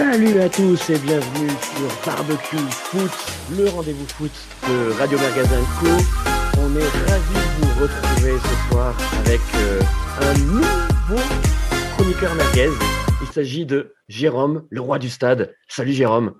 [0.00, 3.10] Salut à tous et bienvenue sur Barbecue Foot,
[3.54, 4.30] le rendez-vous foot
[4.66, 5.88] de Radio Magazine Co.
[6.58, 9.80] On est ravis de vous retrouver ce soir avec euh,
[10.22, 11.20] un nouveau
[11.96, 12.70] chroniqueur merguez.
[13.20, 15.54] Il s'agit de Jérôme, le roi du stade.
[15.68, 16.32] Salut Jérôme.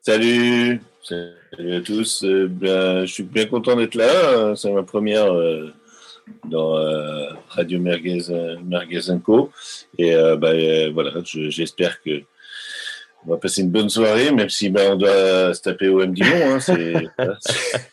[0.00, 2.24] Salut, salut à tous.
[2.24, 4.54] Euh, ben, je suis bien content d'être là.
[4.56, 5.70] C'est ma première euh,
[6.46, 6.76] dans
[7.50, 8.22] Radio Merguez,
[8.64, 9.50] Merguez Co.
[9.98, 12.22] Et ben, voilà, je- j'espère que
[13.26, 16.12] on va passer une bonne soirée, même si ben, on doit se taper au M
[16.12, 16.36] Dijon.
[16.46, 16.94] Hein, c'est-.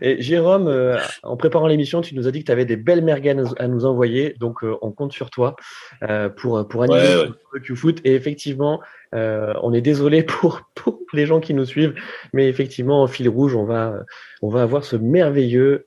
[0.00, 3.02] Et Jérôme, euh, en préparant l'émission, tu nous as dit que tu avais des belles
[3.02, 5.56] merguez à nous, envoyer, donc euh, on compte sur toi
[6.02, 7.28] euh, pour, pour animer Ouais, le ouais.
[7.52, 8.00] barbecue foot.
[8.04, 8.80] Et effectivement,
[9.12, 11.94] on est désolé pour, pour les gens qui nous suivent,
[12.32, 14.04] mais effectivement, en fil rouge, on va,
[14.42, 15.84] on va avoir ce merveilleux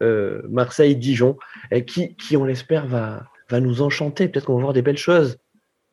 [0.50, 1.38] Marseille-Dijon
[1.88, 4.28] qui, qui, on l'espère, va, va nous enchanter.
[4.28, 5.38] Peut-être qu'on va voir des belles choses.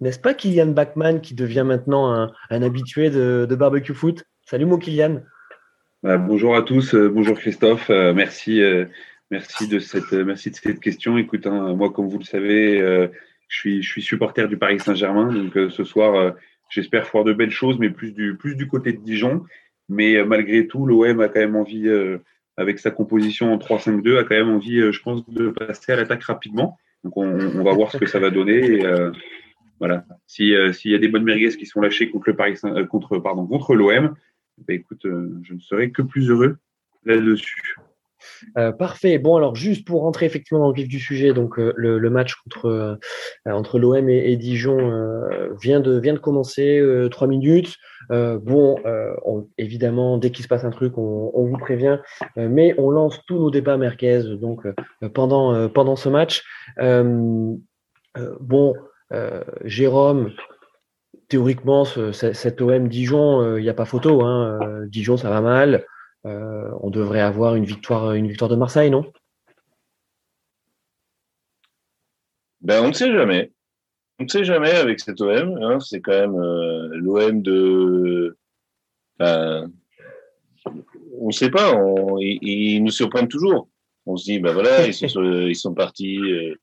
[0.01, 2.13] N'est-ce pas Kylian Bachmann qui devient maintenant
[2.51, 4.25] un, habitué de, barbecue foot?
[4.47, 5.23] Salut mon Kylian.
[6.05, 8.63] Euh, bonjour à tous, euh, bonjour Christophe, euh, merci,
[9.33, 11.19] merci de cette, question.
[11.19, 12.79] Écoute, hein, moi, comme vous le savez,
[13.49, 16.35] je suis, je supporter du Paris Saint-Germain, donc ce soir,
[16.69, 19.43] j'espère voir de belles choses, mais plus du, côté de Dijon.
[19.89, 21.91] Mais malgré tout, l'OM a quand même envie,
[22.57, 26.23] avec sa composition en 3-5-2, a quand même envie, je pense, de passer à l'attaque
[26.23, 26.79] rapidement.
[27.03, 28.81] Donc on, va voir ce que ça va donner.
[29.79, 30.05] Voilà.
[30.27, 32.75] Si, euh, s'il y a des bonnes merguez qui sont lâchées contre le Paris, Saint-
[32.77, 34.15] euh, contre, pardon, contre l'OM,
[34.67, 36.59] bah, écoute, euh, je ne serai que plus heureux
[37.05, 37.77] là-dessus.
[38.57, 39.19] Euh, parfait.
[39.19, 42.11] Bon, alors juste pour rentrer effectivement dans le vif du sujet, donc euh, le, le
[42.11, 42.97] match contre euh,
[43.47, 47.77] entre l'OM et, et Dijon euh, vient de vient de commencer, euh, trois minutes.
[48.11, 52.01] Euh, bon, euh, on- évidemment, dès qu'il se passe un truc, on, on vous prévient,
[52.39, 56.43] euh, mais on lance tous nos débats merguez donc euh, pendant euh, pendant ce match.
[56.81, 57.55] Euh,
[58.17, 58.81] euh, bon, euh,
[59.65, 60.33] Jérôme.
[61.29, 64.23] Théoriquement, ce- ce- cet OM Dijon, il n'y a pas photo.
[64.23, 64.59] Hein.
[64.63, 65.85] Euh, Dijon, ça va mal.
[66.27, 69.11] Euh, on devrait avoir une victoire, une victoire de Marseille, non?
[72.61, 73.53] Ben, on ne sait jamais.
[74.19, 75.59] On ne sait jamais avec cet OM.
[75.63, 78.37] Hein, c'est quand même euh, l'OM de.
[79.21, 79.71] Enfin,
[81.21, 81.73] on ne sait pas.
[81.75, 83.69] On, ils, ils nous surprennent toujours.
[84.07, 86.55] On se dit, ben voilà, ils sont, sur- ils sont partis, euh,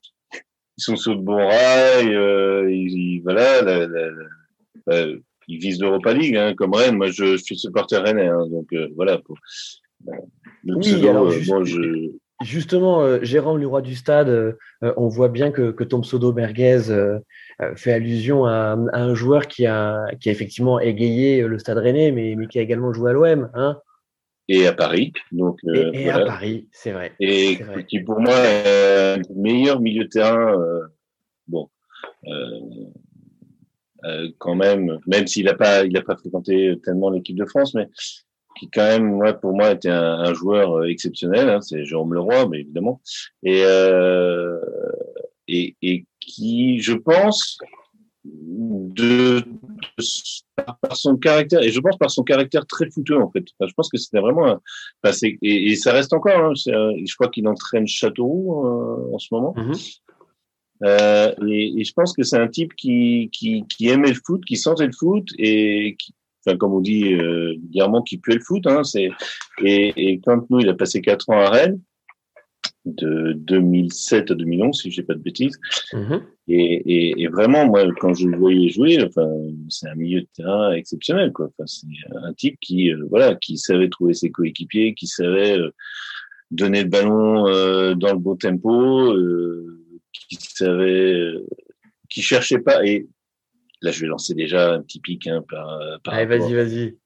[0.78, 2.16] ils sont sur de bons rails.
[2.16, 6.97] euh, ils, ils- voilà, la- la- la- euh, ils visent l'Europa League, hein, comme Rennes.
[6.97, 9.19] Moi, je, je suis supporter rennais, hein, donc euh, voilà.
[9.19, 9.38] Pour,
[10.64, 12.09] le Oui, pseudo, alors, euh, juste- bon, je,
[12.44, 14.53] Justement, euh, Jérôme, le roi du stade, euh,
[14.84, 17.18] euh, on voit bien que, que ton pseudo merguez euh,
[17.62, 21.78] euh, fait allusion à, à un joueur qui a, qui a effectivement égayé le stade
[21.78, 23.50] rennais, mais, mais qui a également joué à l'OM.
[23.53, 23.78] Hein
[24.48, 26.26] et à Paris, donc et euh, et à voilà.
[26.28, 27.14] Paris, c'est vrai.
[27.20, 27.86] et vrai.
[27.86, 30.60] qui pour moi est le meilleur milieu de terrain.
[30.60, 30.82] euh,
[31.48, 31.70] bon,
[32.28, 32.60] euh,
[34.06, 37.74] euh, quand même, même s'il n'a pas, il a pas fréquenté tellement l'équipe de France,
[37.74, 37.90] mais
[38.60, 41.50] qui quand même, moi, pour moi, était un, un joueur euh, exceptionnel.
[41.50, 43.02] Hein, c'est Jérôme Leroy, mais évidemment,
[43.44, 44.60] et euh,
[45.48, 47.58] et, et qui, je pense,
[48.25, 49.44] de, de-
[50.81, 53.44] par son caractère et je pense par son caractère très fouteux en fait.
[53.59, 54.62] Enfin, je pense que c'était vraiment un,
[55.03, 56.38] enfin, c'est- et, et ça reste encore.
[56.38, 59.53] Hein, un- je crois qu'il entraîne Châteauroux euh, en ce moment.
[59.58, 59.74] Mhm.
[60.84, 64.44] Euh, et, et je pense que c'est un type qui, qui, qui aimait le foot,
[64.46, 66.14] qui sentait le foot et qui,
[66.46, 67.56] enfin, comme on dit euh,
[68.06, 68.68] qui puait le foot.
[68.68, 69.09] Hein, c'est
[69.64, 71.80] et, et quand nous, il a passé quatre ans à Rennes,
[72.86, 75.59] de 2007 à 2011, si je dis pas de bêtises.
[75.94, 76.22] Mhm.
[76.48, 79.28] Et, et, et vraiment, moi, quand je le voyais jouer, enfin,
[79.70, 81.48] c'est un milieu de terrain exceptionnel, quoi.
[81.48, 85.72] Enfin, c'est un type qui, euh, voilà, qui savait trouver ses coéquipiers, qui savait euh,
[86.52, 89.14] donner le ballon euh, dans le bon tempo,
[90.14, 91.34] qui savait,
[92.09, 92.86] qui cherchait pas.
[92.86, 93.08] Et
[93.82, 96.97] là, je vais lancer déjà un petit pic hein, par, par Allez, vas-y, vas-y.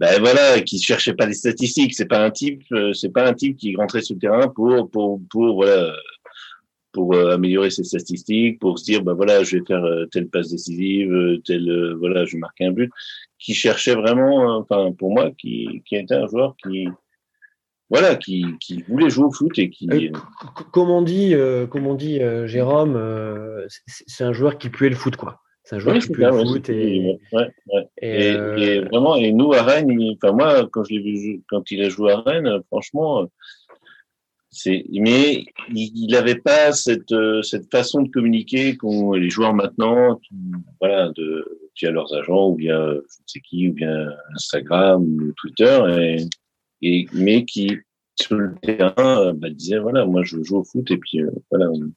[0.00, 1.94] Ben voilà, qui cherchait pas les statistiques.
[1.94, 4.90] C'est pas un type, euh, c'est pas un type qui rentrait sur le terrain pour
[4.90, 5.92] pour pour voilà
[6.92, 10.28] pour euh, améliorer ses statistiques, pour se dire ben voilà, je vais faire euh, telle
[10.28, 12.90] passe décisive, telle voilà, je vais marquer un but.
[13.38, 16.88] Qui cherchait vraiment, enfin pour moi, qui qui était un joueur qui
[17.90, 19.86] voilà, qui qui voulait jouer au foot et qui
[20.72, 21.34] comme on dit,
[21.70, 22.94] comme on dit Jérôme,
[23.68, 25.40] c'est- c'est un joueur qui puait le foot, quoi.
[25.68, 27.88] C'est un joueur Oui, qui pue le foot et, ouais, ouais.
[28.00, 31.00] et, Et, euh, et vraiment, et nous à Rennes, il- enfin moi, quand je l'ai
[31.00, 33.28] vu quand il a joué à Rennes, franchement,
[34.50, 35.44] c'est, mais
[35.74, 40.34] il il avait pas cette euh, cette façon de communiquer qu'ont les joueurs maintenant, qui,
[40.80, 41.46] voilà, de
[41.78, 46.16] via leurs agents ou via euh, je ne sais qui ou bien Instagram ou Twitter,
[46.80, 47.76] et, mais qui
[48.18, 51.70] sur le terrain bah, disait voilà, moi je joue au foot et puis euh, voilà.
[51.70, 51.92] on-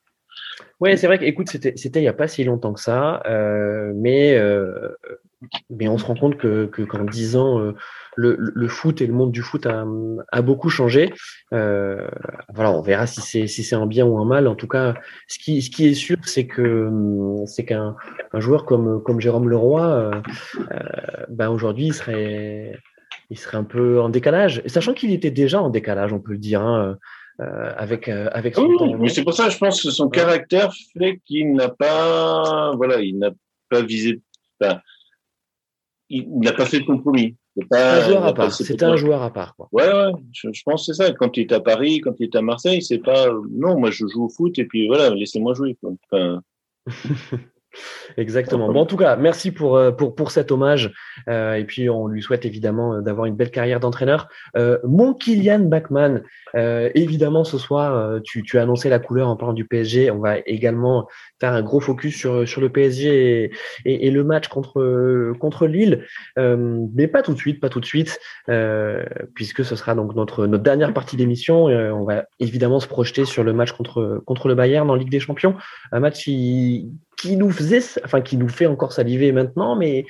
[0.79, 3.91] Ouais, c'est vrai que, écoute, c'était, il n'y a pas si longtemps que ça, euh,
[3.95, 4.89] mais euh,
[5.69, 7.73] mais on se rend compte que qu'en dix ans, euh,
[8.15, 9.85] le, le, foot et le monde du foot a,
[10.31, 11.13] a beaucoup changé.
[11.53, 12.07] Euh,
[12.53, 14.47] voilà, on verra si c'est si c'est un bien ou un mal.
[14.47, 14.95] En tout cas,
[15.27, 16.89] ce qui ce qui est sûr, c'est que
[17.45, 17.95] c'est qu'un
[18.33, 20.11] un joueur comme comme Jérôme Leroy,
[21.29, 22.77] ben aujourd'hui, il serait
[23.29, 26.37] il serait un peu en décalage, sachant qu'il était déjà en décalage, on peut le
[26.37, 26.61] dire.
[26.61, 26.97] Hein,
[27.41, 31.19] euh, avec avec son oui, mais c'est pour ça je pense que son caractère fait
[31.25, 33.31] qu'il n'a pas voilà il n'a
[33.69, 34.21] pas visé
[36.11, 37.35] il n'a pas fait de compromis.
[37.69, 38.51] Pas, un joueur à part.
[38.51, 39.55] C'était un joueur à part.
[39.55, 39.67] Quoi.
[39.71, 40.11] Ouais, ouais.
[40.33, 41.11] Je, pense que c'est ça.
[41.13, 43.29] Quand il est à Paris, quand il est à Marseille, c'est pas.
[43.51, 45.77] Non, moi je joue au foot et puis voilà, laissez-moi jouer.
[45.81, 45.91] Quoi.
[46.11, 46.41] Enfin...
[48.17, 48.71] Exactement.
[48.71, 50.91] Bon, en tout cas, merci pour, euh, pour, pour cet hommage.
[51.29, 54.27] Euh, et puis, on lui souhaite évidemment euh, d'avoir une belle carrière d'entraîneur.
[54.57, 56.23] Euh, mon Kylian Bachmann,
[56.55, 60.11] euh, évidemment, ce soir, euh, tu, tu as annoncé la couleur en parlant du PSG.
[60.11, 61.07] On va également
[61.39, 63.51] faire un gros focus sur, sur le PSG et,
[63.85, 66.05] et, et le match contre, contre Lille.
[66.37, 68.19] mais pas tout de suite, pas tout de suite,
[69.33, 71.65] puisque ce sera donc notre, notre dernière partie d'émission.
[71.65, 75.19] on va évidemment se projeter sur le match contre, contre le Bayern en Ligue des
[75.19, 75.55] Champions.
[75.91, 80.05] Un match qui qui nous faisait, enfin qui nous fait encore saliver maintenant, mais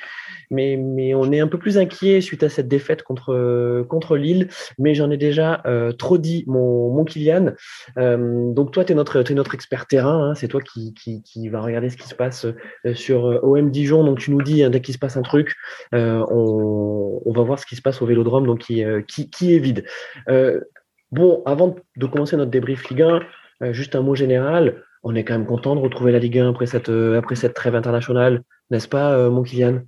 [0.50, 4.50] mais mais on est un peu plus inquiet suite à cette défaite contre contre Lille.
[4.78, 7.54] Mais j'en ai déjà euh, trop dit, mon mon Kylian.
[7.98, 10.30] Euh, donc toi, tu es notre es notre expert terrain.
[10.30, 12.46] Hein, c'est toi qui, qui va regarder ce qui se passe
[12.86, 14.04] euh, sur OM Dijon.
[14.04, 15.56] Donc tu nous dis hein, dès qu'il se passe un truc,
[15.94, 19.60] on, on va voir ce qui se passe au Vélodrome, donc qui qui qui est
[19.60, 19.86] vide.
[21.12, 23.04] bon, avant de commencer notre débrief Ligue
[23.62, 26.50] 1, juste un mot général on est quand même content de retrouver la Ligue 1
[26.50, 29.82] après cette, euh, après cette trêve internationale, n'est-ce pas, euh, mon Kylian?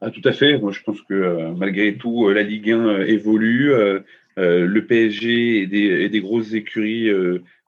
[0.00, 0.58] Ah, Tout à fait.
[0.58, 3.72] Moi, je pense que euh, malgré tout, la Ligue 1 évolue.
[4.36, 7.08] le PSG et des, des grosses écuries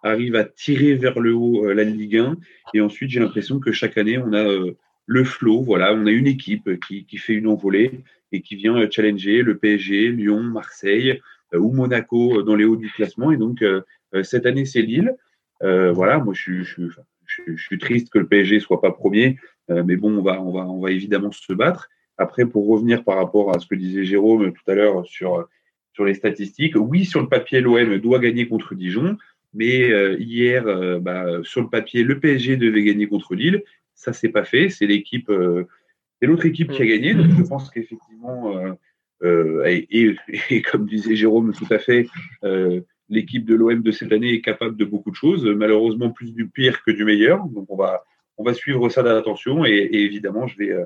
[0.02, 2.36] arrivent à tirer vers le haut la Ligue 1.
[2.74, 4.44] Et ensuite, j'ai l'impression que chaque année, on a
[5.06, 5.62] le flot.
[5.62, 8.00] Voilà, on a une équipe qui, qui fait une envolée
[8.32, 11.20] et qui vient challenger le PSG, Lyon, Marseille
[11.54, 13.30] ou Monaco dans les hauts du classement.
[13.30, 13.64] Et donc,
[14.24, 15.14] cette année, c'est Lille.
[15.62, 16.82] Euh, voilà, moi je, je,
[17.24, 19.38] je, suis triste que le PSG soit pas premier,
[19.70, 21.88] euh, mais bon, on va, on va, on va évidemment se battre.
[22.18, 25.48] Après, pour revenir par rapport à ce que disait Jérôme tout à l'heure sur
[25.92, 29.16] sur les statistiques, oui, sur le papier, l'OM doit gagner contre Dijon,
[29.54, 30.64] mais euh, hier,
[31.00, 33.62] bah, sur le papier, le PSG devait gagner contre Lille.
[33.94, 34.68] Ça s'est pas fait.
[34.68, 35.32] C'est l'équipe,
[36.20, 37.14] c'est l'autre équipe qui a gagné.
[37.14, 38.76] Donc, je pense qu'effectivement,
[39.24, 40.16] et, et,
[40.50, 42.08] et, comme disait Jérôme tout à fait,
[43.08, 46.48] l'équipe de l'OM de cette année est capable de beaucoup de choses, malheureusement plus du
[46.48, 47.44] pire que du meilleur.
[47.46, 48.04] Donc on va,
[48.38, 50.84] on va suivre ça d'attention et, et, évidemment je vais, euh,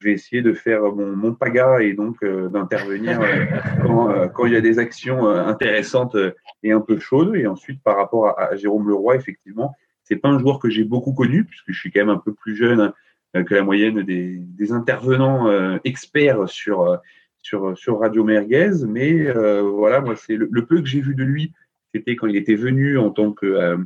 [0.00, 3.44] je vais essayer de faire mon, mon paga et donc euh, d'intervenir euh,
[3.82, 6.16] quand, quand, il y a des actions intéressantes
[6.62, 7.34] et un peu chaudes.
[7.36, 9.74] Et ensuite par rapport à, à Jérôme Leroy, effectivement,
[10.04, 12.32] c'est pas un joueur que j'ai beaucoup connu puisque je suis quand même un peu
[12.32, 12.92] plus jeune
[13.34, 16.98] que la moyenne des, des intervenants experts sur
[17.42, 18.84] sur, sur Radio Merguez.
[18.86, 21.52] Mais euh, voilà, moi, c'est le, peu que j'ai vu de lui,
[21.94, 23.78] c'était quand il était venu en tant que euh,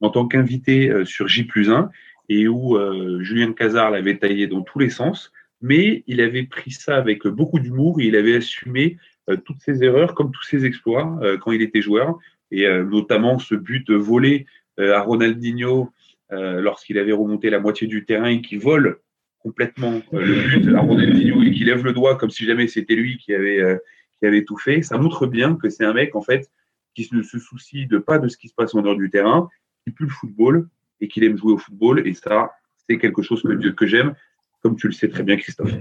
[0.00, 1.90] en tant qu'invité euh, sur J 1
[2.28, 2.78] et où
[3.22, 5.32] Julien Cazard l'avait taillé dans tous les sens.
[5.62, 8.98] Mais il avait pris ça avec beaucoup d'humour il avait assumé
[9.44, 12.16] toutes ses erreurs comme tous ses exploits quand il était joueur.
[12.52, 14.46] Et notamment ce but volé
[14.78, 15.90] à Ronaldinho
[16.30, 19.00] lorsqu'il avait remonté la moitié du terrain et qui vole
[19.40, 22.94] complètement euh, le but à Ronaldinho et qui lève le doigt comme si jamais c'était
[22.94, 23.76] lui qui avait, euh,
[24.18, 26.50] qui avait tout fait, ça montre bien que c'est un mec en fait
[26.94, 29.48] qui ne se soucie de pas de ce qui se passe en dehors du terrain,
[29.84, 30.68] qui pue le football
[31.00, 32.50] et qu'il aime jouer au football et ça
[32.88, 34.14] c'est quelque chose que, que j'aime
[34.62, 35.72] comme tu le sais très bien, Christophe.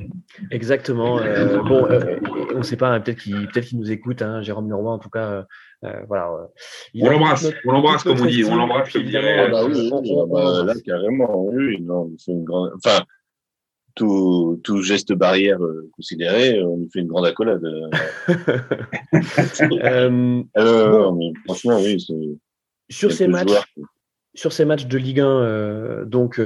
[0.52, 1.20] Exactement.
[1.20, 1.86] Euh, bon,
[2.56, 5.00] on ne sait pas, hein, peut-être qu'il peut qu'il nous écoute, hein, Jérôme Leroy, en
[5.00, 5.46] tout cas.
[6.08, 6.32] voilà.
[6.96, 8.96] on l'embrasse, on l'embrasse comme on dit, on l'embrasse.
[8.96, 9.92] Évidemment, ah bah oui,
[10.32, 12.72] bah, là carrément, oui, non, c'est une grande.
[12.78, 13.04] Enfin,
[13.96, 17.64] tout, tout geste barrière euh, considéré, on nous fait une grande accolade.
[17.64, 17.90] euh,
[20.58, 22.06] euh, mais franchement, oui.
[22.90, 23.52] Sur ces matchs,
[24.34, 26.42] sur ces matchs de Ligue 1, euh, donc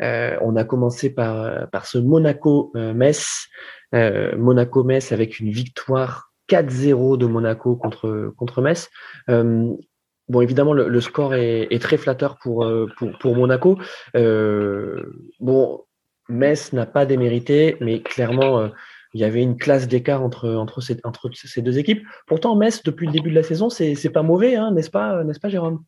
[0.00, 3.46] on a commencé par par ce Monaco-Metz,
[3.92, 8.88] Monaco-Metz avec une victoire 4-0 de Monaco contre contre Metz.
[9.28, 13.78] Bon, évidemment, le, le score est, est, très flatteur pour, pour, pour Monaco.
[14.16, 15.02] Euh,
[15.38, 15.84] bon,
[16.28, 18.68] Metz n'a pas démérité, mais clairement, euh,
[19.12, 22.02] il y avait une classe d'écart entre, entre, ces, entre ces deux équipes.
[22.26, 25.40] Pourtant, Metz, depuis le début de la saison, c'est, pas mauvais, hein, n'est-ce pas, n'est-ce
[25.40, 25.84] pas, Jérôme?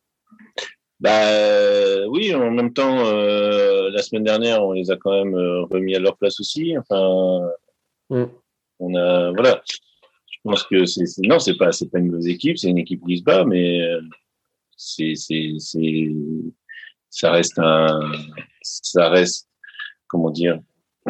[0.99, 5.63] Bah oui, en même temps, euh, la semaine dernière, on les a quand même euh,
[5.63, 6.75] remis à leur place aussi.
[6.77, 7.47] Enfin,
[8.09, 8.25] mm.
[8.79, 9.61] on a voilà.
[9.67, 13.05] Je pense que c'est, non, c'est pas c'est pas une mauvaise équipe, c'est une équipe
[13.05, 13.79] qui se bat, mais
[14.75, 16.09] c'est c'est c'est
[17.09, 17.99] ça reste un
[18.61, 19.46] ça reste
[20.07, 20.59] comment dire,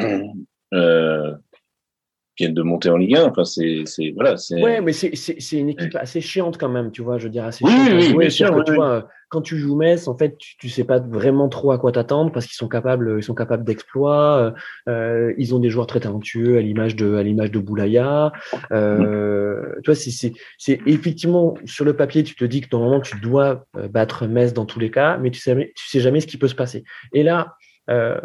[2.38, 3.26] viennent de monter en Ligue 1.
[3.26, 4.36] Enfin, c'est, c'est voilà.
[4.52, 7.18] Ouais, mais c'est, c'est, c'est une équipe assez chiante quand même, tu vois.
[7.18, 7.90] Je veux dire assez oui, chiante.
[7.90, 11.00] Oui, oui, sûr, tu vois, quand tu joues Metz, en fait, tu, tu sais pas
[11.00, 14.54] vraiment trop à quoi t'attendre parce qu'ils sont capables, ils sont capables d'exploits.
[14.88, 18.32] Euh, ils ont des joueurs très talentueux à l'image de, à l'image de Boulaya.
[18.72, 23.02] Euh, tu vois, c'est, c'est, c'est effectivement sur le papier, tu te dis que normalement
[23.02, 26.22] tu dois euh, battre Metz dans tous les cas, mais tu sais, tu sais jamais
[26.22, 26.84] ce qui peut se passer.
[27.14, 27.56] Et là.
[27.90, 28.20] Euh,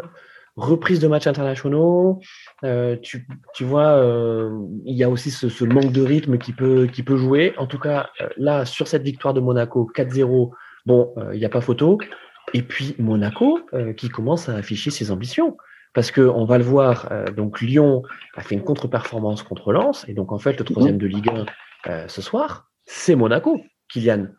[0.55, 2.19] reprise de matchs internationaux.
[2.63, 4.51] Euh, tu, tu, vois, euh,
[4.85, 7.53] il y a aussi ce, ce, manque de rythme qui peut, qui peut jouer.
[7.57, 10.51] En tout cas, euh, là, sur cette victoire de Monaco, 4-0,
[10.85, 11.97] bon, euh, il n'y a pas photo.
[12.53, 15.57] Et puis Monaco euh, qui commence à afficher ses ambitions.
[15.93, 17.07] Parce que on va le voir,
[17.37, 18.01] donc Lyon
[18.35, 21.29] a fait une contre-performance contre Lens, et donc en fait le troisième de Ligue
[21.85, 24.29] 1 ce soir, c'est Monaco, Kylian.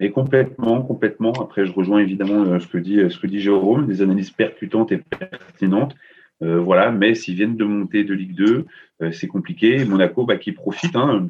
[0.00, 1.32] Et complètement, complètement.
[1.32, 4.92] Après, je rejoins évidemment euh, ce que dit ce que dit Jérôme, des analyses percutantes
[4.92, 5.94] et pertinentes.
[6.42, 8.66] Euh, voilà, mais s'ils viennent de monter de Ligue 2,
[9.02, 9.84] euh, c'est compliqué.
[9.84, 11.28] Monaco, bah, qui profite hein,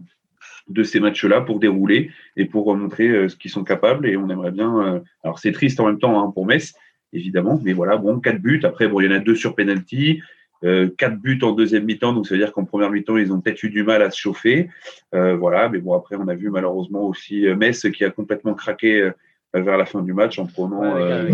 [0.68, 4.06] de ces matchs-là pour dérouler et pour montrer euh, ce qu'ils sont capables.
[4.06, 4.78] Et on aimerait bien.
[4.80, 6.74] Euh, alors, c'est triste en même temps hein, pour Metz,
[7.12, 8.60] évidemment, mais voilà, bon, quatre buts.
[8.64, 10.20] Après, bon, il y en a deux sur penalty.
[10.64, 13.40] Euh, quatre buts en deuxième mi-temps, donc ça veut dire qu'en première mi-temps, ils ont
[13.40, 14.68] peut-être eu du mal à se chauffer.
[15.14, 18.54] Euh, voilà, mais bon, après, on a vu malheureusement aussi euh, Metz qui a complètement
[18.54, 19.12] craqué euh,
[19.54, 20.96] vers la fin du match en prenant.
[20.96, 21.32] Ouais,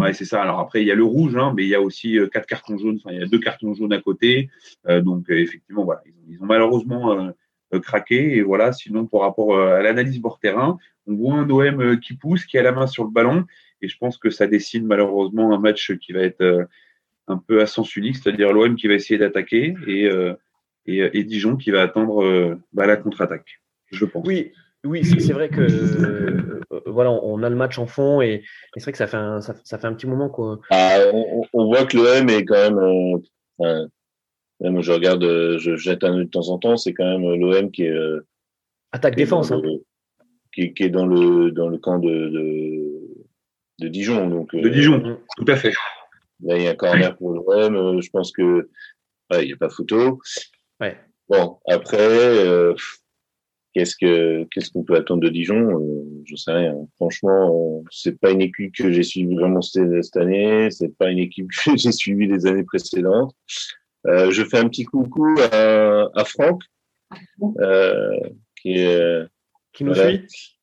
[0.00, 0.42] ouais c'est ça.
[0.42, 2.76] Alors après, il y a le rouge, hein, mais il y a aussi quatre cartons
[2.76, 2.98] jaunes.
[3.02, 4.50] Enfin, il y a deux cartons jaunes à côté.
[4.86, 7.32] donc effectivement, voilà, ils ont, ils ont malheureusement
[7.82, 8.36] craqué.
[8.36, 12.44] Et voilà, sinon, par rapport à l'analyse bord terrain, on voit un OM qui pousse,
[12.44, 13.46] qui a la main sur le ballon.
[13.80, 16.68] Et je pense que ça dessine malheureusement un match qui va être
[17.30, 20.34] un peu à sens unique, c'est-à-dire l'OM qui va essayer d'attaquer et, euh,
[20.86, 24.26] et, et, Dijon qui va attendre euh, bah, la contre-attaque, je pense.
[24.26, 24.52] Oui,
[24.84, 28.42] oui, c'est vrai que euh, voilà, on a le match en fond et, et
[28.76, 30.58] c'est vrai que ça fait un, ça, ça, fait un petit moment qu'on.
[30.70, 33.20] Ah, on, on, voit que l'OM est quand même.
[33.60, 33.86] Euh,
[34.60, 35.22] même je regarde,
[35.58, 37.96] je jette un œil de temps en temps, c'est quand même l'OM qui est.
[38.92, 39.52] Attaque défense.
[39.52, 39.60] Hein.
[40.54, 42.98] Qui, qui, est dans le dans le camp de de,
[43.80, 44.54] de Dijon donc.
[44.54, 45.72] De Dijon, tout à fait.
[46.42, 48.00] Là, il y a un corner pour l'OM.
[48.00, 48.68] Je pense que
[49.30, 50.20] ouais, il n'y a pas photo.
[50.80, 50.96] Ouais.
[51.28, 52.74] Bon, après, euh,
[53.74, 56.74] qu'est-ce que qu'est-ce qu'on peut attendre de Dijon euh, Je sais rien.
[56.96, 60.70] Franchement, euh, c'est pas une équipe que j'ai suivie vraiment cette, cette année.
[60.70, 63.34] C'est pas une équipe que j'ai suivie les années précédentes.
[64.06, 66.62] Euh, je fais un petit coucou à, à Franck,
[67.60, 68.18] euh,
[68.60, 69.26] qui est
[69.72, 70.54] qui nous voilà, suit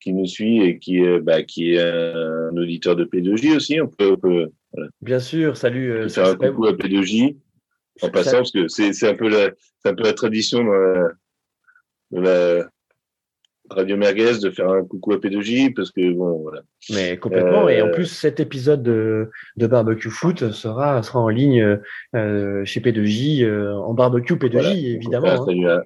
[0.00, 3.80] qui nous suit et qui, bah, qui est un auditeur de P2J aussi.
[3.80, 4.88] On peut, on peut voilà.
[5.00, 5.92] Bien sûr, salut.
[5.92, 7.36] Euh, faire un coucou à P2J
[8.02, 8.36] en passant, ça...
[8.38, 9.50] parce que c'est un, peu la,
[9.84, 11.08] un peu la tradition dans la,
[12.10, 12.70] dans la
[13.70, 16.62] Radio Merguez de faire un coucou à P2J, parce que bon, voilà.
[16.90, 17.66] Mais complètement.
[17.66, 17.68] Euh...
[17.68, 21.78] Et en plus, cet épisode de, de Barbecue Foot sera, sera en ligne
[22.14, 24.74] euh, chez P2J, euh, en barbecue P2J, voilà.
[24.74, 25.44] évidemment.
[25.44, 25.82] Salut à,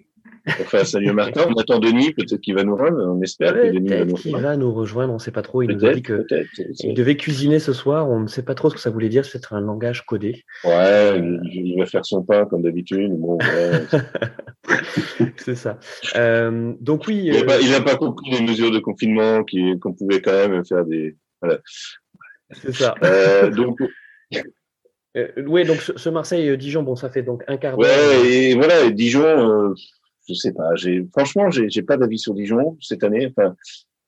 [0.46, 1.42] Enfin, salut Martin.
[1.48, 2.98] On attend Denis, peut-être qu'il va nous rejoindre.
[3.16, 4.40] On espère que Denis va nous rejoindre.
[4.40, 5.62] va nous rejoindre, on ne sait pas trop.
[5.62, 8.08] Il nous a dit qu'il devait cuisiner ce soir.
[8.10, 9.24] On ne sait pas trop ce que ça voulait dire.
[9.24, 10.44] C'est un langage codé.
[10.64, 11.20] Ouais,
[11.52, 13.12] il va faire son pain comme d'habitude.
[13.12, 13.86] Bon, ouais.
[15.36, 15.78] c'est ça.
[16.16, 17.30] Euh, donc oui.
[17.32, 19.44] Il n'a pas, pas, compris les mesures de confinement
[19.80, 21.16] qu'on pouvait quand même faire des.
[21.40, 21.58] Voilà.
[22.50, 22.94] C'est ça.
[23.02, 23.78] Euh, donc.
[25.16, 27.90] Euh, oui, donc ce Marseille-Dijon, bon, ça fait donc un quart d'heure.
[27.90, 29.74] Ouais, et voilà, Dijon, euh,
[30.28, 30.74] je sais pas.
[30.74, 33.32] J'ai franchement, j'ai pas d'avis sur Dijon cette année.
[33.36, 33.54] Enfin,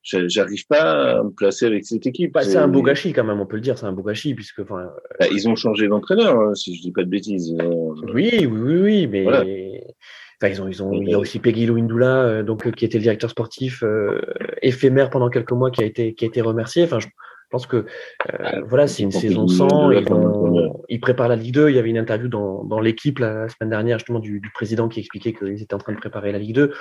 [0.03, 2.33] j'arrive pas à me placer avec cette équipe.
[2.33, 3.79] Bah, c'est un beau gâchis quand même, on peut le dire.
[3.79, 4.91] C'est un beau gâchis puisque enfin.
[5.19, 7.55] Bah, ils ont changé d'entraîneur, hein, si je dis pas de bêtises.
[8.13, 9.23] Oui, oui, oui, oui, mais.
[9.23, 9.45] Voilà.
[10.43, 12.99] Enfin, ils ont, ils ont, il y a aussi Peggy Louindoula, euh, donc qui était
[12.99, 14.21] le directeur sportif euh,
[14.63, 16.85] éphémère pendant quelques mois, qui a été, qui a été remercié.
[16.85, 17.07] Enfin, je
[17.55, 17.87] pense que
[18.33, 19.93] euh, voilà, c'est une saison sans.
[19.93, 21.71] Ils, vont, ils, préparent la Ligue 2.
[21.71, 24.89] Il y avait une interview dans, dans l'équipe la semaine dernière justement du, du président
[24.89, 26.73] qui expliquait qu'ils étaient en train de préparer la Ligue 2.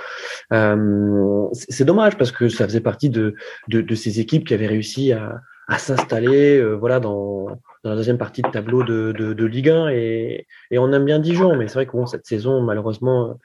[0.52, 3.36] Euh, c'est dommage parce que ça faisait partie de,
[3.68, 7.46] de, de, ces équipes qui avaient réussi à, à s'installer euh, voilà dans,
[7.84, 11.06] dans, la deuxième partie de tableau de, de, de Ligue 1 et, et, on aime
[11.06, 13.38] bien Dijon, mais c'est vrai que bon, cette saison malheureusement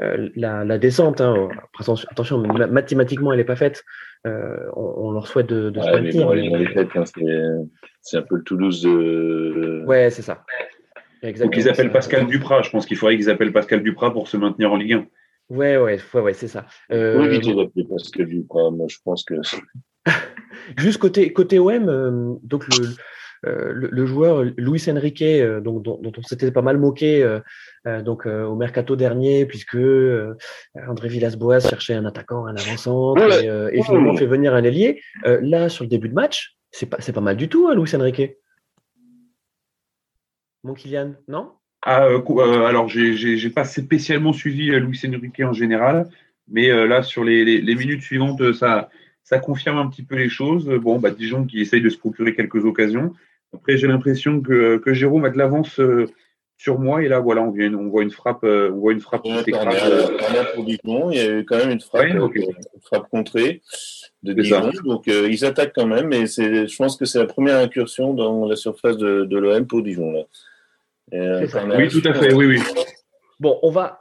[0.00, 1.48] euh, la, la, descente, hein,
[1.80, 3.84] attention, attention, mathématiquement elle n'est pas faite.
[4.26, 6.26] Euh, on, on, leur souhaite de, de ouais, se maintenir.
[6.26, 7.66] Bon, hein,
[8.00, 9.84] c'est un peu le Toulouse de.
[9.86, 10.44] Ouais, c'est ça.
[11.22, 11.50] Exactement.
[11.50, 12.62] Donc ils appellent Pascal Duprat.
[12.62, 15.06] Je pense qu'il faudrait qu'ils appellent Pascal Duprat pour se maintenir en Ligue 1.
[15.50, 16.66] Ouais, ouais, ouais, ouais c'est ça.
[16.90, 17.20] Euh...
[17.20, 18.70] Oui, éviter d'appeler Pascal Duprat.
[18.70, 19.34] Moi, je pense que.
[20.78, 22.88] Juste côté côté OM, euh, donc le,
[23.44, 27.40] le, le, joueur Luis Enrique, euh, donc, dont, dont on s'était pas mal moqué euh,
[28.02, 29.76] donc au mercato dernier, puisque
[30.88, 35.02] André Villas-Boas cherchait un attaquant, un ouais, et, et, finalement fait venir un ailier.
[35.24, 38.36] là, sur le début de match, c'est pas mal du tout, hein, Luis Enrique.
[40.62, 41.52] Mon Kylian, non?
[41.82, 42.06] Ah,
[42.66, 46.08] Alors, j'ai pas spécialement suivi Luis Enrique en général,
[46.48, 48.88] mais là, sur les, les, minutes suivantes, ça,
[49.24, 50.68] ça confirme un petit peu les choses.
[50.68, 53.12] Bon, bah, Dijon qui essaye de se procurer quelques occasions.
[53.54, 55.80] Après, j'ai l'impression que, que Jérôme a de l'avance
[56.56, 57.02] sur moi.
[57.02, 59.24] Et là, voilà, on, vient, on voit une frappe, euh, on voit une frappe.
[59.24, 59.42] Ouais,
[60.54, 62.40] pour Dijon, il y a eu quand même une frappe, ouais, okay.
[62.40, 63.60] une frappe contrée
[64.22, 64.70] de Dijon.
[64.84, 68.14] Donc euh, ils attaquent quand même, et c'est, je pense que c'est la première incursion
[68.14, 70.12] dans la surface de, de l'OM pour Dijon.
[70.12, 70.22] Là.
[71.12, 71.46] Et, euh,
[71.76, 72.60] oui, tout à fait, oui, oui.
[73.40, 74.00] Bon, on va.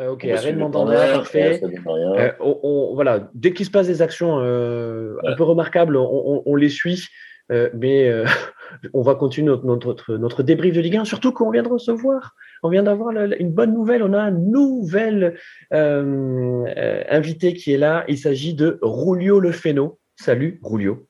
[0.00, 1.62] Euh, ok, Rennes Mandanda, parfait.
[1.62, 5.30] Euh, on, on, voilà, dès qu'il se passe des actions euh, ouais.
[5.30, 7.06] un peu remarquables, on, on les suit.
[7.52, 8.24] Euh, mais euh,
[8.94, 12.34] on va continuer notre, notre, notre, débrief de Ligue 1, surtout qu'on vient de recevoir,
[12.62, 15.38] on vient d'avoir une bonne nouvelle, on a un nouvel
[15.72, 16.64] euh,
[17.08, 19.98] invité qui est là, il s'agit de Rulio Lefeno.
[20.16, 21.06] Salut Rulio.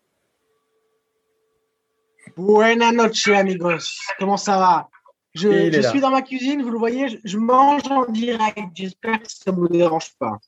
[2.36, 4.88] Buenas noches amigos, comment ça va?
[5.34, 9.20] Je, je suis dans ma cuisine, vous le voyez, je, je mange en direct, j'espère
[9.20, 10.38] que ça ne vous dérange pas.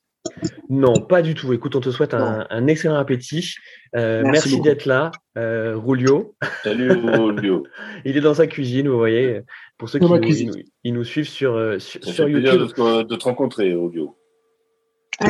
[0.69, 1.53] Non, pas du tout.
[1.53, 3.55] Écoute, on te souhaite un, un excellent appétit.
[3.95, 6.37] Euh, merci, merci d'être là, euh, Rulio.
[6.63, 7.65] Salut Rulio.
[8.05, 9.41] il est dans sa cuisine, vous voyez.
[9.79, 10.55] Pour ceux qui nous, ils nous,
[10.85, 12.61] ils nous, suivent sur, euh, sur, Ça sur fait YouTube.
[12.61, 14.17] De te, de te rencontrer, Rulio.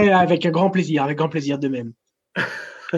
[0.00, 1.92] Et avec un grand plaisir, avec grand plaisir de même.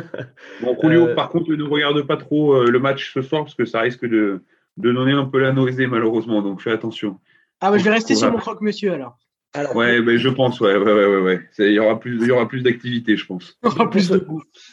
[0.63, 3.65] bon, Rulio, par contre, ne regarde pas trop euh, le match ce soir parce que
[3.65, 4.45] ça risque de,
[4.77, 6.43] de donner un peu la nausée, malheureusement.
[6.43, 7.19] Donc fais attention.
[7.61, 9.19] Ah, bah, je vais rester sur mon croque-monsieur alors.
[9.55, 11.41] Alors, ouais, mais je pense, ouais, ouais, ouais, ouais.
[11.59, 13.57] Il y aura plus, il y aura plus d'activité, je pense.
[13.65, 14.23] Il y aura plus de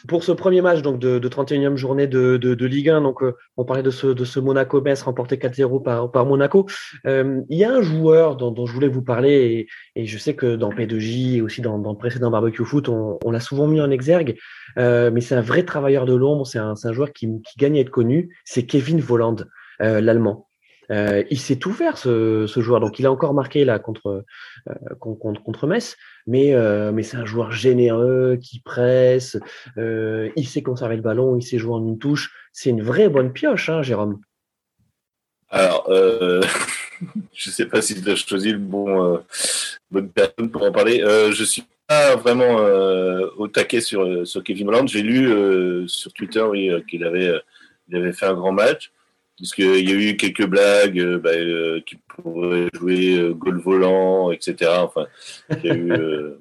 [0.06, 3.22] Pour ce premier match donc de, de 31e journée de, de, de Ligue 1, donc
[3.22, 6.66] euh, on parlait de ce, de ce Monaco Metz remporté 4-0 par, par Monaco.
[7.06, 10.18] Euh, il y a un joueur dont, dont je voulais vous parler et, et, je
[10.18, 13.40] sais que dans P2J et aussi dans, dans le précédent barbecue foot, on, on l'a
[13.40, 14.36] souvent mis en exergue,
[14.76, 16.46] euh, mais c'est un vrai travailleur de l'ombre.
[16.46, 18.36] C'est un, un joueur qui, qui gagne à être connu.
[18.44, 19.36] C'est Kevin Volland,
[19.80, 20.45] euh, l'allemand.
[20.90, 24.24] Euh, il s'est tout faire ce, ce, joueur, donc il a encore marqué là contre
[24.68, 29.36] euh, contre, contre Metz, mais euh, mais c'est un joueur généreux qui presse,
[29.78, 32.32] euh, il sait conserver le ballon, il sait jouer en une touche.
[32.52, 34.20] C'est une vraie bonne pioche, hein, Jérôme.
[35.50, 36.42] Alors, euh,
[37.32, 39.18] je sais pas si tu as choisi le bon euh,
[39.90, 41.00] bonne personne pour en parler.
[41.00, 42.56] je suis pas vraiment
[43.36, 44.88] au taquet sur sur Kevin Holland.
[44.88, 47.32] J'ai lu sur Twitter oui, qu'il avait
[47.88, 48.90] il avait fait un grand match
[49.38, 53.60] parce qu'il y a eu quelques blagues euh, bah, euh, qui pourraient jouer euh, goal
[53.60, 54.70] volant, etc.
[54.78, 55.06] Enfin,
[55.50, 55.92] il y a eu.
[55.92, 56.38] Euh,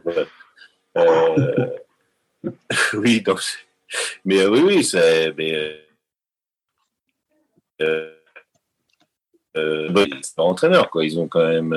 [2.93, 3.41] oui, donc,
[4.23, 5.33] mais oui, oui, c'est.
[5.37, 5.81] Mais,
[10.21, 11.05] c'est pas entraîneur, quoi.
[11.05, 11.75] Ils ont quand même.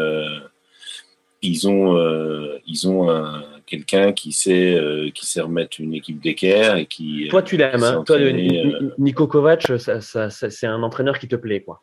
[1.43, 6.77] ils ont, ils ont un quelqu'un qui sait euh, qui sait remettre une équipe d'équerre
[6.77, 7.29] et qui.
[7.31, 8.91] Toi, tu l'aimes, hein Toi, euh...
[8.99, 11.83] Nico Kovac, ça, ça, ça, c'est un entraîneur qui te plaît, quoi.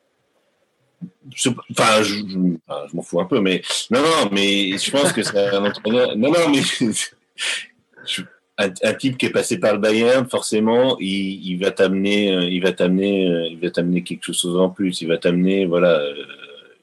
[1.71, 5.21] Enfin, je, je, je m'en fous un peu, mais non, non, mais je pense que
[5.21, 6.15] c'est un entraîneur.
[6.15, 6.61] Non, non, mais
[8.05, 8.21] je,
[8.57, 12.43] un, un, type qui est passé par le Bayern, forcément, il, il va t'amener, euh,
[12.45, 15.01] il va t'amener, euh, il va t'amener quelque chose en plus.
[15.01, 16.01] Il va t'amener, voilà.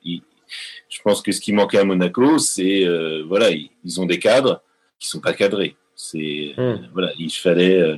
[0.04, 0.22] Il,
[0.88, 4.18] je pense que ce qui manquait à Monaco, c'est, euh, voilà, ils, ils ont des
[4.18, 4.62] cadres
[5.02, 5.74] qui sont pas cadrés.
[5.96, 6.60] C'est Hmm.
[6.60, 7.96] euh, voilà, il fallait euh,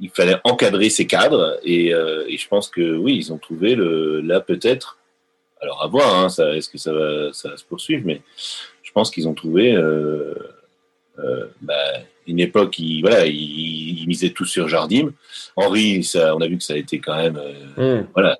[0.00, 3.74] il fallait encadrer ces cadres et, euh, et, je pense que oui, ils ont trouvé
[3.74, 4.98] le là peut-être.
[5.60, 8.22] Alors à voir, hein, ça, est-ce que ça va, ça va se poursuivre, mais
[8.84, 10.32] je pense qu'ils ont trouvé euh,
[11.60, 11.74] bah,
[12.28, 15.12] une époque qui voilà, ils, ils, misaient tout sur Jardim.
[15.56, 17.40] Henri, ça, on a vu que ça a été quand même
[17.76, 18.06] Hmm.
[18.14, 18.38] voilà.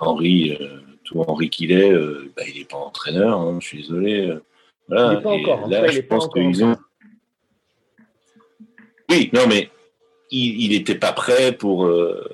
[0.00, 0.58] Henri,
[1.04, 1.92] tout Henri qu'il est,
[2.36, 3.38] bah, il n'est pas entraîneur.
[3.38, 4.36] Hein, je suis désolé.
[4.88, 5.12] Voilà.
[5.12, 5.66] Il n'est pas encore.
[5.66, 6.76] Et là, il je est pas pense qu'ils ont.
[9.10, 9.70] Oui, non, mais
[10.30, 11.86] il n'était pas prêt pour.
[11.86, 12.24] Euh,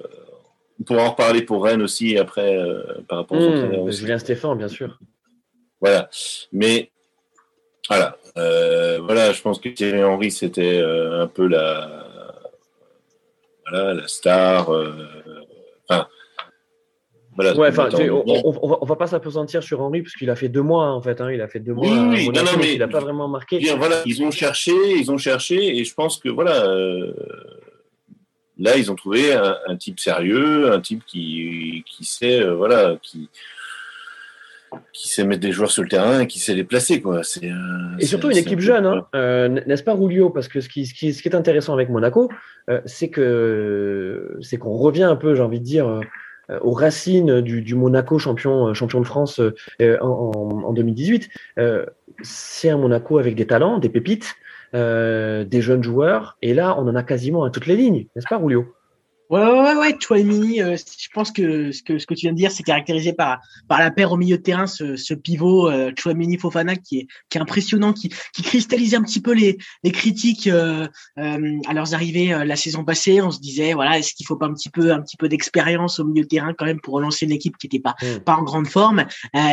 [0.87, 3.93] pour en reparler pour Rennes aussi après euh, par rapport aux entraîneurs Mmh.
[3.93, 4.99] Julien Stéphane, bien sûr.
[5.81, 6.09] Voilà.
[6.53, 6.91] Mais
[7.89, 12.07] voilà, euh, voilà, je pense que Thierry Henry c'était euh, un peu la
[13.69, 14.71] voilà la star.
[17.43, 20.31] Voilà, Ouais, enfin, on, on, on va, on va pas s'apesantir sur Henri parce qu'il
[20.31, 21.21] a fait deux mois en fait.
[21.21, 21.87] Hein, il a fait deux mois.
[21.87, 23.59] oui, Monaco, non, non, mais- il a pas vraiment marqué.
[23.59, 27.13] Bien, voilà, ils ont cherché, ils ont cherché, et je pense que voilà, euh,
[28.59, 32.97] là, ils ont trouvé un, un type sérieux, un type qui, qui sait, euh, voilà,
[33.03, 33.29] qui,
[34.93, 37.23] qui sait mettre des joueurs sur le terrain et qui sait les placer, quoi.
[37.25, 40.31] C'est, euh, Et surtout une équipe un jeune, hein, euh, n'est-ce pas Rulio?
[40.31, 42.31] Parce que ce qui, ce, qui, ce qui est intéressant avec Monaco,
[42.69, 46.01] euh, c'est que c'est qu'on revient un peu, j'ai envie de dire,
[46.63, 51.29] aux racines du, Monaco champion, euh, champion de France euh, en, en, en 2018.
[51.59, 51.87] Euh,
[52.23, 54.35] c'est un Monaco avec des talents, des pépites,
[54.75, 58.29] euh, des jeunes joueurs, et là, on en a quasiment à toutes les lignes, n'est-ce
[58.29, 58.67] pas Rulio?
[59.31, 62.37] Ouais, ouais, ouais, Chouamini, euh, je pense que ce, que ce que tu viens de
[62.37, 63.39] dire, c'est caractérisé par,
[63.69, 67.39] par la paire au milieu de terrain, ce, ce pivot euh, Chouamini-Fofana qui est, qui
[67.39, 70.89] est impressionnant, qui, qui cristallise un petit peu les, les critiques euh,
[71.19, 73.23] euh à leurs arrivées euh, la saison passée.
[73.23, 76.01] On se disait, voilà, est-ce qu'il faut pas un petit peu, un petit peu d'expérience
[76.01, 78.25] au milieu de terrain quand même pour relancer une équipe qui n'était pas, mm.
[78.25, 79.05] pas en grande forme?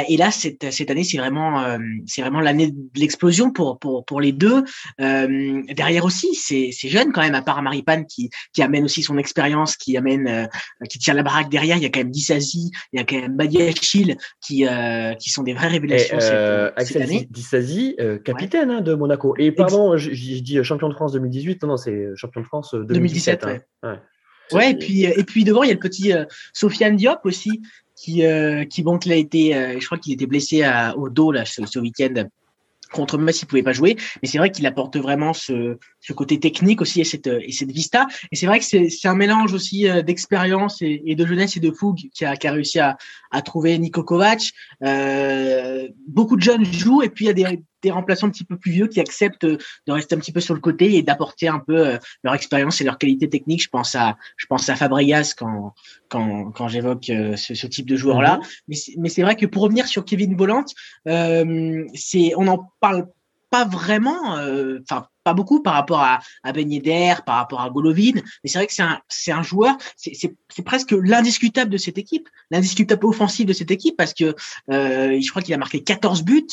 [0.09, 4.21] et là, cette, cette année, c'est vraiment, c'est vraiment l'année de l'explosion pour, pour, pour
[4.21, 4.63] les deux.
[4.97, 9.66] derrière aussi, c'est jeune quand même, à part Maripane qui, qui amène aussi son expérience
[9.75, 11.77] qui amène, euh, qui tire la baraque derrière.
[11.77, 15.29] Il y a quand même Dissasi, il y a quand même Badiachil qui, euh, qui
[15.29, 17.27] sont des vraies révélations cette, euh, année.
[17.29, 19.35] Dissasi, capitaine hein, de Monaco.
[19.37, 21.61] Et pardon, je, dis champion de France 2018.
[21.63, 23.41] Non, non, c'est champion de France 2017.
[23.41, 23.45] 2017
[23.83, 23.99] hein.
[24.53, 24.71] ouais.
[24.71, 26.13] et puis, et puis devant, il y a le petit
[26.53, 27.61] Sofiane Diop aussi,
[27.95, 28.23] qui,
[28.69, 30.63] qui bon, qu'il a été, je crois qu'il était blessé
[30.95, 32.27] au dos là, ce, ce week-end
[32.91, 36.39] contre Metz, il pouvait pas jouer, mais c'est vrai qu'il apporte vraiment ce, ce côté
[36.39, 38.07] technique aussi et cette, et cette vista.
[38.31, 41.71] Et c'est vrai que c'est un mélange aussi euh, d'expérience et, de jeunesse et de
[41.71, 42.97] fougue qui a, qui a réussi à,
[43.31, 44.51] à trouver Niko Kovac.
[44.83, 48.43] Euh, beaucoup de jeunes jouent et puis il y a des, des remplaçants un petit
[48.43, 51.47] peu plus vieux qui acceptent de rester un petit peu sur le côté et d'apporter
[51.47, 53.61] un peu euh, leur expérience et leur qualité technique.
[53.61, 55.73] Je pense à, je pense à Fabregas quand,
[56.09, 58.39] quand, quand j'évoque euh, ce, ce, type de joueur-là.
[58.67, 58.75] Mhm.
[58.97, 60.65] Mais c'est vrai que pour revenir sur Kevin Bolland,
[61.07, 63.07] euh, c'est, on n'en parle
[63.49, 64.33] pas vraiment,
[64.81, 68.59] enfin pas beaucoup par rapport à, à Ben Yedder, par rapport à Golovin, mais c'est
[68.59, 72.29] vrai que c'est un, c'est un joueur, c'est, c'est, c'est presque l'indiscutable de cette équipe,
[72.49, 74.35] l'indiscutable offensif de cette équipe parce que
[74.71, 76.47] euh, je crois qu'il a marqué 14 buts,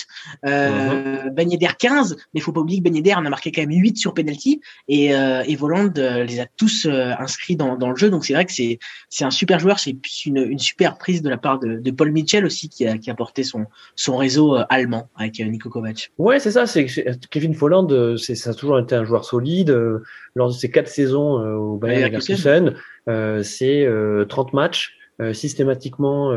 [0.45, 3.31] euh, uh Ben Yedder 15, mais il faut pas oublier que Ben Yedder en a
[3.31, 7.55] marqué quand même 8 sur penalty et, euh, et Voland euh, les a tous inscrits
[7.55, 10.39] dans, dans le jeu, donc c'est vrai que c'est, c'est un super joueur, c'est une,
[10.39, 13.15] une super prise de la part de, de Paul Mitchell aussi qui a, qui a
[13.15, 16.11] porté son, son réseau allemand avec Nico Kovac.
[16.19, 16.87] Ouais, c'est ça, c'est
[17.31, 19.71] Kevin Folland, c'est ça toujours été un joueur solide.
[19.71, 20.03] Euh,
[20.35, 22.75] lors de ses quatre saisons euh, au Bayern Leverkusen,
[23.09, 23.87] euh, c'est
[24.29, 24.97] 30 matchs,
[25.33, 26.31] systématiquement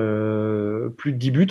[0.97, 1.47] plus de 10 buts.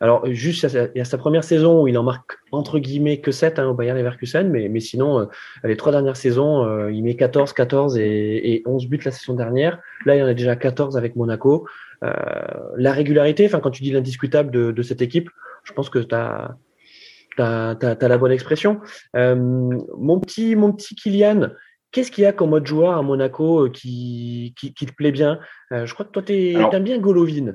[0.00, 0.64] Alors, juste,
[0.94, 3.66] il y a sa première saison où il en marque entre guillemets que 7 hein,
[3.66, 5.28] au Bayern Leverkusen, mais, mais sinon,
[5.64, 9.80] les trois dernières saisons, il met 14, 14 et, et, 11 buts la saison dernière.
[10.06, 11.66] Là, il y en a déjà 14 avec Monaco.
[12.00, 15.30] la régularité, enfin, quand tu dis l'indiscutable de, de, cette équipe,
[15.64, 16.56] je pense que tu as,
[17.38, 18.80] tu as, la bonne expression.
[19.16, 21.50] Euh, mon, petit, mon petit Kylian,
[21.92, 25.38] qu'est-ce qu'il y a comme autre joueur à Monaco euh, qui, qui, te plaît bien?
[25.72, 27.54] Euh, Je crois que toi, tu aimes bien Golovin.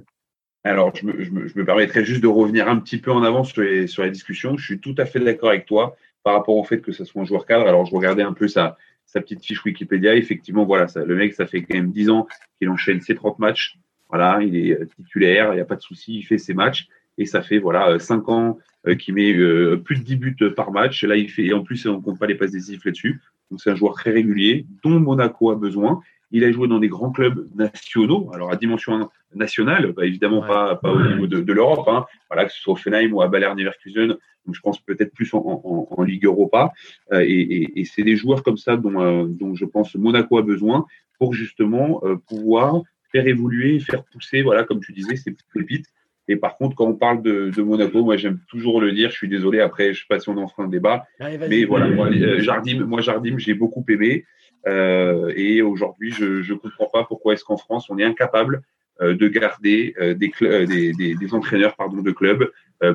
[0.63, 3.23] Alors, je me, je, me, je me, permettrai juste de revenir un petit peu en
[3.23, 4.57] avant sur les, sur les discussions.
[4.57, 7.21] Je suis tout à fait d'accord avec toi par rapport au fait que ce soit
[7.21, 7.67] un joueur cadre.
[7.67, 10.15] Alors, je regardais un peu sa, sa petite fiche Wikipédia.
[10.15, 13.39] Effectivement, voilà, ça, le mec, ça fait quand même 10 ans qu'il enchaîne ses 30
[13.39, 13.77] matchs.
[14.07, 16.87] Voilà, il est titulaire, il n'y a pas de souci, il fait ses matchs.
[17.17, 18.57] Et ça fait voilà 5 ans
[18.99, 21.03] qui met euh, plus de 10 buts par match.
[21.03, 23.21] Là, il fait, et en plus, on ne compte pas les passes décisives là-dessus.
[23.49, 26.01] Donc, c'est un joueur très régulier, dont Monaco a besoin.
[26.31, 30.75] Il a joué dans des grands clubs nationaux, alors à dimension nationale, bah, évidemment pas,
[30.75, 32.05] pas au niveau de, de l'Europe, hein.
[32.29, 35.31] voilà, que ce soit au Fenheim ou à Bayer Leverkusen, donc je pense peut-être plus
[35.33, 36.73] en, en, en, Ligue Europa.
[37.11, 40.37] Euh, et, et, et c'est des joueurs comme ça dont, euh, dont je pense Monaco
[40.37, 40.85] a besoin
[41.19, 45.87] pour justement euh, pouvoir faire évoluer, faire pousser, voilà, comme tu disais, ces petites pépites
[46.27, 49.15] et par contre, quand on parle de, de Monaco, moi j'aime toujours le dire, je
[49.15, 52.07] suis désolé, après je sais pas si on en fera un débat, mais voilà, moi,
[52.07, 54.25] euh, Jardim, moi Jardim, j'ai beaucoup aimé.
[54.67, 58.61] Euh, et aujourd'hui, je ne comprends pas pourquoi est-ce qu'en France, on est incapable
[59.01, 62.49] euh, de garder euh, des, des, des, des, entraîneurs pardon, de clubs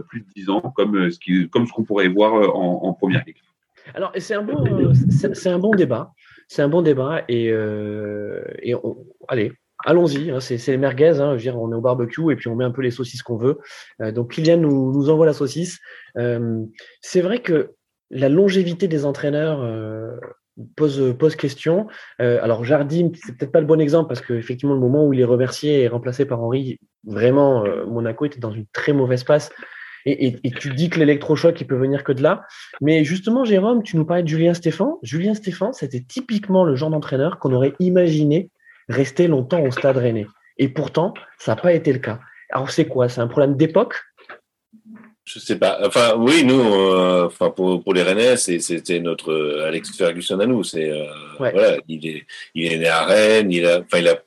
[0.08, 3.24] plus de 10 ans, comme ce qui, comme ce qu'on pourrait voir en, en, première
[3.26, 3.38] ligue.
[3.94, 6.12] Alors, c'est un bon, c'est un bon débat.
[6.46, 9.52] C'est un bon débat et, et on, allez,
[9.84, 11.20] Allons-y, hein, c'est les merguez.
[11.20, 12.90] Hein, je veux dire, on est au barbecue et puis on met un peu les
[12.90, 13.58] saucisses qu'on veut.
[14.00, 15.78] Euh, donc Kylian nous, nous envoie la saucisse.
[16.16, 16.64] Euh,
[17.00, 17.74] c'est vrai que
[18.10, 20.16] la longévité des entraîneurs euh,
[20.76, 21.86] pose, pose question.
[22.20, 25.20] Euh, alors Jardim, c'est peut-être pas le bon exemple parce qu'effectivement, le moment où il
[25.20, 29.50] est remercié et remplacé par Henri, vraiment, euh, Monaco était dans une très mauvaise passe.
[30.06, 32.42] Et, et, et, tu dis que l'électrochoc, il peut venir que de là.
[32.80, 34.98] Mais justement, Jérôme, tu nous parlais de Julien Stéphan.
[35.02, 38.50] Julien Stéphan, c'était typiquement le genre d'entraîneur qu'on aurait imaginé
[38.88, 40.26] rester longtemps au stade rennais.
[40.56, 42.20] Et pourtant, ça n'a pas été le cas.
[42.50, 43.08] Alors, c'est quoi?
[43.08, 43.94] C'est un problème d'époque?
[45.24, 45.78] Je sais pas.
[45.84, 50.46] Enfin, oui, nous, euh, enfin, pour, pour les Rennais, c'était notre euh, Alex Ferguson à
[50.46, 50.64] nous.
[50.64, 51.04] C'est euh,
[51.38, 51.52] ouais.
[51.52, 52.24] voilà, il est,
[52.54, 53.52] il est né à Rennes.
[53.52, 54.18] Il a, enfin, il a,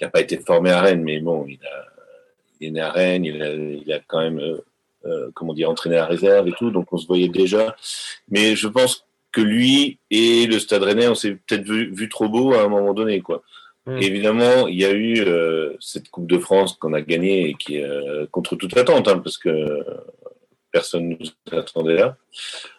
[0.00, 1.86] il a pas été formé à Rennes, mais bon, il a,
[2.60, 3.24] il est né à Rennes.
[3.24, 4.40] Il a, il a quand même,
[5.34, 6.72] comment dire, entraîné à réserve et tout.
[6.72, 7.76] Donc, on se voyait déjà.
[8.28, 12.28] Mais je pense que lui et le Stade Rennais, on s'est peut-être vu, vu trop
[12.28, 13.44] beau à un moment donné, quoi.
[13.86, 13.98] Mmh.
[13.98, 17.76] Évidemment, il y a eu euh, cette Coupe de France qu'on a gagnée et qui
[17.76, 19.84] est euh, contre toute attente, hein, parce que
[20.72, 22.16] personne ne nous attendait là.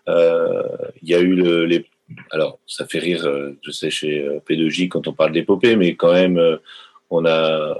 [0.09, 0.63] Euh,
[1.03, 1.85] il y a eu le, les,
[2.31, 3.23] alors, ça fait rire,
[3.61, 6.59] je sais, chez P2J quand on parle d'épopée, mais quand même,
[7.11, 7.77] on a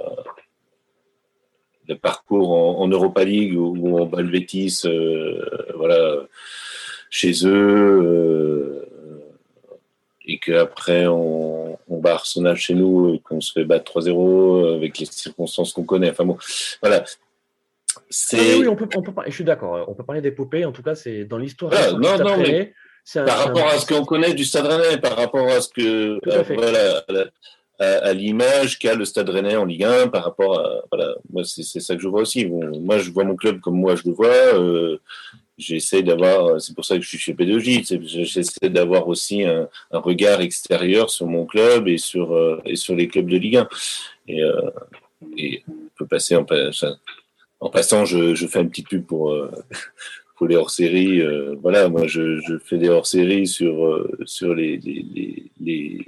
[1.88, 4.82] le parcours en, Europa League bat le Betis,
[5.74, 6.26] voilà,
[7.10, 8.85] chez eux,
[10.26, 14.98] et qu'après on, on bat Arsenal chez nous et qu'on se fait battre 3-0 avec
[14.98, 16.10] les circonstances qu'on connaît.
[16.10, 16.36] Enfin bon,
[16.82, 17.04] voilà.
[18.10, 18.56] C'est...
[18.58, 19.84] Oui, on peut, on peut, je suis d'accord.
[19.88, 20.64] On peut parler d'épopée.
[20.64, 21.72] En tout cas, c'est dans l'histoire.
[21.98, 22.74] non, non, mais
[23.14, 26.18] par rapport à ce qu'on connaît du Stade Rennais, par rapport à ce que
[26.54, 27.04] voilà,
[27.78, 31.62] à, l'image qu'a le Stade Rennais en Ligue 1, par rapport à voilà, moi c'est,
[31.62, 32.46] ça que je vois aussi.
[32.46, 34.26] moi, je vois mon club comme moi je le vois.
[34.28, 35.00] Euh,
[35.58, 39.98] j'essaie d'avoir, c'est pour ça que je suis chez P2J, j'essaie d'avoir aussi un, un,
[39.98, 43.68] regard extérieur sur mon club et sur, euh, et sur les clubs de Ligue 1.
[44.28, 44.70] Et, euh,
[45.36, 46.44] et on peut passer en,
[47.60, 49.50] en passant, je, je, fais une petite pub pour, euh,
[50.36, 51.20] pour les hors-séries.
[51.20, 56.04] Euh, voilà, moi je, je, fais des hors-séries sur, euh, sur les, les, les,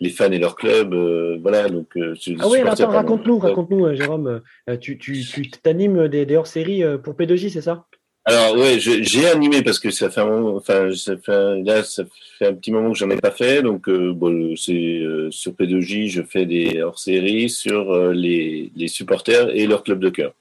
[0.00, 0.94] les, fans et leurs clubs.
[1.42, 4.42] voilà, donc, ah oui, attends, raconte-nous, raconte-nous, Jérôme.
[4.80, 7.86] tu, tu, tu t'animes des, des hors-séries pour P2J, c'est ça?
[8.24, 12.04] Alors ouais, j'ai animé parce que ça fait un moment, enfin ça fait là ça
[12.38, 15.52] fait un petit moment que j'en ai pas fait, donc euh, bon, c'est euh, sur
[15.52, 20.34] P2J, je fais des hors-séries sur euh, les, les, supporters et leur club de cœur.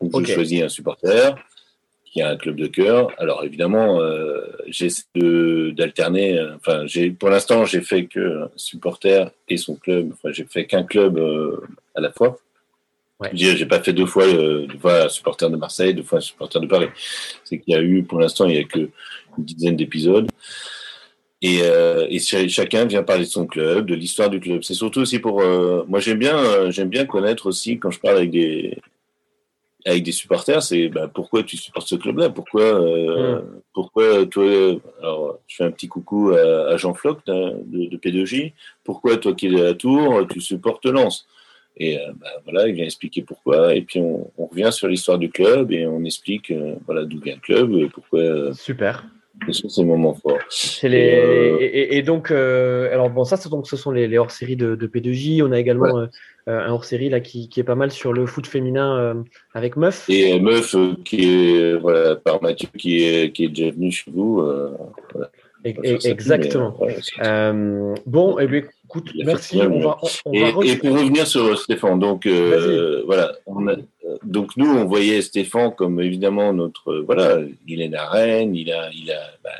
[0.00, 1.36] Donc je choisis un supporter
[2.04, 3.10] qui a un club de cœur.
[3.18, 4.00] Alors évidemment,
[4.68, 6.40] j'essaie d'alterner.
[6.54, 10.12] Enfin, j'ai pour l'instant j'ai fait que un supporter et son club.
[10.12, 11.20] Enfin, j'ai fait qu'un club
[11.96, 12.38] à la fois.
[13.18, 13.30] Ouais.
[13.32, 16.66] J'ai pas fait deux fois, euh, deux fois supporter de Marseille, deux fois supporter de
[16.66, 16.88] Paris.
[17.44, 18.90] C'est qu'il y a eu, pour l'instant, il y a que
[19.38, 20.28] une dizaine d'épisodes.
[21.42, 24.62] Et, euh, et, chacun vient parler de son club, de l'histoire du club.
[24.62, 25.42] C'est surtout aussi pour.
[25.42, 28.78] Euh, moi, j'aime bien, euh, j'aime bien connaître aussi quand je parle avec des
[29.84, 33.62] avec des supporters, c'est bah, pourquoi tu supportes ce club-là, pourquoi, mm.
[33.72, 34.80] pourquoi toi.
[35.00, 38.52] Alors, je fais un petit coucou à, à Jean Floch de, de, P2J.
[38.82, 41.28] Pourquoi toi qui es à la Tour, tu supportes Lens?
[41.76, 43.74] Et euh, bah, voilà, il vient expliquer pourquoi.
[43.74, 47.20] Et puis on, on revient sur l'histoire du club et on explique euh, voilà d'où
[47.20, 48.20] vient le club et pourquoi.
[48.20, 49.04] Euh, Super.
[49.44, 50.38] Quels sont ces moments forts.
[50.82, 54.86] Les, et, et, donc, alors bon, ça, donc, ce sont les, les hors-séries de, de,
[54.86, 55.42] P2J.
[55.42, 56.06] On a également
[56.46, 60.08] un hors-série là qui, qui, est pas mal sur le foot féminin avec Meuf.
[60.08, 64.36] Et Meuf, qui est voilà par Mathieu, qui est qui est déjà venu chez vous.
[65.12, 65.30] Voilà.
[65.64, 66.78] Exactement.
[67.24, 69.60] euh, bon, eh bien, écoute, merci.
[69.60, 73.74] On va, on, et, va et, pour revenir sur Stéphane, donc euh, voilà, on a,
[74.22, 78.90] donc nous on voyait Stéphane comme évidemment notre voilà, il est la reine, il a,
[78.92, 79.50] il a, bah,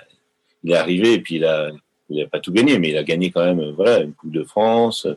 [0.63, 1.71] il est arrivé et puis il a,
[2.09, 4.45] il a pas tout gagné, mais il a gagné quand même voilà une Coupe de
[4.45, 5.09] France,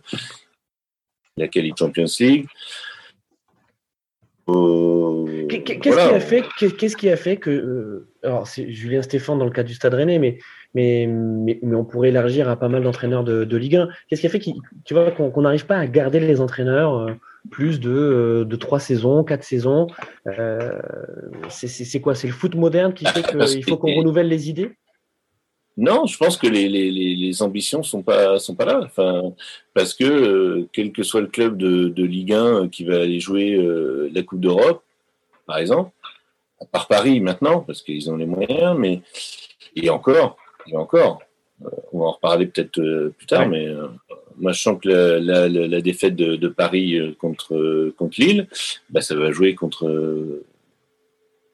[1.38, 2.48] la qualité Champions League.
[5.50, 9.46] Qu'est-ce qui a fait, qu'est-ce qui a fait que, euh, alors c'est Julien Stéphane dans
[9.46, 10.38] le cas du Stade Rennais, mais
[10.76, 13.90] mais, mais, on pourrait élargir à pas mal d'entraîneurs de, de, Ligue 1.
[14.08, 17.14] Qu'est-ce qui a fait tu vois, qu'on n'arrive pas à garder les entraîneurs euh,
[17.50, 19.88] plus de, euh, de trois saisons, quatre saisons
[20.28, 20.80] euh,
[21.50, 22.14] C'est quoi?
[22.14, 24.72] C'est le foot moderne qui fait qu'il faut qu'on renouvelle les idées?
[25.78, 28.82] Non, je pense que les, les, les ambitions sont pas sont pas là.
[28.84, 29.34] Enfin,
[29.74, 33.20] parce que euh, quel que soit le club de, de Ligue 1 qui va aller
[33.20, 33.58] jouer
[34.14, 34.84] la Coupe d'Europe,
[35.48, 35.92] par exemple,
[36.62, 39.02] à part Paris maintenant, parce qu'ils ont les moyens, mais
[39.76, 41.22] et encore, et encore,
[41.66, 43.88] euh, on va en reparler peut-être euh, plus tard, mais euh,
[44.38, 48.48] moi je sens que la, la, la défaite de, de, Paris contre, contre Lille,
[48.90, 50.42] bah, ça va jouer contre,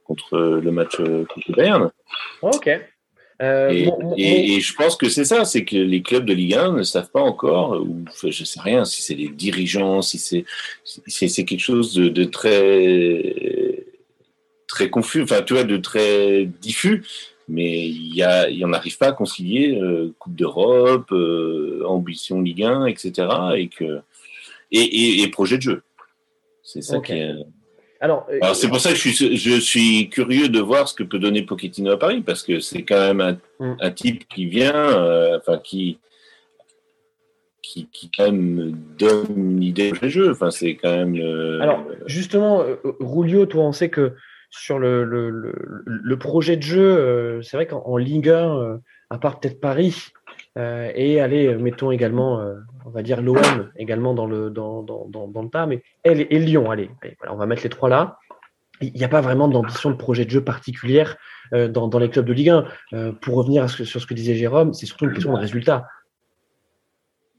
[0.04, 1.92] contre le match contre Berne.
[2.42, 2.70] Ok.
[3.42, 3.70] Euh,
[4.16, 7.12] et, je pense que c'est ça, c'est que les clubs de Ligue 1 ne savent
[7.12, 10.46] pas encore, ou je sais rien, si c'est les dirigeants, si c'est
[10.86, 13.55] c'est quelque chose de, de, très
[14.76, 17.04] très confus, enfin tu vois, de très diffus
[17.48, 22.42] mais il y a, il en arrive pas à concilier euh, Coupe d'Europe, euh, ambition
[22.42, 23.28] Ligue 1, etc.
[23.56, 24.02] et que
[24.72, 25.84] et, et, et projet de jeu.
[26.64, 27.32] C'est ça qui est.
[28.02, 30.94] Alors, euh, Alors c'est pour ça que je suis, je suis curieux de voir ce
[30.94, 33.34] que peut donner Pochettino à Paris parce que c'est quand même un,
[33.66, 33.78] mm.
[33.80, 36.00] un type qui vient, enfin qui
[37.62, 40.32] qui, qui, quand même donne une idée du jeu.
[40.32, 41.16] Enfin, c'est quand même.
[41.16, 41.60] Euh...
[41.62, 42.64] Alors, justement,
[43.00, 44.14] Rulio, toi, on sait que
[44.58, 45.54] sur le, le,
[45.86, 48.78] le, projet de jeu, euh, c'est vrai qu'en Ligue 1, euh,
[49.10, 50.08] à part peut-être Paris,
[50.58, 52.42] euh, et allez, mettons également,
[52.86, 56.40] on va dire l'OM également dans le, dans, dans, dans, le tas, mais elle et,
[56.40, 56.90] Lyon, allez,
[57.20, 58.18] voilà, on va mettre les trois là.
[58.82, 61.16] Il n'y a pas vraiment d'ambition de projet de jeu particulière
[61.54, 62.50] dans, les clubs de Ligue
[62.92, 63.14] 1.
[63.22, 65.86] pour revenir sur ce que disait Jérôme, c'est surtout une question de résultat.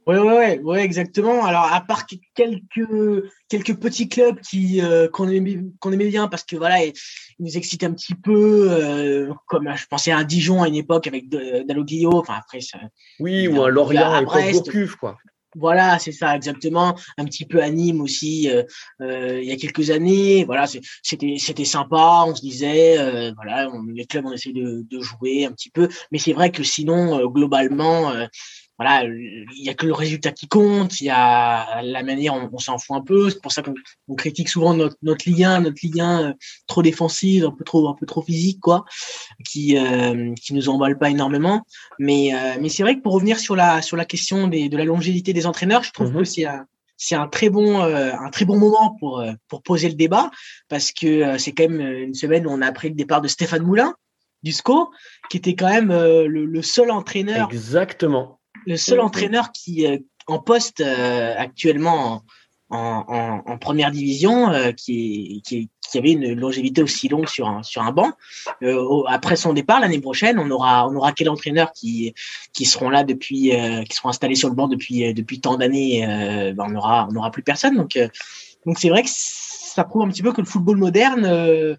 [0.07, 1.45] Oui, ouais, ouais, exactement.
[1.45, 6.45] Alors, à part quelques, quelques petits clubs qui euh, qu'on aimait, qu'on aimait bien parce
[6.45, 6.93] que voilà, ils,
[7.41, 11.09] nous excitent un petit peu, euh, comme je pensais à un Dijon à une époque
[11.09, 12.15] avec Dalloglio.
[12.15, 12.79] Enfin, après, ça,
[13.19, 14.71] oui, ou un Lorient à Brest.
[15.01, 15.17] quoi.
[15.59, 16.99] Voilà, c'est ça, exactement.
[17.17, 18.63] Un petit peu à Nîmes aussi, euh,
[19.01, 20.45] euh, il y a quelques années.
[20.45, 20.67] Voilà,
[21.03, 22.25] c'était c'était sympa.
[22.27, 25.89] On se disait, euh, voilà, les clubs on essaie de, de, jouer un petit peu,
[26.13, 28.13] mais c'est vrai que sinon, globalement,
[28.79, 32.51] voilà, il y a que le résultat qui compte, il y a la manière, on,
[32.53, 33.31] on s'en fout un peu.
[33.31, 36.33] C'est pour ça qu'on critique souvent notre, notre Ligue 1, notre Ligue 1 euh,
[36.67, 38.85] trop défensive, un peu trop, un peu trop physique, quoi,
[39.47, 41.63] qui, euh, qui nous emballe pas énormément.
[41.99, 44.77] Mais, euh, mais c'est vrai que pour revenir sur la, sur la question des, de
[44.77, 46.19] la longévité des entraîneurs, je trouve mhm.
[46.19, 46.67] que c'est un,
[46.99, 50.31] c'est un très bon, euh, un très bon moment pour, pour poser le débat
[50.69, 53.63] parce que c'est quand même une semaine où on a appris le départ de Stéphane
[53.63, 53.95] Moulin
[54.43, 54.91] du SCO,
[55.31, 57.49] qui était quand même le, le seul entraîneur.
[57.51, 62.23] Exactement le seul entraîneur qui euh, en poste euh, actuellement
[62.69, 67.63] en, en, première division euh, qui, qui, qui, avait une longévité aussi longue sur un,
[67.63, 68.11] sur un banc.
[69.07, 72.13] après son départ l'année prochaine, on aura on aura quel entraîneur qui
[72.53, 73.53] qui seront là depuis
[73.89, 76.05] qui seront installés sur le banc depuis depuis tant d'années.
[76.57, 77.77] Ben on aura on aura plus personne.
[77.77, 77.97] Donc
[78.67, 81.77] donc c'est vrai que ça prouve un petit peu que le football moderne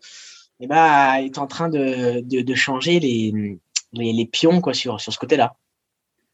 [0.61, 3.59] eh ben, est en train de, de, de changer les,
[3.91, 5.57] les, les pions quoi sur sur ce côté-là.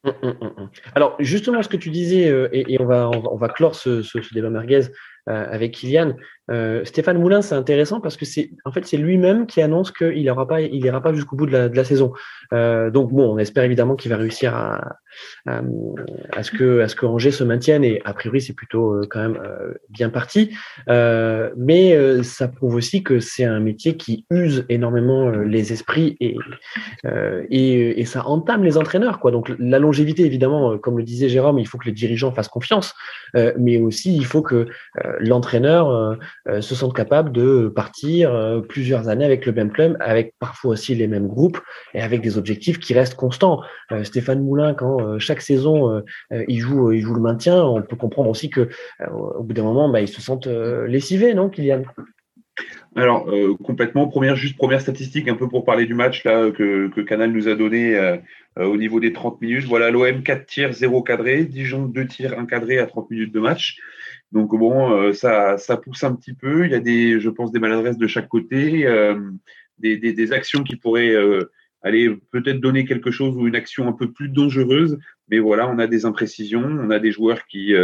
[0.06, 3.48] Hum, hum, hum, Alors justement, ce que tu disais, euh, et, on, va, on, va,
[3.48, 4.82] clore ce, ce, ce débat merguez
[5.28, 6.16] avec Kylian.
[6.52, 10.24] Euh, Stéphane Moulin, c'est intéressant parce que c'est en fait c'est lui-même qui annonce qu'il
[10.24, 12.12] n'ira pas, il ira pas jusqu'au bout de la, de la saison.
[12.52, 14.98] Euh, donc bon, on espère évidemment qu'il va réussir à,
[15.46, 19.08] à, ce que à ce que Angers se maintienne et a priori c'est plutôt euh,
[19.10, 20.54] quand même euh, bien parti.
[20.90, 26.36] Euh, mais ça prouve aussi que c'est un métier qui use énormément les esprits et,
[27.50, 29.32] et, et ça entame les entraîneurs quoi.
[29.32, 32.94] Donc la longévité évidemment, comme le disait Jérôme, il faut que les dirigeants fassent confiance,
[33.58, 34.68] mais aussi il faut que
[35.20, 36.16] l'entraîneur euh,
[36.48, 40.72] euh, se sentent capables de partir euh, plusieurs années avec le même club, avec parfois
[40.72, 41.60] aussi les mêmes groupes
[41.94, 43.62] et avec des objectifs qui restent constants.
[44.04, 48.50] Stéphane Moulin, quand chaque saison il joue, il joue le maintien, on peut comprendre aussi
[48.50, 48.70] que
[49.12, 51.84] au bout d'un moment, bah, ils se sentent lessivés, non, Kylian?
[52.96, 53.28] Alors
[53.64, 54.08] complètement.
[54.08, 57.56] Première juste première statistique un peu pour parler du match là que, Canal nous a
[57.56, 58.18] donné
[58.58, 59.66] au niveau des 30 minutes.
[59.66, 63.78] Voilà l'OM 4 tirs 0 cadré, Dijon 2 tirs encadrés à 30 minutes de match.
[64.34, 66.66] Donc bon, euh, ça, ça pousse un petit peu.
[66.66, 69.30] Il y a des, je pense, des maladresses de chaque côté, euh,
[69.78, 71.52] des, des, actions qui pourraient euh,
[71.84, 74.98] aller peut-être donner quelque chose ou une action un peu plus dangereuse.
[75.30, 77.76] Mais voilà, on a des imprécisions, on a des joueurs qui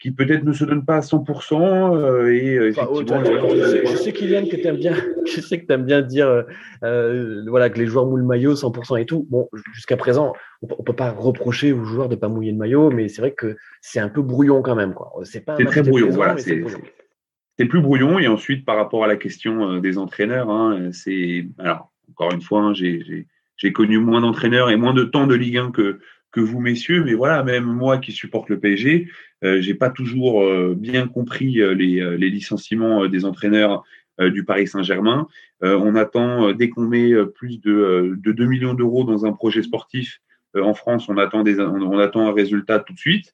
[0.00, 1.94] qui peut-être ne se donnent pas à 100%.
[1.94, 4.94] Euh, et euh, effectivement, je, sais, Kylian que tu aimes bien,
[5.26, 6.42] je sais que tu aimes bien dire euh,
[6.82, 9.26] euh, voilà que les joueurs mouillent le maillot 100% et tout.
[9.30, 10.32] Bon, jusqu'à présent,
[10.62, 13.32] on, ne peut pas reprocher aux joueurs de pas mouiller le maillot, mais c'est vrai
[13.32, 15.12] que c'est un peu brouillon quand même quoi.
[15.24, 16.36] C'est très brouillon, voilà.
[16.38, 21.92] C'est plus brouillon et ensuite par rapport à la question des entraîneurs, hein, c'est alors
[22.10, 25.70] encore une fois, hein, j'ai connu moins d'entraîneurs et moins de temps de Ligue 1
[25.72, 26.00] que
[26.32, 29.10] que vous, messieurs, mais voilà, même moi qui supporte le PSG, euh,
[29.42, 33.84] j'ai pas toujours euh, bien compris euh, les, euh, les, licenciements des entraîneurs
[34.18, 35.28] du Paris Saint-Germain.
[35.62, 40.20] on attend, dès qu'on met plus de, de 2 millions d'euros dans un projet sportif
[40.54, 43.32] en France, on attend, des, on, attend un résultat tout de suite.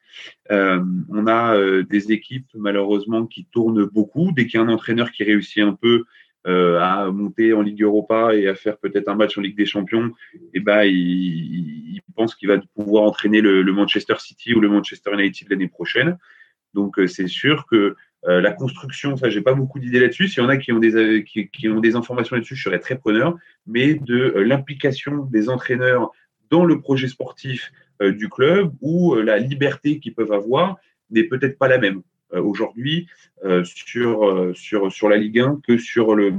[0.49, 4.31] on a des équipes, malheureusement, qui tournent beaucoup.
[4.31, 6.05] Dès qu'il y a un entraîneur qui réussit un peu,
[6.47, 9.65] euh, à monter en Ligue Europa et à faire peut-être un match en Ligue des
[9.65, 14.69] Champions, et eh ben il, pense qu'il va pouvoir entraîner le, Manchester City ou le
[14.69, 16.17] Manchester United l'année prochaine.
[16.73, 17.95] Donc euh, c'est sûr que
[18.27, 20.27] euh, la construction, ça j'ai pas beaucoup d'idées là-dessus.
[20.29, 22.79] S'il y en a qui ont des qui, qui ont des informations là-dessus, je serais
[22.79, 23.37] très preneur.
[23.67, 26.11] Mais de l'implication des entraîneurs
[26.49, 30.77] dans le projet sportif du club ou la liberté qu'ils peuvent avoir
[31.11, 32.01] n'est peut-être pas la même.
[32.33, 33.07] Euh, aujourd'hui
[33.45, 36.33] euh, sur, euh, sur, sur la Ligue 1 que sur, le,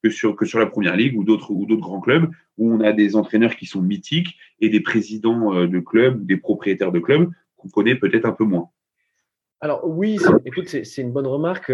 [0.00, 2.80] que sur, que sur la Première Ligue ou d'autres ou d'autres grands clubs où on
[2.80, 7.28] a des entraîneurs qui sont mythiques et des présidents de clubs, des propriétaires de clubs
[7.56, 8.68] qu'on connaît peut-être un peu moins.
[9.60, 11.72] Alors oui, écoute, c'est une bonne remarque.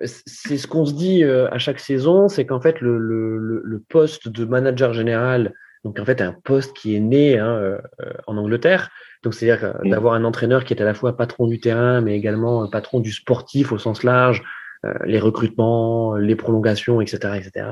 [0.00, 4.44] C'est ce qu'on se dit à chaque saison, c'est qu'en fait le, le, poste de
[4.44, 5.54] manager général,
[5.86, 7.78] donc en fait un poste qui est né hein,
[8.26, 8.90] en Angleterre,
[9.22, 9.90] donc, c'est-à-dire mm.
[9.90, 13.00] d'avoir un entraîneur qui est à la fois patron du terrain, mais également un patron
[13.00, 14.44] du sportif au sens large,
[14.84, 17.66] euh, les recrutements, les prolongations, etc., etc.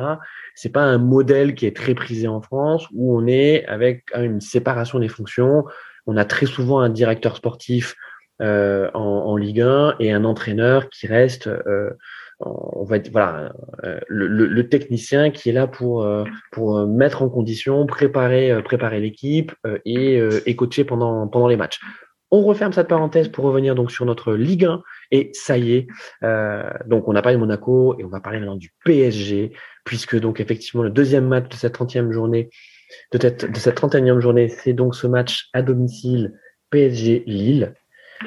[0.54, 4.40] C'est pas un modèle qui est très prisé en France où on est avec une
[4.40, 5.64] séparation des fonctions.
[6.06, 7.94] On a très souvent un directeur sportif
[8.40, 11.48] en, en, Ligue 1 et un entraîneur qui reste
[12.40, 13.52] on va être voilà
[14.08, 16.06] le, le, technicien qui est là pour
[16.50, 19.52] pour mettre en condition, préparer préparer l'équipe
[19.84, 21.80] et, et coacher pendant pendant les matchs.
[22.36, 24.82] On referme cette parenthèse pour revenir donc sur notre Ligue 1
[25.12, 25.86] et ça y est.
[26.24, 29.52] Euh, donc on a parlé de Monaco et on va parler maintenant du PSG
[29.84, 32.50] puisque donc effectivement le deuxième match de cette 30e journée
[33.12, 36.32] de cette, de cette 31e journée, c'est donc ce match à domicile
[36.70, 37.74] PSG Lille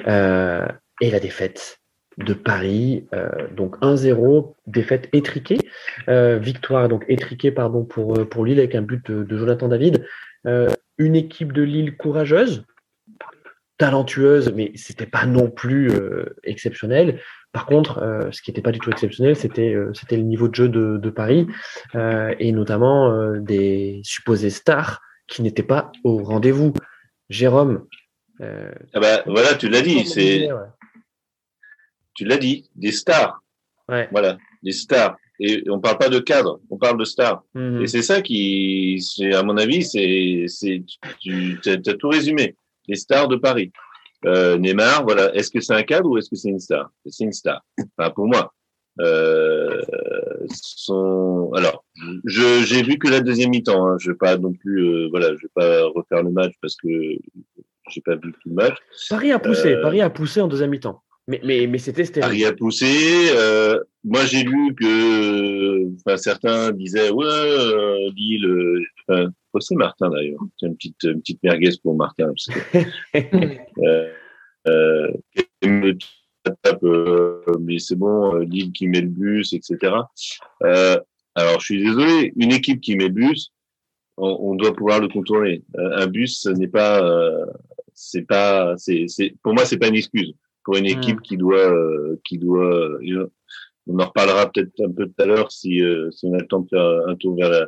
[0.08, 0.66] euh,
[1.01, 1.80] et la défaite
[2.18, 5.59] de Paris, euh, donc 1-0, défaite étriquée,
[6.07, 10.05] victoire donc étriquée pardon pour pour Lille avec un but de, de Jonathan David,
[10.97, 12.65] une équipe de Lille courageuse
[13.78, 17.22] talentueuse, mais c'était pas non plus euh, exceptionnel.
[17.51, 20.47] Par contre, euh, ce qui n'était pas du tout exceptionnel, c'était euh, c'était le niveau
[20.47, 21.47] de jeu de, de Paris
[22.39, 26.74] et notamment des supposés stars qui n'étaient pas au rendez-vous.
[27.30, 27.86] Jérôme.
[28.39, 30.47] ah bah, voilà, tu l'as dit, c'est
[32.18, 33.41] tu l'as dit, des stars.
[33.88, 34.09] Ouais.
[34.11, 35.15] Voilà, des stars.
[35.39, 37.43] Et on parle pas de cadre, on parle de stars.
[37.53, 37.84] Mhm.
[37.84, 38.99] Et c'est ça qui,
[39.34, 40.84] à mon avis, c'est, c'est,
[41.20, 42.55] tu as tout résumé
[42.88, 43.72] les stars de Paris.
[44.26, 45.34] Euh, Neymar, voilà.
[45.36, 46.89] Est-ce que c'est un cadre ou est-ce que c'est une star?
[47.05, 47.63] C'est une star.
[47.97, 48.51] Enfin, pour moi.
[48.99, 49.84] Euh,
[50.49, 51.51] son...
[51.53, 51.86] Alors,
[52.26, 53.88] je j'ai vu que la deuxième mi-temps.
[53.88, 53.97] Hein.
[53.99, 56.89] Je vais pas non plus, euh, voilà, je vais pas refaire le match parce que
[57.89, 58.76] j'ai pas vu tout le match.
[59.07, 59.74] Paris a poussé.
[59.74, 61.03] Euh, Paris a poussé en deuxième mi-temps.
[61.28, 62.46] Mais, mais, mais c'était stérile.
[62.46, 63.30] A poussé.
[63.32, 68.86] Euh, moi, j'ai lu que enfin, certains disaient ouais, euh, Lille.
[69.08, 70.40] Enfin, c'est Martin d'ailleurs.
[70.58, 72.28] C'est une petite, une petite merguez pour Martin.
[72.28, 72.78] Parce que,
[73.84, 74.08] euh,
[74.68, 75.12] euh,
[76.84, 79.96] euh, mais c'est bon, euh, Lille qui met le bus, etc.
[80.64, 80.98] Euh,
[81.36, 83.52] alors, je suis désolé, une équipe qui met le bus,
[84.16, 85.62] on, on doit pouvoir le contourner.
[85.78, 87.02] Euh, un bus, ce n'est pas,
[87.94, 90.34] c'est pas, c'est, c'est, pour moi, c'est pas une excuse
[90.68, 91.22] pour une équipe mm.
[91.22, 91.74] qui doit,
[92.26, 92.99] qui doit.
[93.88, 96.59] on en reparlera peut-être un peu tout à l'heure si, si on a le temps
[96.59, 97.68] de faire un tour vers la,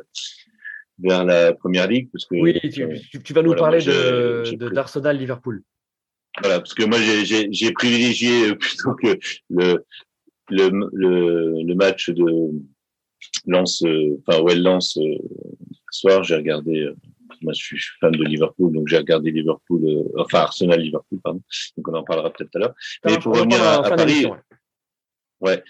[1.02, 5.62] vers la première ligue parce que oui tu, tu vas nous parler de d'Arsenal Liverpool
[6.40, 9.84] voilà parce que moi j'ai privilégié euh, plutôt que le
[10.50, 12.50] le, le, le match de
[13.46, 15.16] Lance euh, enfin ouais Lance euh,
[15.90, 16.88] ce soir j'ai regardé
[17.42, 21.42] moi je suis fan de Liverpool donc j'ai regardé Liverpool enfin Arsenal Liverpool pardon
[21.76, 22.74] donc on en parlera peut-être tout à l'heure
[23.04, 24.26] mais pour revenir à, à Paris
[25.40, 25.62] ouais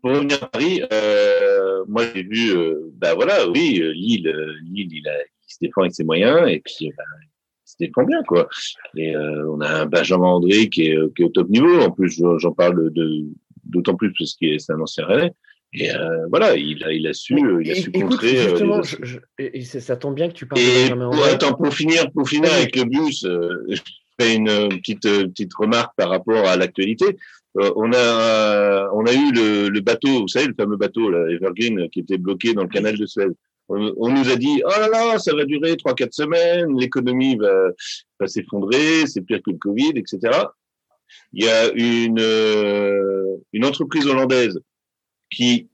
[0.00, 4.54] pour revenir à Paris, euh, moi j'ai vu, euh, bah voilà, oui, euh, Lille, euh,
[4.62, 8.04] Lille, il, a, il se défend avec ses moyens et puis bah, il se défend
[8.04, 8.48] bien quoi.
[8.96, 11.80] Et euh, on a un Benjamin André qui est, qui est au top niveau.
[11.80, 13.24] En plus, j'en parle de
[13.64, 15.32] d'autant plus parce que c'est un ancien relais.
[15.72, 18.36] Et euh, voilà, il a, il a su, il a su écoute, contrer.
[18.36, 21.32] Justement, je, je, et ça tombe bien que tu parles et de.
[21.32, 23.80] Attends, pour finir, pour finir avec le bus, je
[24.18, 27.16] fais une petite petite remarque par rapport à l'actualité.
[27.58, 31.26] Euh, on a on a eu le, le, bateau, vous savez, le fameux bateau, là,
[31.30, 33.28] Evergreen, qui était bloqué dans le canal de Suez.
[33.68, 37.36] On, on nous a dit, oh là là, ça va durer trois quatre semaines, l'économie
[37.36, 37.70] va,
[38.20, 40.18] va s'effondrer, c'est pire que le Covid, etc.
[41.32, 44.60] Il y a une euh, une entreprise hollandaise
[45.30, 45.68] qui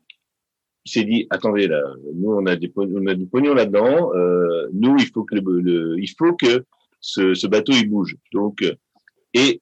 [0.84, 1.82] s'est dit attendez là
[2.14, 5.96] nous on a des on a du pognon là-dedans euh, nous il faut que le,
[5.98, 6.64] il faut que
[7.00, 8.16] ce, ce bateau il bouge.
[8.32, 8.64] Donc
[9.34, 9.60] et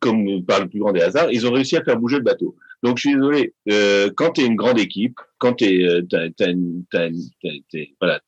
[0.00, 2.56] comme par le plus grand des hasards, ils ont réussi à faire bouger le bateau.
[2.82, 6.02] Donc, je suis désolé, euh, quand tu es une grande équipe, quand tu es, euh,
[8.00, 8.20] voilà,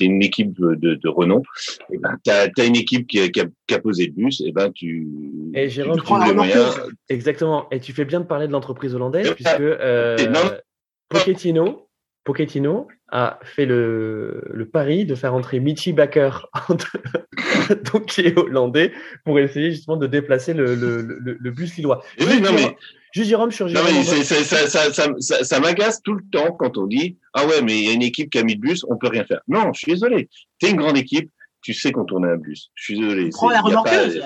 [0.00, 1.40] une équipe de, de renom,
[1.90, 4.12] et eh ben, tu as, une équipe qui a, qui, a, qui a, posé le
[4.12, 5.06] bus, et eh ben, tu,
[5.54, 6.80] et tu trouves les moyens.
[7.08, 7.68] Exactement.
[7.70, 10.16] Et tu fais bien de parler de l'entreprise hollandaise, puisque euh,
[11.08, 11.88] Pochettino,
[12.24, 16.30] Pochettino a fait le, le pari de faire entrer Michi Baker,
[17.92, 18.92] donc qui est hollandais,
[19.24, 22.02] pour essayer justement de déplacer le, le, le, le bus lillois.
[22.18, 22.76] Oui, non, mais,
[23.14, 23.86] juste Jérôme sur Jérôme.
[23.88, 27.16] Non, mais ça, ça, ça, ça, ça, ça m'agace tout le temps quand on dit
[27.32, 29.08] Ah ouais, mais il y a une équipe qui a mis le bus, on peut
[29.08, 29.40] rien faire.
[29.46, 30.28] Non, je suis désolé.
[30.58, 31.30] Tu es une grande équipe,
[31.62, 32.70] tu sais contourner un bus.
[32.74, 33.30] Je suis désolé.
[33.30, 34.20] Prends la remorqueuse.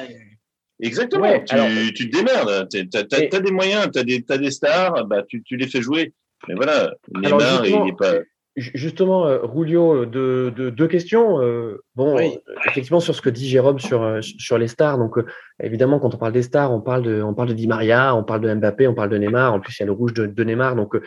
[0.82, 2.68] Exactement, ouais, tu, alors, tu te démerdes.
[2.70, 5.66] Tu as, as, des moyens, tu as des, as des stars, bah, tu, tu les
[5.66, 6.14] fais jouer.
[6.48, 8.14] Mais voilà, Neymar, il n'est pas.
[8.60, 11.40] Justement, euh, Rulio, deux de, de questions.
[11.40, 12.38] Euh, bon, oui.
[12.66, 14.98] effectivement, sur ce que dit Jérôme sur, euh, sur les stars.
[14.98, 15.24] Donc, euh,
[15.62, 18.22] évidemment, quand on parle des stars, on parle de, on parle de Di Maria, on
[18.22, 19.54] parle de Mbappé, on parle de Neymar.
[19.54, 20.76] En plus, il y a le rouge de, de Neymar.
[20.76, 21.00] Donc, euh,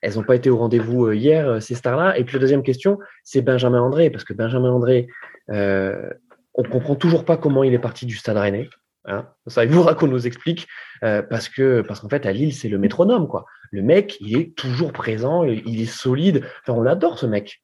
[0.00, 2.18] elles n'ont pas été au rendez-vous hier, ces stars-là.
[2.18, 4.10] Et puis, la deuxième question, c'est Benjamin André.
[4.10, 5.08] Parce que Benjamin André,
[5.48, 8.68] on comprend toujours pas comment il est parti du stade rennais.
[9.08, 10.68] Hein ça, il faudra qu'on nous explique
[11.02, 13.46] euh, parce que parce qu'en fait à Lille c'est le métronome quoi.
[13.70, 16.44] Le mec il est toujours présent, il est solide.
[16.62, 17.62] Enfin on l'adore ce mec.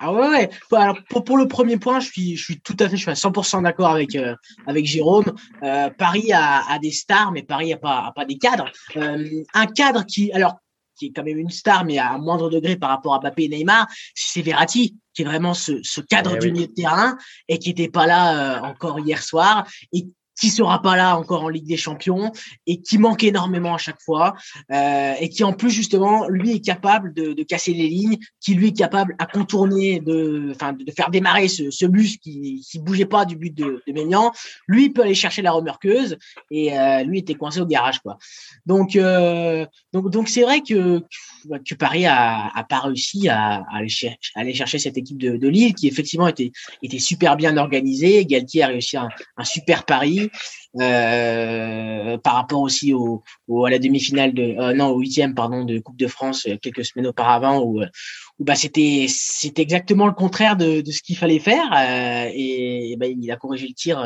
[0.00, 0.50] Ah ouais, ouais.
[0.72, 3.14] Alors, pour, le premier point, je suis, je suis tout à fait, je suis à
[3.14, 4.34] 100% d'accord avec, euh,
[4.66, 5.32] avec Jérôme.
[5.62, 8.70] Euh, Paris a, a, des stars, mais Paris n'a pas, a pas des cadres.
[8.96, 10.58] Un cadre qui, alors,
[10.96, 13.48] qui est quand même une star, mais à moindre degré par rapport à Mbappé et
[13.48, 17.16] Neymar, c'est Verratti, qui est vraiment ce, ce cadre eh du milieu de terrain
[17.48, 20.06] et qui n'était pas là encore hier soir et
[20.38, 22.32] qui sera pas là encore en Ligue des Champions
[22.66, 24.34] et qui manque énormément à chaque fois
[24.72, 28.54] euh, et qui en plus justement lui est capable de, de, casser les lignes, qui
[28.54, 32.78] lui est capable à contourner, de, enfin de faire démarrer ce, ce bus qui qui
[32.78, 34.32] bougeait pas du but de, de Ménian.
[34.66, 36.16] Lui peut aller chercher la remorqueuse
[36.50, 38.18] et euh, lui était coincé au garage quoi.
[38.66, 41.02] Donc euh, donc donc c'est vrai que
[41.64, 45.36] que Paris a, a pas réussi à, à aller, chercher, aller, chercher cette équipe de,
[45.36, 48.24] de Lille qui effectivement était était super bien organisée.
[48.24, 50.23] Galtier a réussi un, un super pari.
[50.80, 53.22] Euh, par rapport aussi au,
[53.64, 56.84] à la demi-finale de euh, non au huitième pardon de Coupe de France euh, quelques
[56.84, 59.06] semaines auparavant où, où bah c'était
[59.56, 61.62] exactement le contraire de, de ce qu'il fallait faire
[62.34, 64.02] et, bah, il a corrigé le tir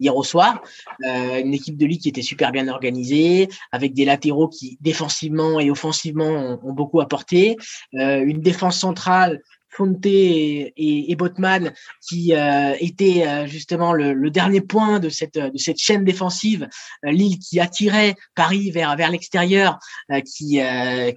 [0.00, 0.62] hier au soir.
[1.04, 5.70] Une équipe de Ligue qui était super bien organisée avec des latéraux qui défensivement et
[5.70, 7.56] offensivement ont beaucoup apporté.
[7.92, 11.72] Une défense centrale Fonte et, et, Botman,
[12.06, 16.68] qui euh, était euh, justement le, dernier point de cette, de cette chaîne défensive,
[17.04, 19.78] euh, Lille qui attirait Paris vers, vers l'extérieur,
[20.24, 20.60] qui,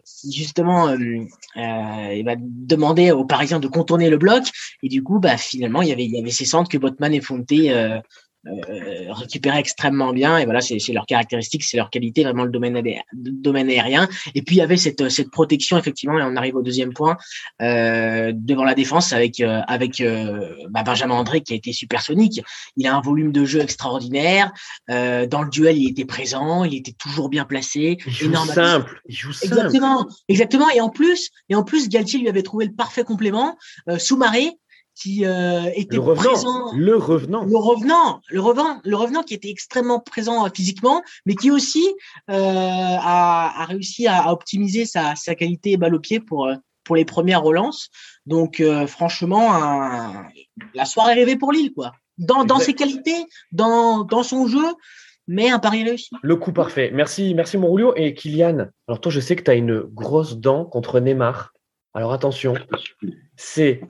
[0.06, 0.88] qui justement
[1.56, 4.44] va demander aux Parisiens de contourner le bloc.
[4.84, 7.14] Et du coup, bah, finalement, il y avait, il y avait ces centres que Botman
[7.14, 7.52] et Fonte
[8.48, 10.38] euh, récupérer extrêmement bien.
[10.38, 12.82] Et voilà c'est leur caractéristique c'est leur qualité vraiment le domaine
[13.14, 14.08] domaine aérien.
[14.34, 17.18] Et puis il y avait cette cette protection effectivement et on arrive au deuxième point
[17.62, 22.42] euh, devant la défense avec euh, avec euh, bah, Benjamin André qui a été supersonique.
[22.78, 24.52] Il a un volume de jeu extraordinaire.
[24.90, 27.98] Euh, dans le duel il était présent il était toujours bien placé.
[28.08, 29.54] Il joue simple il joue simple.
[29.54, 30.70] Exactement exactement.
[30.72, 33.58] Et en plus et en plus Galtier lui avait trouvé le parfait complément.
[33.90, 34.52] Euh, Soumaré
[34.96, 36.72] qui euh, était le revenant, présent.
[36.76, 37.46] Le revenant.
[37.46, 38.22] Le revenant.
[38.30, 38.82] Le revenant.
[38.84, 41.86] Le revenant qui était extrêmement présent euh, physiquement, mais qui aussi
[42.30, 46.50] euh, a, a, réussi à, à optimiser sa, sa, qualité balle au pied pour,
[46.84, 47.90] pour les premières relances.
[48.26, 50.28] Donc, euh, franchement, un,
[50.74, 51.94] la soirée rêvée pour Lille, quoi.
[52.18, 54.66] Dans, dans ses qualités, dans, dans son jeu,
[55.28, 56.10] mais un pari réussi.
[56.22, 56.92] Le coup parfait.
[56.94, 57.96] Merci, merci Monroulio.
[57.96, 61.54] Et Kylian, alors toi, je sais que tu as une grosse dent contre Neymar.
[61.94, 62.54] Alors attention,
[63.36, 63.82] c'est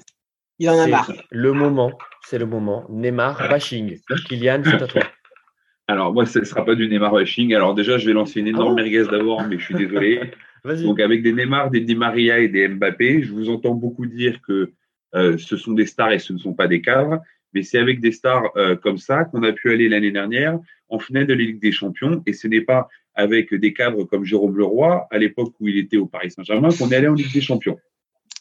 [0.62, 1.12] il en a marre.
[1.32, 1.91] Le moment,
[2.24, 2.86] c'est le moment.
[2.88, 3.97] Neymar bashing.
[4.28, 5.01] Kylian, c'est à toi.
[5.88, 7.51] Alors, moi, ce ne sera pas du Neymar bashing.
[7.55, 10.22] Alors, déjà, je vais lancer une énorme ah merguez d'abord, mais je suis désolé.
[10.84, 14.39] Donc, avec des Neymar, des Di Maria et des Mbappé, je vous entends beaucoup dire
[14.47, 14.72] que
[15.16, 17.20] euh, ce sont des stars et ce ne sont pas des cadres.
[17.55, 20.59] Mais c'est avec des stars euh, comme ça qu'on a pu aller l'année dernière
[20.89, 22.22] en finale de la Ligue des Champions.
[22.28, 25.97] Et ce n'est pas avec des cadres comme Jérôme Leroy, à l'époque où il était
[25.97, 27.80] au Paris Saint-Germain, qu'on est allé en Ligue des Champions.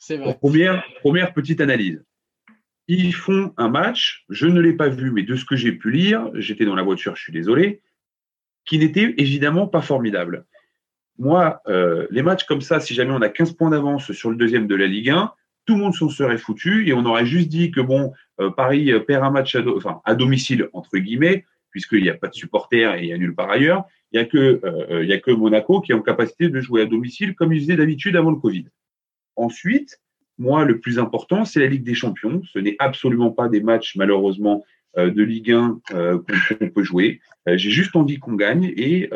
[0.00, 0.34] C'est vrai.
[0.34, 2.04] première, première petite analyse.
[2.92, 5.92] Ils font un match, je ne l'ai pas vu, mais de ce que j'ai pu
[5.92, 7.82] lire, j'étais dans la voiture, je suis désolé,
[8.64, 10.44] qui n'était évidemment pas formidable.
[11.16, 14.34] Moi, euh, les matchs comme ça, si jamais on a 15 points d'avance sur le
[14.34, 15.32] deuxième de la Ligue 1,
[15.66, 18.92] tout le monde s'en serait foutu et on aurait juste dit que bon, euh, Paris
[19.06, 19.56] perd un match
[20.04, 23.36] à, domicile, entre guillemets, puisqu'il n'y a pas de supporters et il y a nulle
[23.36, 23.84] part ailleurs.
[24.10, 27.52] Il n'y a, que, euh, Monaco qui est en capacité de jouer à domicile comme
[27.52, 28.66] il faisait d'habitude avant le Covid.
[29.36, 30.00] Ensuite,
[30.40, 32.40] moi, le plus important, c'est la Ligue des Champions.
[32.50, 34.64] Ce n'est absolument pas des matchs, malheureusement,
[34.96, 36.18] euh, de Ligue 1 euh,
[36.58, 37.20] qu'on peut jouer.
[37.46, 38.72] Euh, j'ai juste envie qu'on gagne.
[38.74, 39.10] Et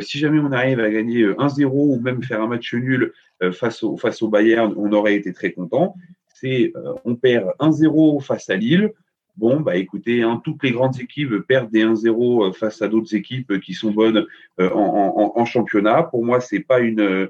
[0.00, 3.12] si jamais on arrive à gagner 1-0 ou même faire un match nul
[3.52, 5.94] face, au, face au Bayern, on aurait été très content.
[6.34, 6.72] C'est
[7.04, 8.92] on perd 1-0 face à Lille.
[9.36, 13.60] Bon, bah écoutez, hein, toutes les grandes équipes perdent des 1-0 face à d'autres équipes
[13.60, 14.26] qui sont bonnes
[14.58, 16.02] en, en, championnat.
[16.02, 17.28] Pour moi, c'est pas une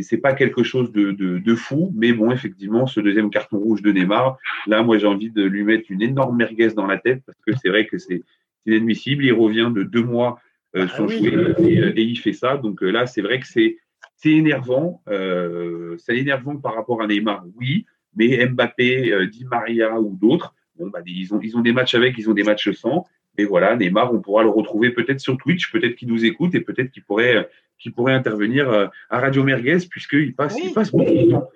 [0.00, 3.82] c'est pas quelque chose de, de, de, fou, mais bon, effectivement, ce deuxième carton rouge
[3.82, 7.22] de Neymar, là, moi, j'ai envie de lui mettre une énorme merguez dans la tête
[7.26, 8.22] parce que c'est vrai que c'est
[8.64, 9.24] inadmissible.
[9.24, 10.40] Il revient de deux mois
[10.76, 12.56] euh, ah sans jouer euh, et, il fait ça.
[12.56, 13.76] Donc euh, là, c'est vrai que c'est
[14.24, 15.02] énervant.
[15.08, 17.84] Euh, c'est énervant par rapport à Neymar, oui,
[18.16, 21.94] mais Mbappé, euh, Di Maria ou d'autres, bon, bah, ils ont ils ont des matchs
[21.94, 23.04] avec, ils ont des matchs sans.
[23.38, 26.60] Et voilà, Neymar, on pourra le retrouver peut-être sur Twitch, peut-être qu'il nous écoute et
[26.60, 27.48] peut-être qu'il pourrait
[27.82, 31.50] qui pourrait intervenir euh, à Radio Merguez, puisqu'il passe, il passe beaucoup de temps.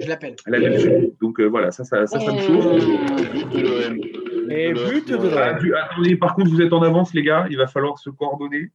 [0.00, 0.36] Je l'appelle.
[1.20, 2.82] Donc euh, voilà, ça, ça, ça, ça me chauffe.
[4.50, 5.74] Et but de l'OM.
[5.74, 8.70] Attendez, par contre, vous êtes en avance, les gars, il va falloir se coordonner.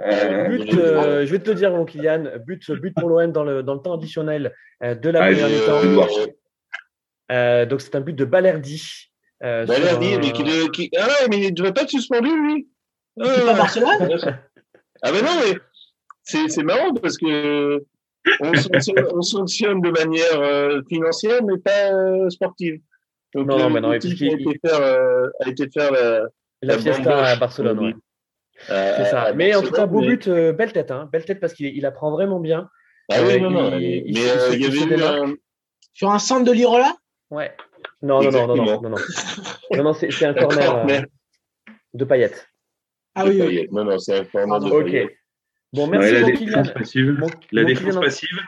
[0.00, 3.44] Euh, but, euh, je vais te le dire, mon Kylian, but, but pour l'OM dans
[3.44, 5.82] le, dans le temps additionnel euh, de la ah, première mi-temps.
[7.66, 9.10] donc c'est un but de Balerdi.
[9.40, 12.68] Balerdi, mais qui, de, qui, Ah ouais, mais il ne devrait pas être suspendu, lui.
[13.20, 14.18] Ah, pas Barcelone?
[15.04, 15.58] Ah ben non, mais
[16.24, 17.84] c'est marrant parce que
[18.40, 22.80] on, sanctionne, on, sanctionne, de manière euh, financière, mais pas euh, sportive.
[23.34, 26.28] Donc, non, non, mais non, a, été faire, euh, a été faire la,
[26.60, 27.80] la, fiesta à Barcelone.
[27.80, 27.94] Ouais.
[28.68, 29.32] c'est ça.
[29.34, 32.10] Mais en tout cas, beau but, belle tête, hein, belle tête parce qu'il il apprend
[32.10, 32.68] vraiment bien.
[33.10, 33.76] Ah oui, non, non.
[33.78, 34.20] Il, il, mais
[34.52, 35.34] il, y avait eu un...
[35.94, 36.94] Sur un centre de Lirola?
[37.30, 37.54] Ouais.
[38.02, 38.96] Non, non, non, non, non, non, non.
[39.72, 41.06] non, non c'est un corner
[41.94, 42.48] de paillettes.
[43.14, 43.68] Ah oui, oui.
[43.72, 45.10] Non, non, c'est un corner de paillettes.
[45.10, 45.18] Ok.
[45.72, 48.38] Bon, merci ouais, la, défense passive, bon, la, défense passive,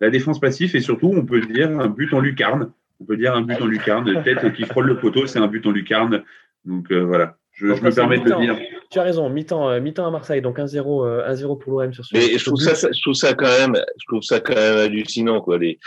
[0.00, 2.72] la défense passive, et surtout, on peut dire un but en lucarne.
[3.00, 4.22] On peut dire un but en lucarne.
[4.24, 6.24] Tête qui frôle le poteau, c'est un but en lucarne.
[6.64, 8.58] Donc euh, voilà, je, donc, je me permets de le dire.
[8.90, 12.16] Tu as raison, mi-temps euh, mi à Marseille, donc 1-0 euh, pour l'OM sur ce
[12.16, 15.40] Mais je trouve, ça, je trouve ça quand même, je trouve ça quand même hallucinant,
[15.40, 15.58] quoi.
[15.58, 15.78] Les,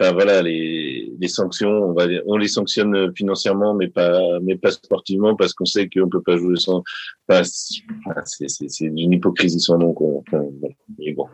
[0.00, 4.70] enfin voilà, les, les sanctions, on, va, on les sanctionne financièrement, mais pas, mais pas
[4.70, 6.82] sportivement, parce qu'on sait qu'on peut pas jouer sans.
[7.28, 9.94] C'est une hypocrisie sans nom.
[9.94, 11.26] Bon.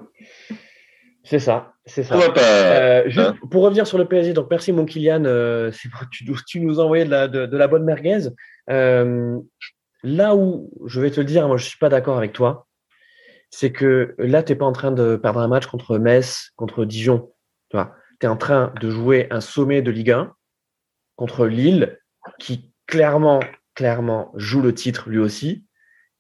[1.24, 2.16] C'est ça, c'est ça.
[2.16, 5.70] Euh, juste hein pour revenir sur le PSG, donc merci mon Kylian, euh,
[6.10, 8.28] tu, tu, nous as envoyé de la, de, de la bonne merguez.
[8.68, 9.38] Euh,
[10.02, 12.66] là où je vais te le dire, moi je suis pas d'accord avec toi,
[13.48, 16.84] c'est que là tu n'es pas en train de perdre un match contre Metz, contre
[16.84, 17.32] Dijon,
[17.70, 17.94] tu vois
[18.24, 20.34] tu es en train de jouer un sommet de Ligue 1
[21.14, 22.00] contre Lille,
[22.38, 23.40] qui clairement,
[23.74, 25.66] clairement joue le titre lui aussi.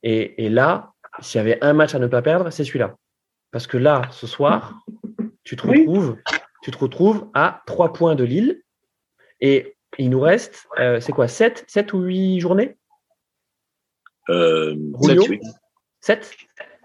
[0.02, 2.94] Et, et là, s'il y avait un match à ne pas perdre, c'est celui-là.
[3.52, 4.84] Parce que là, ce soir,
[5.44, 6.18] tu te retrouves,
[6.62, 8.62] tu te retrouves à trois points de Lille.
[9.40, 12.76] Et il nous reste, euh, c'est quoi, 7, 7 ou 8 journées?
[14.28, 14.76] Euh,
[16.00, 16.36] 7,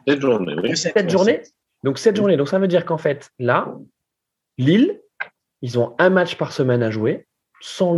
[0.08, 0.78] 7 journées, oui.
[0.78, 1.42] 7 journées
[1.84, 2.38] Donc 7 journées.
[2.38, 3.76] Donc ça veut dire qu'en fait, là,
[4.60, 5.02] Lille,
[5.62, 7.28] ils ont un match par semaine à jouer,
[7.62, 7.98] sans,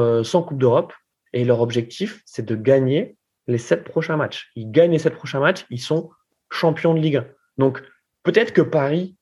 [0.00, 0.92] euh, Coupe d'Europe,
[1.32, 4.50] et leur objectif, c'est de gagner les sept prochains matchs.
[4.56, 6.10] Ils gagnent les sept prochains matchs, ils sont
[6.50, 7.26] champions de Ligue 1.
[7.58, 7.82] Donc,
[8.22, 9.16] peut-être que Paris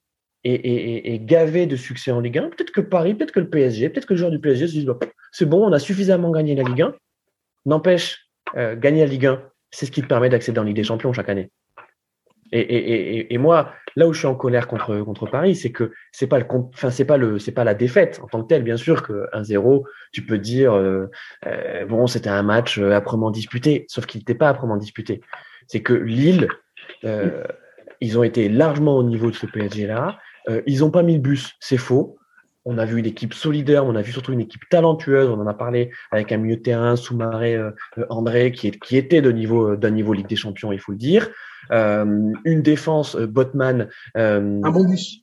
[0.45, 4.07] est, gavé de succès en Ligue 1, peut-être que Paris, peut-être que le PSG, peut-être
[4.07, 4.99] que le joueur du PSG se dit bah,
[5.33, 6.95] c'est bon, on a suffisamment gagné la Ligue 1.
[7.67, 10.85] N'empêche, euh, gagner la Ligue 1, c'est ce qui te permet d'accéder en Ligue des
[10.85, 11.51] Champions chaque année.
[12.53, 15.93] Et, et, et, moi, là où je suis en colère contre, contre Paris, c'est que
[16.13, 18.63] c'est pas le, enfin c'est pas le, c'est pas la défaite en tant que telle.
[18.63, 19.83] Bien sûr que 1-0,
[20.13, 21.07] tu peux dire euh,
[21.47, 25.21] euh, bon, c'était un match euh, âprement disputé, sauf qu'il n'était pas âprement disputé.
[25.67, 26.49] C'est que Lille,
[27.05, 27.45] euh,
[28.01, 30.19] ils ont été largement au niveau de ce PSG là.
[30.49, 32.17] Euh, ils ont pas mis le bus, c'est faux.
[32.65, 35.29] On a vu une équipe solidaire, on a vu surtout une équipe talentueuse.
[35.29, 37.59] On en a parlé avec un milieu de terrain, Soumaré,
[38.11, 41.31] André, qui, qui était de niveau d'un niveau Ligue des Champions, il faut le dire.
[41.73, 43.89] Euh, une défense euh, Botman.
[44.17, 45.23] Euh, un bon bus.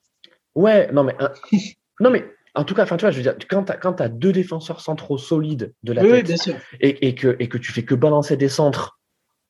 [0.54, 1.16] Ouais, non mais
[2.00, 2.26] non mais
[2.58, 5.18] en tout cas, enfin, tu vois, je veux dire, quand tu as, deux défenseurs centraux
[5.18, 8.98] solides de la tête Et, et, que, et que tu fais que balancer des centres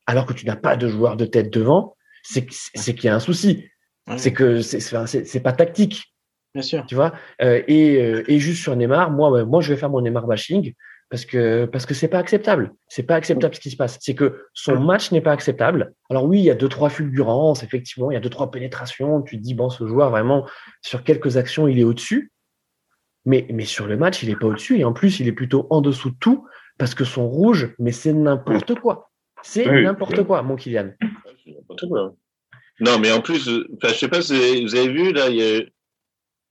[0.07, 3.19] alors que tu n'as pas de joueur de tête devant, c'est qu'il y a un
[3.19, 3.65] souci.
[4.17, 6.15] C'est que c'est pas tactique.
[6.55, 6.85] Bien sûr.
[6.87, 7.95] Tu vois euh, et,
[8.27, 10.73] et juste sur Neymar, moi, moi, je vais faire mon Neymar bashing
[11.09, 12.73] parce que parce que c'est pas acceptable.
[12.87, 13.97] C'est pas acceptable ce qui se passe.
[14.01, 15.93] C'est que son match n'est pas acceptable.
[16.09, 19.21] Alors oui, il y a deux trois fulgurances, effectivement, il y a deux trois pénétrations.
[19.21, 20.47] Tu te dis bon, ce joueur vraiment
[20.81, 22.31] sur quelques actions, il est au-dessus.
[23.25, 25.67] Mais mais sur le match, il est pas au-dessus et en plus, il est plutôt
[25.69, 26.47] en dessous de tout
[26.77, 29.11] parce que son rouge, mais c'est n'importe quoi.
[29.43, 30.93] C'est n'importe quoi, mon Kylian.
[32.79, 35.61] Non, mais en plus, je sais pas si vous avez vu là, il y a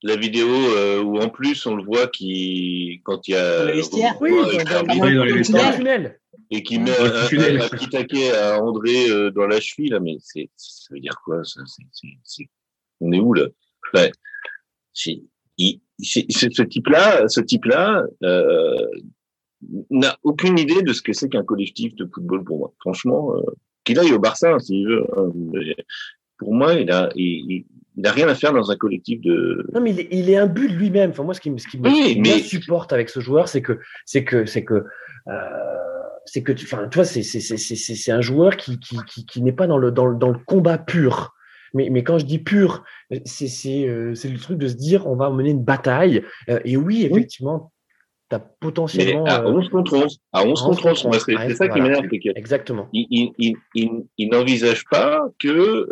[0.05, 3.65] la vidéo euh, où en plus on le voit qui quand il y a
[4.21, 4.31] oui,
[4.69, 6.11] dans,
[6.51, 10.51] et qui met un, petit taquet à André euh, dans la cheville là mais c'est
[10.55, 11.61] ça veut dire quoi ça?
[12.23, 12.49] C'est
[13.01, 13.47] on est où là?
[13.93, 14.11] Ben,
[15.57, 18.87] il, ce type là ce type là euh,
[19.89, 22.73] n'a aucune idée de ce que c'est qu'un collectif de football pour moi.
[22.79, 23.41] Franchement euh,
[23.83, 25.31] qu'il aille au Barça hein, s'il veut hein,
[26.37, 27.65] pour moi il a il,
[27.97, 29.65] il n'a rien à faire dans un collectif de.
[29.73, 31.11] Non, mais il est, il est imbu de lui-même.
[31.11, 34.45] Enfin, moi, ce qui, ce qui me, supporte avec ce joueur, c'est que, c'est que,
[34.45, 34.83] c'est que,
[35.27, 35.33] euh,
[36.25, 39.41] c'est que, enfin, tu vois, c'est, c'est, c'est, c'est un joueur qui, qui, qui, qui
[39.41, 41.33] n'est pas dans le, dans, le, dans le combat pur.
[41.73, 42.83] Mais, mais quand je dis pur,
[43.25, 46.23] c'est, c'est, euh, c'est le truc de se dire, on va mener une bataille.
[46.49, 47.71] Euh, et oui, effectivement,
[48.29, 49.23] tu as potentiellement.
[49.23, 50.19] Mais à 11 contre 11.
[50.33, 51.07] À 11 contre 11.
[51.25, 52.07] C'est ça qui m'énerve.
[52.35, 52.89] Exactement.
[52.91, 55.87] Il, il, il, il, il n'envisage pas que.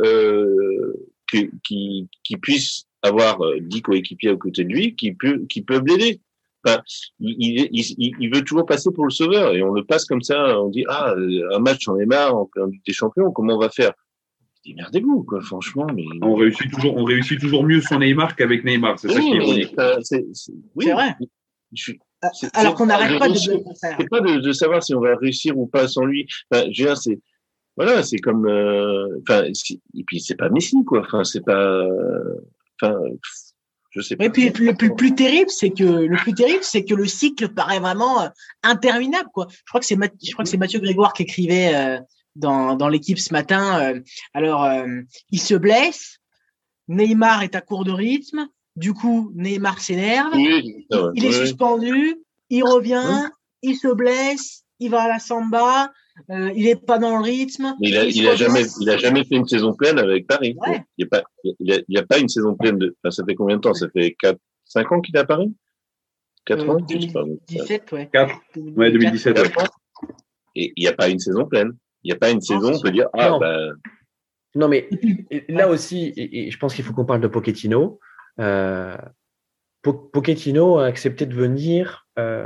[1.35, 5.61] Euh, qui, qui puisse avoir euh, dix coéquipiers à côté de lui qui, peut, qui
[5.61, 6.21] peuvent l'aider.
[6.65, 6.81] Enfin,
[7.19, 10.59] il, il, il, veut toujours passer pour le sauveur et on le passe comme ça.
[10.61, 11.13] On dit ah
[11.53, 13.91] un match on est marre en plein des champions comment on va faire?
[14.65, 18.97] Démerdez-vous quoi franchement mais on réussit toujours on réussit toujours mieux sans Neymar qu'avec Neymar
[18.97, 19.75] c'est ça qui est ironique.
[20.03, 20.23] C'est
[20.75, 21.17] oui, vrai.
[22.53, 25.67] Alors qu'on n'arrête pas de c'est pas de, de, savoir si on va réussir ou
[25.67, 26.27] pas sans lui.
[26.49, 27.19] Enfin, je veux dire, c'est
[27.75, 31.01] voilà, c'est comme, euh, enfin, et puis c'est pas Messi quoi.
[31.01, 31.85] Enfin, c'est pas,
[32.81, 32.99] Enfin,
[33.91, 34.25] je sais pas.
[34.25, 37.49] Et puis le plus, plus terrible, c'est que le plus terrible, c'est que le cycle
[37.49, 38.29] paraît vraiment
[38.63, 39.47] interminable, quoi.
[39.49, 41.99] Je crois que c'est je crois que c'est Mathieu Grégoire qui écrivait
[42.35, 44.01] dans, dans l'équipe ce matin.
[44.33, 44.67] alors,
[45.29, 46.17] il se blesse.
[46.87, 48.47] Neymar est à court de rythme.
[48.75, 50.33] Du coup, Neymar s'énerve.
[50.35, 52.15] il, est suspendu.
[52.49, 53.29] Il revient.
[53.61, 54.62] Il se blesse.
[54.79, 55.91] Il va à la samba.
[56.29, 57.75] Euh, il est pas dans le rythme.
[57.79, 60.55] il a, il, a jamais, il a jamais fait une saison pleine avec Paris.
[60.67, 62.95] Il n'y a pas, il y a, pas une saison pleine de.
[63.03, 63.73] Enfin, ça fait combien de temps?
[63.73, 65.53] Ça fait 4, 5 ans qu'il est à Paris?
[66.45, 68.09] 4 ans 2017, ouais.
[68.11, 68.35] 4.
[68.75, 69.39] Ouais, 2017.
[69.39, 69.49] Ouais.
[70.55, 71.71] Et il n'y a pas une saison pleine.
[72.03, 73.39] Il n'y a pas une saison, on peut dire, ah, non.
[73.39, 73.57] bah.
[74.55, 74.87] Non, mais
[75.49, 77.99] là aussi, et, je pense qu'il faut qu'on parle de Pochettino.
[78.39, 78.97] Euh,
[79.81, 82.45] Pochettino a accepté de venir euh,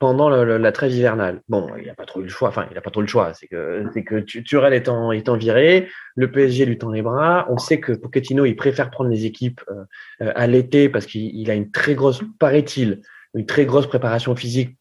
[0.00, 1.42] pendant la trêve hivernale.
[1.50, 2.48] Bon, il n'a pas trop eu le choix.
[2.48, 3.34] Enfin, il n'a pas trop le choix.
[3.34, 7.46] C'est que, c'est que Turel étant, étant viré, le PSG lui tend les bras.
[7.50, 9.84] On sait que Pochettino, il préfère prendre les équipes euh,
[10.22, 13.02] euh, à l'été parce qu'il a une très grosse, paraît-il,
[13.34, 14.78] une très grosse préparation physique,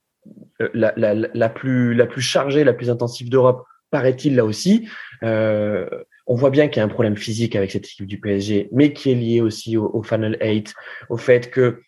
[0.62, 4.88] euh, la, la, la, plus, la plus chargée, la plus intensive d'Europe, paraît-il là aussi.
[5.22, 8.94] on voit bien qu'il y a un problème physique avec cette équipe du PSG, mais
[8.94, 10.74] qui est lié aussi au, au Final 8,
[11.10, 11.82] au fait que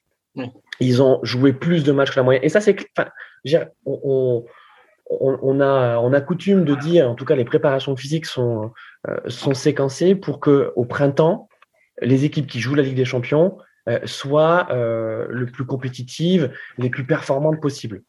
[0.82, 2.44] ils ont joué plus de matchs que la moyenne.
[2.44, 2.76] Et ça, c'est.
[5.14, 8.72] On, a, on a coutume de dire, en tout cas, les préparations physiques sont,
[9.10, 11.50] euh, sont séquencées pour que au printemps,
[12.02, 13.58] les équipes qui jouent la Ligue des Champions
[13.90, 18.04] euh, soient euh, le plus compétitives, les plus performantes possibles.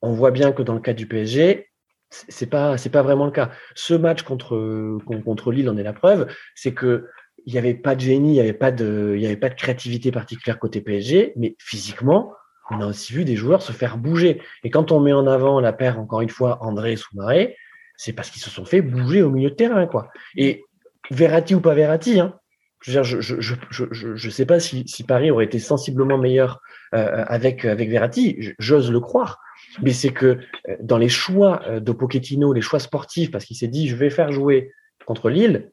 [0.00, 1.70] On voit bien que dans le cas du PSG,
[2.10, 3.52] c'est pas c'est pas vraiment le cas.
[3.76, 7.06] Ce match contre contre Lille en est la preuve, c'est que
[7.46, 10.10] il n'y avait pas de génie, il n'y avait, pas de, avait pas de créativité
[10.12, 12.32] particulière côté PSG, mais physiquement,
[12.70, 14.40] on a aussi vu des joueurs se faire bouger.
[14.64, 17.56] Et quand on met en avant la paire, encore une fois, André Soumaré,
[17.96, 19.86] c'est parce qu'ils se sont fait bouger au milieu de terrain.
[19.86, 20.08] quoi.
[20.36, 20.64] Et
[21.10, 22.38] Verratti ou pas Verratti, hein,
[22.80, 26.60] je ne je, je, je, je, sais pas si, si, Paris aurait été sensiblement meilleur
[26.94, 29.38] euh, avec, avec Verratti, j'ose le croire.
[29.82, 30.38] Mais c'est que
[30.68, 33.96] euh, dans les choix euh, de Pochettino, les choix sportifs, parce qu'il s'est dit je
[33.96, 34.72] vais faire jouer
[35.06, 35.70] contre Lille,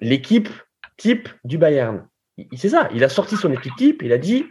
[0.00, 0.48] l'équipe
[0.98, 2.06] type du Bayern.
[2.54, 4.46] C'est ça, il a sorti son équipe type, il a dit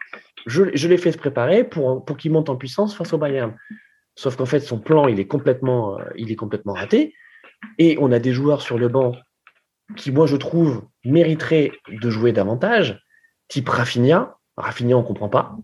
[0.48, 3.56] je, l'ai fait se préparer pour, qu'il monte en puissance face au Bayern.
[4.16, 7.14] Sauf qu'en fait, son plan, il est complètement, euh, il est complètement raté.
[7.78, 9.14] Et on a des joueurs sur le banc
[9.96, 13.00] qui, moi, je trouve, mériteraient de jouer davantage,
[13.48, 14.38] type Rafinha.
[14.56, 15.56] Rafinha, on ne comprend pas.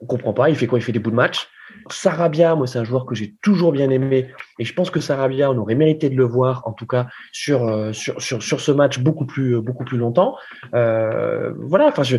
[0.00, 0.50] On comprend pas.
[0.50, 0.78] Il fait quoi?
[0.78, 1.48] Il fait des bouts de match.
[1.90, 4.30] Sarabia, moi, c'est un joueur que j'ai toujours bien aimé.
[4.58, 7.66] Et je pense que Sarabia, on aurait mérité de le voir, en tout cas, sur,
[7.68, 10.36] euh, sur, sur, sur ce match beaucoup plus, beaucoup plus longtemps.
[10.74, 12.16] Euh, voilà, enfin, je,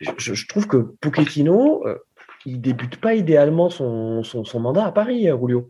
[0.00, 1.98] je, trouve que Pochettino, euh,
[2.46, 5.68] il débute pas idéalement son, son, son mandat à Paris, Rulio.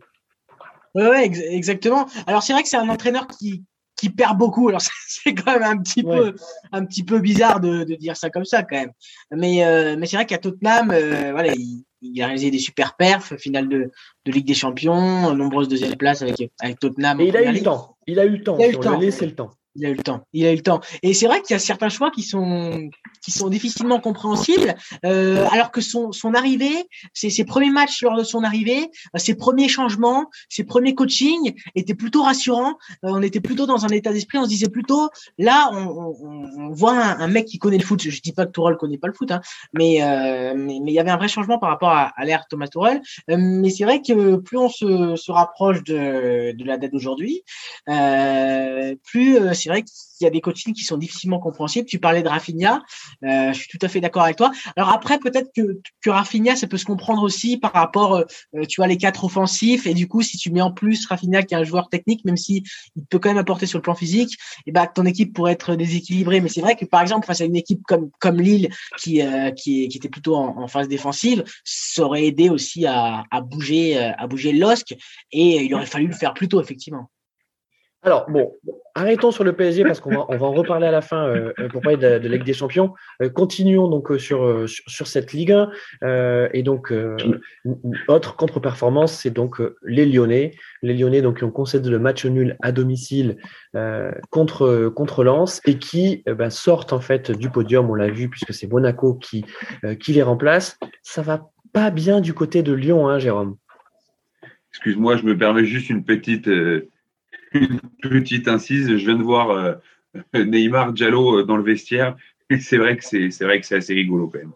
[0.95, 2.07] Oui, ouais, exactement.
[2.27, 3.63] Alors, c'est vrai que c'est un entraîneur qui,
[3.99, 4.69] qui perd beaucoup.
[4.69, 6.33] Alors c'est quand même un petit peu
[6.71, 8.91] un petit peu bizarre de, de, dire ça comme ça quand même.
[9.31, 12.95] Mais euh, mais c'est vrai qu'à Tottenham, euh, voilà, il, il, a réalisé des super
[12.95, 13.91] perfs, finale de,
[14.25, 17.19] de Ligue des Champions, nombreuses deuxième places avec avec Tottenham.
[17.19, 17.97] Et il a eu le temps.
[18.07, 18.57] Il a eu le temps.
[18.57, 18.99] Il a eu le temps.
[18.99, 19.51] Laissé le temps.
[19.75, 20.21] Il a eu le temps.
[20.33, 20.81] Il a eu le temps.
[21.03, 22.89] Et c'est vrai qu'il y a certains choix qui sont
[23.21, 28.17] qui sont difficilement compréhensibles, euh, alors que son son arrivée, ses, ses premiers matchs lors
[28.17, 32.77] de son arrivée, ses premiers changements, ses premiers coachings étaient plutôt rassurants.
[33.05, 34.37] Euh, on était plutôt dans un état d'esprit.
[34.37, 37.83] On se disait plutôt là, on, on, on voit un, un, mec qui connaît le
[37.83, 38.01] foot.
[38.01, 39.41] Je dis pas que Tourelle connaît pas le foot, hein,
[39.73, 42.67] mais, euh, mais, il y avait un vrai changement par rapport à, à l'ère Thomas
[42.67, 43.01] Tourelle.
[43.29, 47.43] Euh, mais c'est vrai que plus on se, se rapproche de, de la date d'aujourd'hui,
[47.89, 51.87] euh, plus c'est vrai qu'il y a des coachings qui sont difficilement compréhensibles.
[51.87, 52.81] Tu parlais de Rafinha,
[53.23, 54.51] euh, je suis tout à fait d'accord avec toi.
[54.75, 58.87] Alors après, peut-être que, Rafinha, ça peut se comprendre aussi par rapport, euh, tu vois,
[58.87, 59.87] les quatre offensifs.
[59.87, 62.37] Et du coup, si tu mets en plus Rafinha qui est un joueur technique, même
[62.37, 62.63] si
[62.95, 65.53] il peut quand même apporter sur le plan physique, et eh ben ton équipe pourrait
[65.53, 66.41] être déséquilibrée.
[66.41, 69.51] Mais c'est vrai que par exemple, face à une équipe comme comme Lille qui euh,
[69.51, 74.51] qui, était plutôt en, phase défensive, ça aurait aidé aussi à, à bouger à bouger
[74.53, 74.95] l'osque
[75.31, 77.09] et il aurait fallu le faire plus tôt effectivement.
[78.01, 78.53] Alors, bon,
[78.95, 81.97] arrêtons sur le PSG parce qu'on va, en reparler à la fin euh, pour parler
[81.97, 82.93] de, Ligue des Champions.
[83.21, 85.69] Euh, continuons donc euh, sur, cette Ligue 1.
[86.03, 87.17] Euh, et donc, euh,
[88.07, 90.51] autre contre-performance, c'est donc les Lyonnais.
[90.81, 93.35] Les Lyonnais donc, qui ont concédé le match nul à domicile
[94.29, 98.53] contre, contre Lens et qui ben, sortent en fait du podium, on l'a vu, puisque
[98.53, 99.45] c'est Monaco qui,
[99.99, 100.77] qui les remplace.
[101.03, 103.57] Ça va pas bien du côté de Lyon, hein, Jérôme?
[104.71, 106.49] Excuse-moi, je me permets juste une petite
[107.53, 108.87] une petite incise.
[108.87, 109.73] Je viens de voir euh,
[110.33, 112.15] Neymar Diallo euh, dans le vestiaire.
[112.59, 114.53] C'est vrai que c'est c'est vrai que c'est assez rigolo quand même.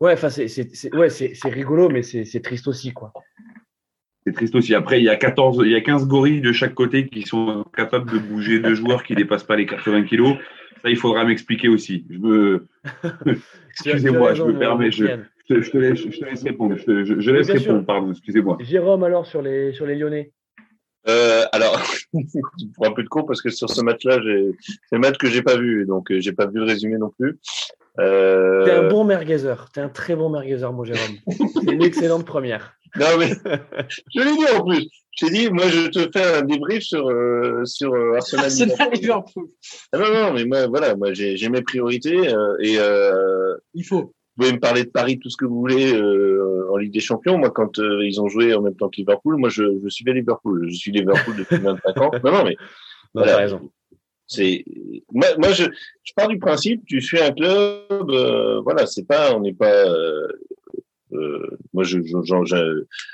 [0.00, 3.12] Ouais, enfin c'est c'est ouais c'est rigolo, mais c'est triste aussi quoi.
[4.24, 4.74] C'est triste aussi.
[4.74, 7.64] Après, il y a 14, il y a 15 gorilles de chaque côté qui sont
[7.74, 10.36] capables de bouger deux joueurs qui dépassent pas les 80 kilos.
[10.82, 12.04] Ça, il faudra m'expliquer aussi.
[12.10, 12.66] Je me.
[13.70, 14.90] Excusez-moi, je me permets.
[14.90, 15.06] Je,
[15.48, 16.76] je, te laisse, je, te laisse, répondre.
[16.76, 18.58] Je, je laisse répondre, pardon, excusez-moi.
[18.60, 20.30] Jérôme, alors, sur les, sur les Lyonnais
[21.08, 21.80] euh, alors,
[22.74, 24.18] pour un peu de cours parce que sur ce match-là,
[24.88, 27.10] c'est un match que j'ai pas vu, donc euh, j'ai pas vu le résumé non
[27.18, 27.38] plus.
[27.98, 28.64] Euh...
[28.64, 31.16] T'es un bon merguezer, t'es un très bon merguezer, mon Jérôme.
[31.26, 32.74] c'est une excellente première.
[32.98, 33.28] Non mais
[34.14, 34.88] je l'ai dit en plus.
[35.12, 38.46] Je t'ai dit, moi je te fais un débrief sur euh, sur euh, Arsenal.
[38.46, 39.46] Arsenal Liverpool.
[39.92, 42.78] Ah, non non, mais moi voilà, moi j'ai mes priorités euh, et
[43.74, 46.92] il faut pouvez me parler de Paris tout ce que vous voulez euh, en Ligue
[46.92, 47.38] des Champions.
[47.38, 50.12] Moi, quand euh, ils ont joué en même temps que Liverpool, moi, je, je suivais
[50.12, 50.68] Liverpool.
[50.68, 52.10] Je suis Liverpool depuis 25 ans.
[52.24, 52.56] Non, non, mais
[53.14, 53.36] voilà.
[53.36, 53.70] raison.
[54.26, 54.64] C'est
[55.10, 55.64] moi, moi je,
[56.04, 59.72] je pars du principe, tu suis un club, euh, voilà, c'est pas, on n'est pas.
[59.72, 60.28] Euh,
[61.72, 61.98] moi, je,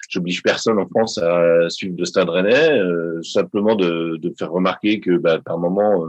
[0.09, 2.81] j'oblige personne en France à suivre de Stade Rennais,
[3.23, 6.05] simplement de, de faire remarquer que, bah, par moment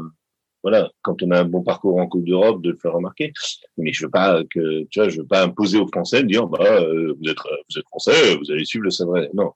[0.65, 3.31] voilà, quand on a un bon parcours en Coupe d'Europe, de le faire remarquer.
[3.77, 6.47] Mais je veux pas que, tu vois, je veux pas imposer aux Français de dire,
[6.47, 7.37] bah, euh, vous êtes,
[7.69, 9.51] vous êtes Français, vous allez suivre le Stade Non.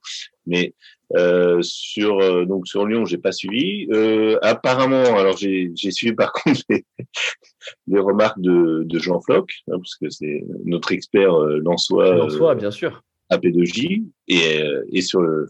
[0.46, 0.76] Mais
[1.16, 3.88] euh, sur euh, donc sur Lyon, j'ai pas suivi.
[3.92, 6.86] Euh, apparemment, alors j'ai j'ai suivi par contre les,
[7.88, 12.14] les remarques de, de Jean Floch, hein, parce que c'est notre expert euh, Lançois.
[12.18, 13.02] Lançois, bien sûr.
[13.32, 15.48] AP2J et et sur le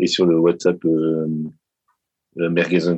[0.00, 1.28] et sur le WhatsApp euh,
[2.34, 2.88] Merguez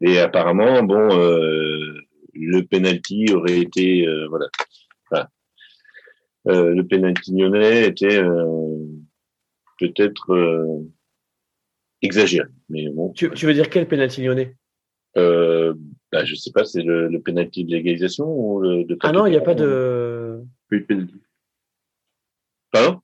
[0.00, 1.94] et apparemment, bon, euh,
[2.34, 4.48] le penalty aurait été, euh, voilà,
[6.48, 8.22] euh, le penalty lyonnais était
[9.80, 10.86] peut-être
[12.02, 12.48] exagéré.
[12.68, 13.12] Mais bon.
[13.14, 14.56] Tu, tu, veux dire quel penalty lyonnais?
[15.16, 15.74] Euh,
[16.12, 19.26] bah, je sais pas, c'est le, le penalty de légalisation ou le de Ah non,
[19.26, 20.40] il n'y a pas de.
[20.70, 21.20] Oui, penalty.
[22.70, 23.00] Pardon?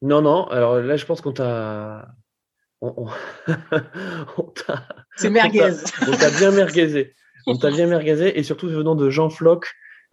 [0.00, 0.46] Non, non.
[0.46, 2.08] Alors là, je pense qu'on t'a
[5.16, 5.72] C'est merguez.
[6.06, 7.14] On t'a bien merguezé.
[7.46, 9.64] On t'a bien merguezé et surtout venant de Jean Floch,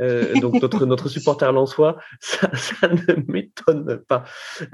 [0.01, 4.26] euh, donc notre, notre supporter lensois, ça, ça ne m'étonne pas.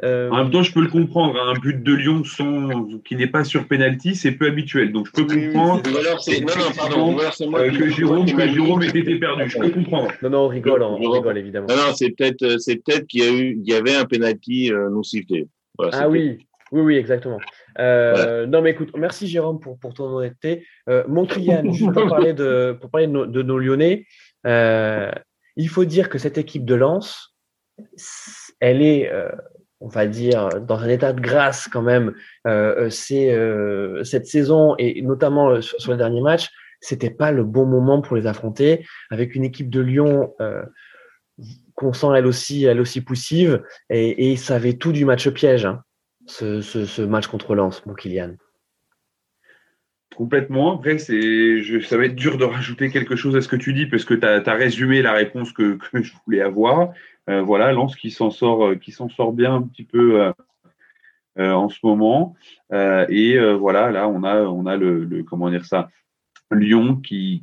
[0.04, 0.30] Euh...
[0.32, 1.40] En même temps, je peux le comprendre.
[1.40, 1.54] Hein.
[1.56, 4.92] Un but de Lyon sans, qui n'est pas sur penalty, c'est peu habituel.
[4.92, 5.84] Donc je peux comprendre.
[5.88, 9.50] Euh, que Jérôme que Jérôme était perdu.
[9.50, 10.12] Je peux comprendre.
[10.24, 11.68] Non non on rigole, on, rigole évidemment.
[11.68, 14.72] Non non c'est peut-être c'est peut-être qu'il y a eu il y avait un penalty
[14.72, 15.48] euh, non sifflé.
[15.78, 16.40] Voilà, ah oui.
[16.72, 17.40] Oui, oui, exactement.
[17.80, 20.66] Euh, Non, mais écoute, merci Jérôme pour, pour ton honnêteté.
[20.90, 21.04] Euh,
[21.72, 24.06] juste pour parler de, pour parler de, nos, de nos Lyonnais,
[24.48, 25.12] euh,
[25.58, 27.36] il faut dire que cette équipe de Lens,
[28.60, 29.30] elle est, euh,
[29.82, 32.14] on va dire, dans un état de grâce quand même.
[32.48, 36.50] Euh, c'est euh, cette saison et notamment sur, sur les derniers matchs,
[36.80, 40.34] c'était pas le bon moment pour les affronter avec une équipe de Lyon.
[41.76, 45.66] qu'on sent elle aussi, elle aussi poussive, et, et ça avait tout du match piège.
[45.66, 45.82] Hein
[46.26, 48.36] ce, match contre Lens, mon Kylian
[50.16, 50.76] Complètement.
[50.76, 53.74] Après, c'est, je, ça va être dur de rajouter quelque chose à ce que tu
[53.74, 56.92] dis parce que tu as, résumé la réponse que, je voulais avoir.
[57.30, 60.22] Euh, voilà, Lens qui s'en sort, euh, qui s'en sort bien un petit peu
[61.40, 62.36] euh, en ce moment.
[62.72, 65.90] Et voilà, là, on a, on a le, comment dire ça,
[66.52, 67.42] Lyon qui,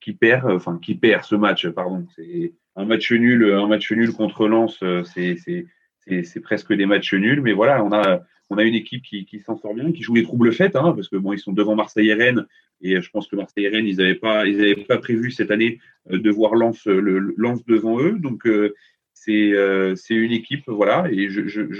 [0.00, 1.66] qui, perd, enfin qui perd ce match.
[1.68, 4.84] Pardon, c'est un match nul, un match nul contre Lens.
[5.04, 5.66] C'est
[6.06, 7.40] c'est presque des matchs nuls.
[7.40, 10.22] Mais voilà, on a, on a une équipe qui, s'en sort bien, qui joue les
[10.22, 12.46] troubles faites, hein, parce que bon, ils sont devant Marseille et Rennes,
[12.80, 14.44] et je pense que Marseille et Rennes, ils n'avaient pas,
[14.88, 15.80] pas prévu cette année
[16.10, 18.18] euh, de voir Lens, le, Lens devant eux.
[18.18, 18.74] Donc euh,
[19.12, 21.72] c'est euh, c'est une équipe, voilà, et je, je,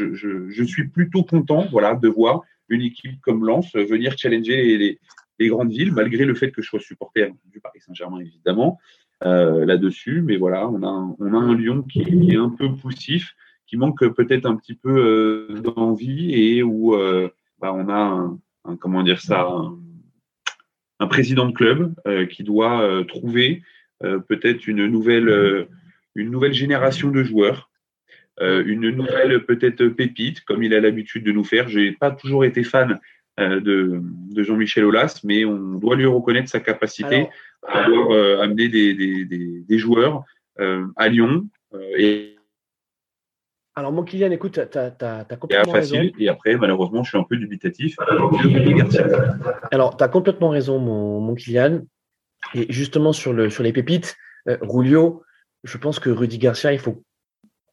[0.48, 4.98] je, suis plutôt content, voilà, de voir une équipe comme Lens venir challenger les,
[5.38, 8.78] les, grandes villes, malgré le fait que je sois supporter du Paris Saint-Germain, évidemment.
[9.24, 13.34] Euh, là-dessus, mais voilà, on a, on a un Lyon qui est un peu poussif,
[13.74, 17.28] qui manque peut-être un petit peu euh, d'envie et où euh,
[17.60, 18.30] bah, on a
[18.64, 19.48] un, comment dire ça
[21.00, 23.62] un, président de club euh, qui doit trouver
[24.00, 25.66] peut-être une nouvelle
[26.14, 27.70] une nouvelle génération de joueurs
[28.40, 31.68] une nouvelle peut-être pépite comme il a l'habitude de nous faire.
[31.68, 33.00] J'ai pas toujours été fan
[33.38, 37.28] de, de Jean-Michel Aulas mais on doit lui reconnaître sa capacité
[37.66, 40.24] à avoir amener des, des, des, des joueurs
[40.58, 41.48] à Lyon
[41.98, 42.33] et
[43.76, 46.12] alors, mon Kylian, écoute, tu as, complètement facile, raison.
[46.18, 47.96] Et après, malheureusement, je suis un peu dubitatif.
[49.72, 51.80] Alors, tu as complètement raison, mon, mon Kylian.
[52.54, 54.16] Et justement, sur, le, sur les pépites,
[54.48, 55.24] euh, Rulio,
[55.64, 57.02] je pense que Rudy Garcia, il faut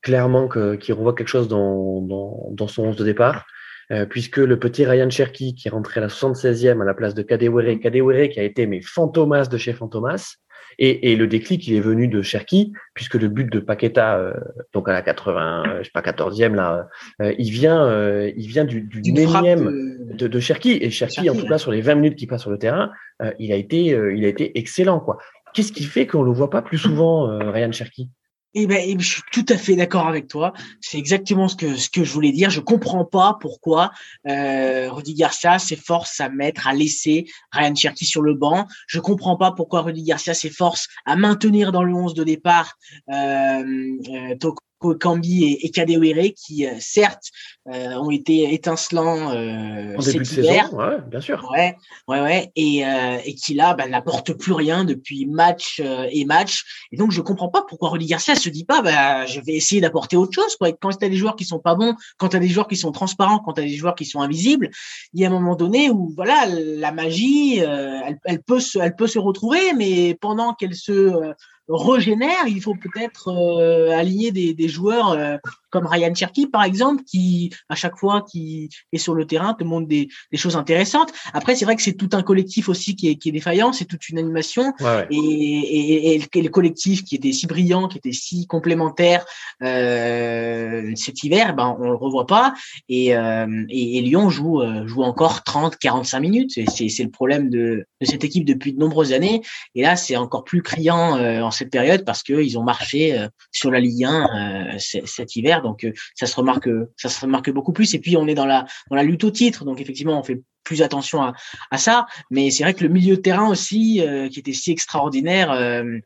[0.02, 3.46] clairement qu'il revoie quelque chose dans, dans, dans, son 11 de départ.
[3.92, 7.14] Euh, puisque le petit Ryan Cherky, qui est rentré à la 76e à la place
[7.14, 10.38] de Kadewere, Kadewere qui a été mes fantomas de chez Fantomas,
[10.80, 14.34] Et, et, le déclic, il est venu de Cherki, puisque le but de Paqueta, euh,
[14.74, 16.88] donc à la 80, je sais pas 14e là,
[17.22, 20.14] euh, il vient, euh, il vient du, du de...
[20.16, 20.78] de, de Cherki.
[20.82, 22.92] Et Cherki, en tout cas sur les 20 minutes qu'il passe sur le terrain,
[23.40, 25.18] il a été, il a été excellent quoi.
[25.54, 28.10] Qu'est-ce qui fait qu'on le voit pas plus souvent, Ryan Cherki?
[28.54, 30.54] Eh ben, eh ben, je suis tout à fait d'accord avec toi.
[30.82, 32.50] C'est exactement ce que ce que je voulais dire.
[32.50, 33.92] Je comprends pas pourquoi
[34.28, 38.68] euh, Rudy Garcia s'efforce à mettre, à laisser Ryan Cherky sur le banc.
[38.88, 42.78] Je comprends pas pourquoi Rudy Garcia s'efforce à maintenir dans le 11 de départ
[43.10, 43.64] euh,
[44.10, 44.36] euh
[44.82, 47.32] Kambi et, et Kadewere qui euh, certes
[47.68, 51.48] euh, ont été étincelants euh, en début de saison, ouais, bien sûr.
[51.52, 51.76] Ouais,
[52.08, 56.26] ouais, ouais, et, euh, et qui là bah, n'apporte plus rien depuis match euh, et
[56.26, 56.64] match.
[56.92, 59.80] Et donc je comprends pas pourquoi Rudy Garcia se dit pas, bah je vais essayer
[59.80, 60.56] d'apporter autre chose.
[60.56, 60.72] Quoi.
[60.72, 62.78] quand tu as des joueurs qui sont pas bons, quand tu as des joueurs qui
[62.78, 64.72] sont transparents, quand tu as des joueurs qui sont invisibles,
[65.14, 68.96] il y a un moment donné où voilà la magie, elle, elle, peut se, elle
[68.96, 71.34] peut se retrouver, mais pendant qu'elle se
[71.72, 75.38] régénère, il faut peut-être euh, aligner des, des joueurs euh,
[75.70, 79.64] comme Ryan Cherky par exemple, qui à chaque fois qui est sur le terrain te
[79.64, 81.12] montre des, des choses intéressantes.
[81.34, 83.86] Après, c'est vrai que c'est tout un collectif aussi qui est, qui est défaillant, c'est
[83.86, 84.74] toute une animation
[85.10, 89.26] Et, et, et, le collectif qui était si brillant, qui était si complémentaire
[89.64, 90.61] euh,
[90.96, 92.54] cet hiver, ben on le revoit pas.
[92.90, 96.52] Et, euh, et, Lyon joue joue encore 30, 45 minutes.
[96.70, 99.42] C'est le problème de, de cette équipe depuis de nombreuses années.
[99.76, 103.72] Et là, c'est encore plus criant en cette période parce qu'ils ont marché euh, sur
[103.72, 105.62] la Ligue 1 euh, cet hiver.
[105.62, 107.94] Donc euh, ça se remarque, ça se remarque beaucoup plus.
[107.94, 110.42] Et puis on est dans la dans la lutte au titre, donc effectivement on fait
[110.64, 111.34] plus attention à,
[111.72, 112.06] à ça.
[112.30, 115.50] Mais c'est vrai que le milieu de terrain aussi, qui était si extraordinaire,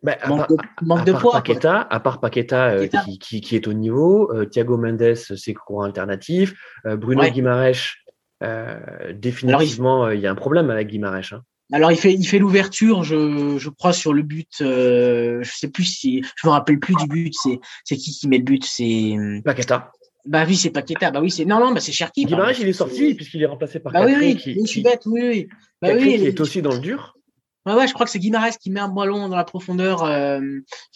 [0.04, 1.34] bah, manque, de, manque de poids.
[1.34, 6.54] Paqueta, à part Paqueta, Qui, qui, qui, est au niveau, Thiago Mendes, c'est courant alternatif,
[6.86, 7.32] Bruno ouais.
[7.32, 7.96] Guimaraes,
[9.14, 10.18] définitivement, il...
[10.18, 10.22] il...
[10.22, 11.34] y a un problème avec Guimaraes.
[11.34, 11.42] Hein.
[11.74, 14.62] Alors il fait il fait l'ouverture, je, je crois sur le but.
[14.62, 17.34] Euh, je sais plus si je me rappelle plus du but.
[17.34, 19.92] C'est c'est qui qui met le but C'est Paqueta.
[20.26, 21.12] Bah oui, c'est Paqueta.
[21.12, 22.26] Bah oui, c'est non non, bah c'est Cherki.
[22.26, 23.94] Guimaraes, il est sorti puisqu'il est remplacé par.
[23.94, 25.48] Bah oui oui, qui, je suis bête, oui oui.
[25.82, 27.16] Bah oui, qui est aussi dans le dur.
[27.66, 30.40] Ouais ouais, je crois que c'est Guimaraes qui met un ballon dans la profondeur, euh,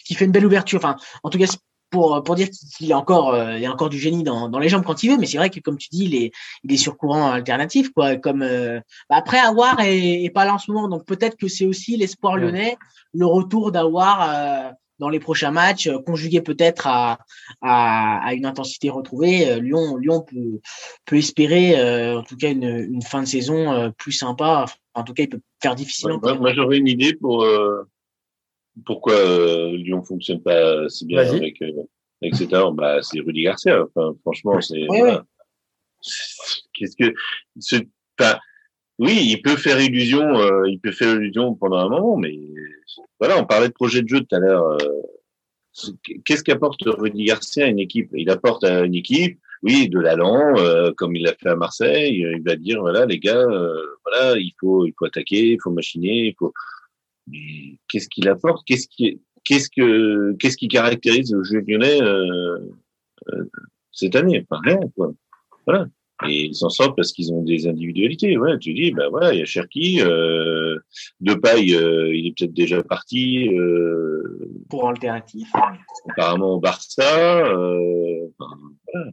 [0.04, 0.78] qui fait une belle ouverture.
[0.78, 1.46] Enfin, en tout cas,
[1.90, 4.60] pour, pour dire qu'il a encore, euh, il y a encore du génie dans, dans
[4.60, 6.30] les jambes quand il veut, mais c'est vrai que comme tu dis, il est,
[6.62, 8.16] il est sur courant alternatif, quoi.
[8.16, 11.48] Comme euh, bah après Awar est, est, pas là en ce moment, donc peut-être que
[11.48, 12.76] c'est aussi l'espoir lyonnais,
[13.12, 17.18] le retour d'Awar dans les prochains matchs, euh, conjugué peut-être à,
[17.60, 19.50] à, à, une intensité retrouvée.
[19.50, 20.60] Euh, Lyon, Lyon peut,
[21.06, 21.74] peut espérer,
[22.14, 24.66] en tout cas, une, une fin de saison plus sympa.
[24.94, 26.20] En tout cas, il peut faire difficilement.
[26.22, 27.44] moi, moi j'aurais une idée pour
[28.84, 31.82] pourquoi euh, Lyon fonctionne pas si bien avec, euh,
[32.22, 33.82] avec cet bah, c'est Rudy Garcia.
[33.82, 34.86] Enfin, franchement, c'est.
[36.72, 37.14] Qu'est-ce que.
[38.18, 38.38] Enfin,
[39.00, 42.38] oui, il peut faire illusion, euh, il peut faire illusion pendant un moment, mais
[43.18, 44.66] voilà, on parlait de projet de jeu tout à l'heure.
[44.72, 44.76] Euh,
[46.26, 48.10] Qu'est-ce qu'apporte Rudy Garcia à une équipe?
[48.12, 52.18] Il apporte à une équipe, oui, de l'allant, euh, comme il l'a fait à Marseille.
[52.18, 53.46] Il va dire voilà, les gars,
[54.04, 56.52] voilà, il faut, il faut attaquer, il faut machiner, il faut
[57.28, 58.66] mais qu'est-ce qu'il apporte?
[58.66, 62.00] Qu'est-ce qui, qu'est-ce que, qu'est-ce qui caractérise le jeu lyonnais
[63.92, 64.44] cette année?
[64.50, 65.14] Enfin, rien, quoi.
[65.66, 65.86] Voilà.
[66.28, 68.36] Et ils s'en sortent parce qu'ils ont des individualités.
[68.36, 70.76] Ouais, tu dis, ben voilà, il y a Cherki, euh,
[71.20, 73.48] de paille, euh, il est peut-être déjà parti.
[73.48, 75.48] Euh, Pour alternatif.
[76.10, 77.46] Apparemment au Barça.
[77.46, 78.56] Euh, enfin,
[78.92, 79.10] voilà.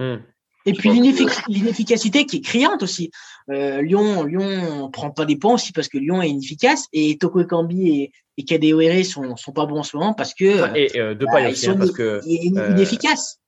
[0.00, 0.22] Hum.
[0.66, 3.10] Et puis l'inefficacité qui est criante aussi.
[3.50, 7.40] Euh, Lyon, Lyon prend pas des points aussi parce que Lyon est inefficace et Toko
[7.40, 11.14] Ekambi et, et Kadewere sont sont pas bons en ce moment parce que et euh,
[11.14, 13.40] de paille bah, aussi, hein, parce que inefficaces.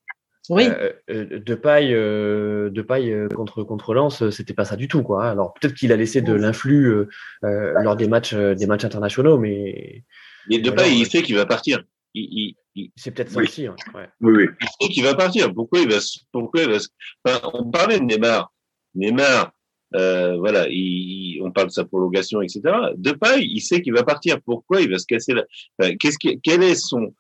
[0.48, 0.64] Oui.
[0.66, 5.02] Euh, euh, de paille, euh, de paille contre contre Lens, c'était pas ça du tout
[5.02, 5.26] quoi.
[5.26, 7.06] Alors peut-être qu'il a laissé de l'influx
[7.42, 10.04] lors des matchs des matchs internationaux, mais.
[10.48, 11.84] Mais de paille, il fait qu'il va partir.
[12.14, 13.66] Il, il, c'est peut-être ça aussi.
[13.66, 13.76] Hein.
[13.94, 14.08] Ouais.
[14.20, 14.46] Oui, oui.
[14.60, 15.52] Il sait qu'il va partir.
[15.52, 15.98] Pourquoi il va,
[16.32, 16.78] pourquoi il va,
[17.24, 18.52] enfin, on parlait de Neymar.
[18.94, 19.52] Neymar,
[19.94, 22.62] euh, voilà, il, on parle de sa prolongation, etc.
[22.96, 24.40] De paille, il sait qu'il va partir.
[24.42, 25.44] Pourquoi il va se casser la,
[25.78, 27.12] enfin, qu'est-ce qui, quel est son,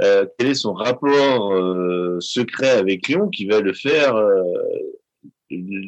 [0.00, 4.42] euh, quel est son rapport euh, secret avec Lyon qui va le faire euh,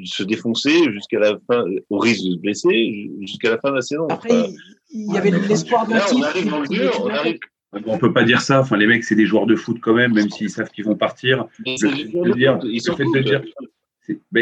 [0.05, 3.82] se défoncer jusqu'à la fin, au risque de se blesser jusqu'à la fin de la
[3.82, 4.07] saison?
[4.09, 4.52] Après, enfin,
[4.90, 7.38] il y avait l'espoir de on arrive dans le dur, on arrive,
[7.86, 8.61] on peut pas dire ça.
[8.61, 10.96] Enfin, les mecs, c'est des joueurs de foot quand même, même s'ils savent qu'ils vont
[10.96, 11.46] partir.
[11.64, 12.61] Mais le, fait de dire,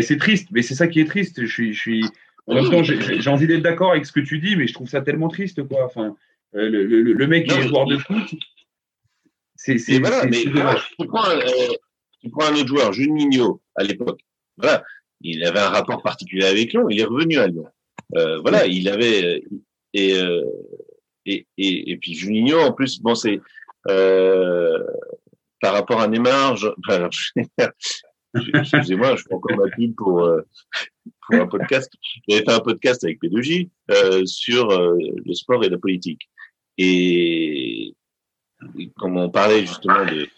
[0.00, 0.48] c'est, triste.
[0.50, 1.40] Mais c'est ça qui est triste.
[1.40, 2.04] Je suis, je suis.
[2.48, 4.88] En même temps, j'ai, envie d'être d'accord avec ce que tu dis, mais je trouve
[4.88, 5.84] ça tellement triste, quoi.
[5.84, 6.16] Enfin,
[6.54, 8.34] euh, le, le, le, mec qui est joueur de foot,
[9.78, 10.90] c'est, voilà, mais dommage.
[10.98, 11.72] Tu prends, un, euh,
[12.20, 14.20] tu prends un autre joueur, Juninho, à l'époque.
[14.56, 14.82] Voilà,
[15.20, 16.88] il avait un rapport particulier avec Lyon.
[16.90, 17.66] Il est revenu à Lyon.
[18.16, 19.44] Euh, voilà, il avait
[19.94, 20.42] et euh,
[21.24, 23.40] et, et, et puis Juninho, en plus, bon, c'est
[23.88, 24.78] euh,
[25.60, 26.68] par rapport à Neymar, je,
[28.54, 30.42] excusez-moi, je prends encore ma pub pour, euh,
[31.26, 31.90] pour un podcast.
[32.28, 36.28] J'avais fait un podcast avec P2J euh, sur euh, le sport et la politique.
[36.78, 37.94] Et,
[38.98, 40.28] comme on parlait justement de,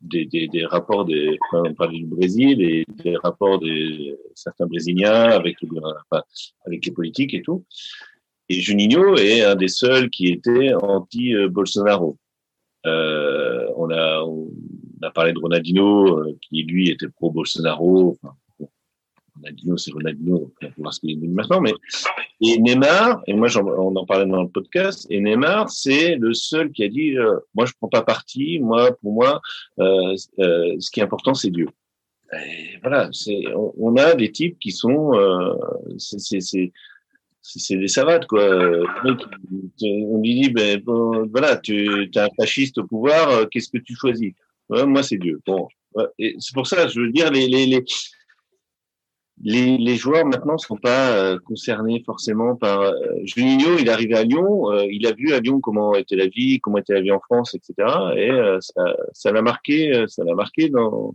[0.00, 5.30] des, des, des rapports des, on parlait du Brésil et des rapports des certains Brésiliens
[5.30, 5.56] avec,
[6.10, 6.22] enfin,
[6.66, 7.64] avec les politiques et tout.
[8.48, 12.18] Et Juninho est un des seuls qui était anti-Bolsonaro.
[12.86, 14.50] Euh, on, a, on
[15.00, 18.18] a parlé de Ronaldinho, euh, qui lui était pro-Bolsonaro.
[18.22, 18.34] Enfin,
[19.36, 21.62] Ronaldinho, c'est Ronaldinho, on va voir ce qu'il maintenant.
[21.62, 21.72] Mais
[22.40, 26.72] et Neymar, et moi on en parlait dans le podcast, et Neymar, c'est le seul
[26.72, 29.40] qui a dit euh, moi je prends pas parti, moi pour moi
[29.78, 31.68] euh, euh, ce qui est important c'est Dieu.
[32.32, 35.12] Et voilà, c'est on, a des types qui sont
[35.98, 36.72] c'est
[37.44, 38.42] c'est des savates quoi.
[39.82, 40.82] On lui dit ben
[41.30, 44.32] voilà, tu es un fasciste au pouvoir, euh, qu'est-ce que tu choisis?
[44.68, 45.40] Ouais, Moi c'est Dieu.
[45.46, 45.68] Bon,
[46.18, 47.84] c'est pour ça, je veux dire les les les
[49.42, 52.92] les, les joueurs maintenant sont pas euh, concernés forcément par euh,
[53.24, 53.78] Juninho.
[53.78, 56.60] Il est arrivé à Lyon, euh, il a vu à Lyon comment était la vie,
[56.60, 57.88] comment était la vie en France, etc.
[58.16, 58.30] Et
[58.60, 61.14] ça ça l'a marqué, ça l'a marqué dans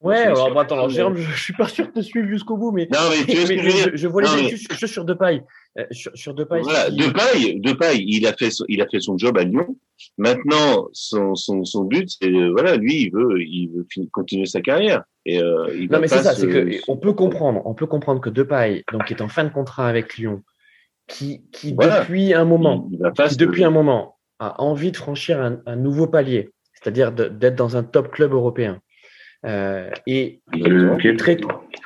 [0.00, 2.72] Ouais, alors attends, alors, Jérôme, je, je suis pas sûr de te suivre jusqu'au bout,
[2.72, 5.42] mais, non, mais, tu mais, mais je, je, vois les juste, juste sur Depay.
[5.78, 6.96] Euh, sur, sur Depay, voilà, si...
[6.96, 9.76] Depay, Depay, il a fait, son, il a fait son job à Lyon.
[10.16, 15.02] Maintenant, son, son, son but, c'est voilà, lui, il veut, il veut continuer sa carrière.
[15.26, 16.40] Et, euh, il non, mais c'est ça, se...
[16.40, 19.50] c'est que on peut comprendre, on peut comprendre que Depay, donc, est en fin de
[19.50, 20.42] contrat avec Lyon,
[21.08, 22.00] qui, qui voilà.
[22.00, 22.88] depuis un moment,
[23.28, 27.76] qui depuis un moment a envie de franchir un, un nouveau palier, c'est-à-dire d'être dans
[27.76, 28.80] un top club européen.
[29.46, 31.38] Euh, et, et, très,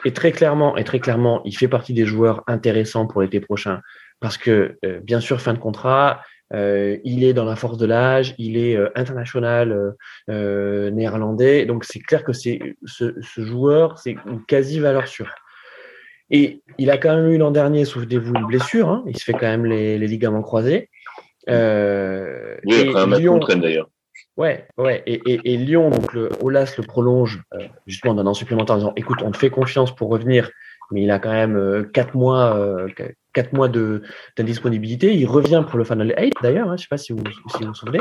[0.04, 3.80] et, très, clairement, et très clairement, il fait partie des joueurs intéressants pour l'été prochain
[4.20, 6.20] parce que, euh, bien sûr, fin de contrat,
[6.52, 9.94] euh, il est dans la force de l'âge, il est euh, international
[10.30, 15.34] euh, néerlandais, donc c'est clair que c'est ce, ce, joueur, c'est une quasi valeur sûre.
[16.30, 19.32] Et il a quand même eu l'an dernier, souvenez-vous, une blessure, hein, il se fait
[19.32, 20.90] quand même les, les ligaments croisés.
[21.48, 23.88] oui, après un match Lyon, d'ailleurs.
[24.36, 25.02] Ouais, ouais.
[25.06, 28.78] Et, et, et, Lyon, donc le Olas le prolonge euh, justement d'un an supplémentaire en
[28.78, 30.50] disant écoute, on te fait confiance pour revenir,
[30.90, 32.88] mais il a quand même euh, quatre mois, euh,
[33.32, 34.02] quatre mois de
[34.36, 35.14] d'indisponibilité.
[35.14, 37.22] Il revient pour le Final 8 d'ailleurs, hein, je sais pas si vous
[37.56, 38.00] si vous, vous souvenez.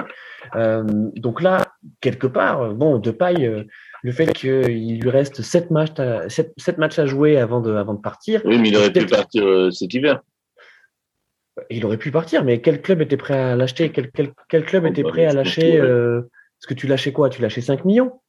[0.56, 0.84] Euh,
[1.16, 3.68] donc là, quelque part, bon, de paille,
[4.02, 7.76] le fait qu'il lui reste sept matchs, à, sept, sept, matchs à jouer avant de
[7.76, 8.42] avant de partir.
[8.46, 10.22] Oui, mais il aurait pu partir cet hiver.
[11.70, 13.90] Il aurait pu partir, mais quel club était prêt à l'acheter?
[13.92, 17.30] Quel, quel, quel, club était prêt à lâcher euh, Est-ce que tu lâchais quoi?
[17.30, 18.20] Tu lâchais 5 millions?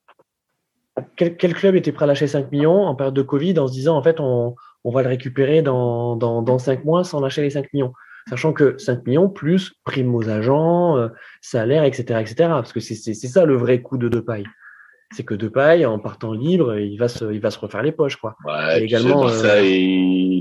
[1.16, 3.72] Quel, quel, club était prêt à lâcher 5 millions en période de Covid en se
[3.72, 4.55] disant en fait on,
[4.85, 7.93] on va le récupérer dans, dans, dans 5 mois sans lâcher les 5 millions?
[8.28, 11.09] Sachant que 5 millions plus prime aux agents, euh,
[11.43, 12.35] salaire, etc., etc.
[12.49, 14.45] Parce que c'est ça le vrai coup de Depay.
[15.12, 18.16] C'est que Depay, en partant libre, il va se, il va se refaire les poches.
[18.16, 18.37] Quoi.
[18.47, 20.41] Ouais, et également, sais, euh,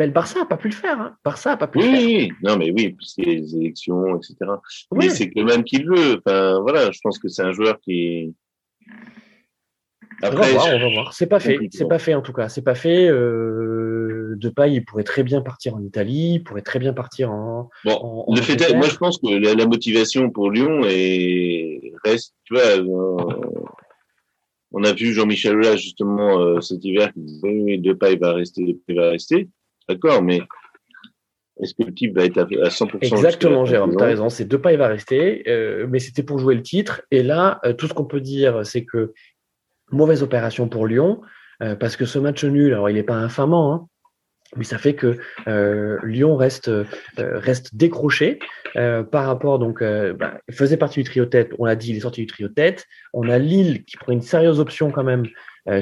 [0.00, 0.98] mais le Barça n'a pas pu le faire.
[0.98, 1.14] Hein.
[1.22, 2.06] Barça n'a pas pu oui, le faire.
[2.06, 4.34] Oui, non, mais oui, c'est les élections, etc.
[4.92, 4.98] Oui.
[4.98, 6.22] Mais c'est que même qu'il veut.
[6.24, 8.34] Enfin, voilà, je pense que c'est un joueur qui.
[10.22, 11.12] Après, on va voir, on va voir.
[11.12, 11.58] C'est pas fait.
[11.70, 12.48] C'est pas fait en tout cas.
[12.48, 13.10] C'est pas fait.
[13.10, 17.30] Euh, de paille, il pourrait très bien partir en Italie, il pourrait très bien partir
[17.30, 17.68] en.
[17.84, 20.80] Bon, en, en le fait, est, moi je pense que la, la, motivation pour Lyon
[20.84, 22.34] est reste.
[22.44, 23.16] Tu vois, euh,
[24.72, 28.64] on a vu Jean-Michel là justement euh, cet hiver qui disait oui, Depay va rester,
[28.64, 29.50] Depay va rester.
[29.90, 30.40] D'accord, mais
[31.60, 34.28] est-ce que le type va être à 100% Exactement, Jérôme, tu as raison.
[34.28, 37.02] C'est Depay va rester, euh, mais c'était pour jouer le titre.
[37.10, 39.12] Et là, euh, tout ce qu'on peut dire, c'est que
[39.90, 41.20] mauvaise opération pour Lyon,
[41.62, 43.86] euh, parce que ce match nul, alors il n'est pas infamant, hein,
[44.56, 45.18] mais ça fait que
[46.04, 46.70] Lyon reste
[47.16, 48.40] reste décroché
[48.74, 52.00] par rapport donc bah, il faisait partie du trio tête on l'a dit il est
[52.00, 55.22] sorti du trio tête on a Lille qui prend une sérieuse option quand même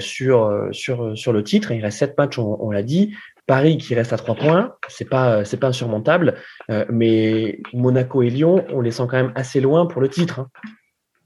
[0.00, 3.14] sur sur sur le titre il reste sept matchs on, on l'a dit
[3.48, 6.34] Paris qui reste à trois points, c'est pas c'est pas insurmontable,
[6.70, 10.40] euh, mais Monaco et Lyon, on les sent quand même assez loin pour le titre.
[10.40, 10.48] Hein.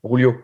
[0.04, 0.34] Rulio.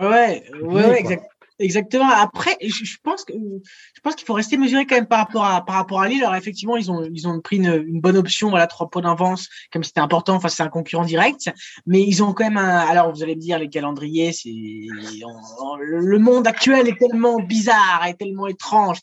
[0.00, 1.24] Ouais, ouais, ouais exact,
[1.58, 2.08] exactement.
[2.08, 5.44] Après, je, je, pense que je pense qu'il faut rester mesuré quand même par rapport
[5.44, 6.22] à par rapport à Lille.
[6.22, 9.48] Alors effectivement, ils ont ils ont pris une, une bonne option, voilà, trois points d'avance,
[9.72, 11.50] comme c'était important face à un concurrent direct.
[11.84, 12.78] Mais ils ont quand même un.
[12.78, 18.14] Alors vous allez me dire les calendriers, c'est le monde actuel est tellement bizarre et
[18.14, 19.00] tellement étrange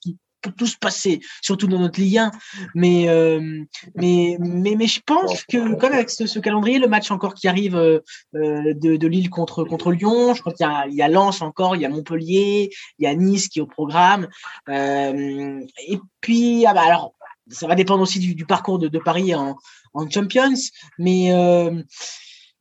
[0.50, 2.32] tout se passer, surtout dans notre Ligue 1.
[2.76, 3.64] Mais, euh,
[3.96, 7.76] mais, mais, mais je pense que, comme avec ce, calendrier, le match encore qui arrive
[7.76, 8.00] euh,
[8.34, 11.82] de, de Lille contre, contre Lyon, je crois qu'il y y a Lens encore, il
[11.82, 12.70] y a Montpellier,
[13.00, 14.28] il y a Nice qui est au programme.
[14.70, 17.14] Euh, et puis, ah bah alors,
[17.50, 19.56] ça va dépendre aussi du, parcours de, Paris en,
[19.94, 20.54] en Champions,
[20.98, 21.82] mais euh,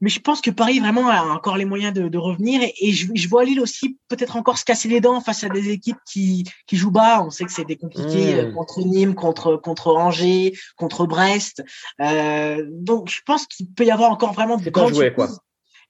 [0.01, 3.45] mais je pense que Paris vraiment a encore les moyens de, revenir et, je, vois
[3.45, 6.91] Lille aussi peut-être encore se casser les dents face à des équipes qui, qui jouent
[6.91, 7.23] bas.
[7.23, 8.55] On sait que c'était compliqué euh, mmh.
[8.55, 11.63] contre Nîmes, contre contre Angers, contre Brest.
[12.01, 15.29] Euh, donc je pense qu'il peut y avoir encore vraiment de grandes jouer, quoi.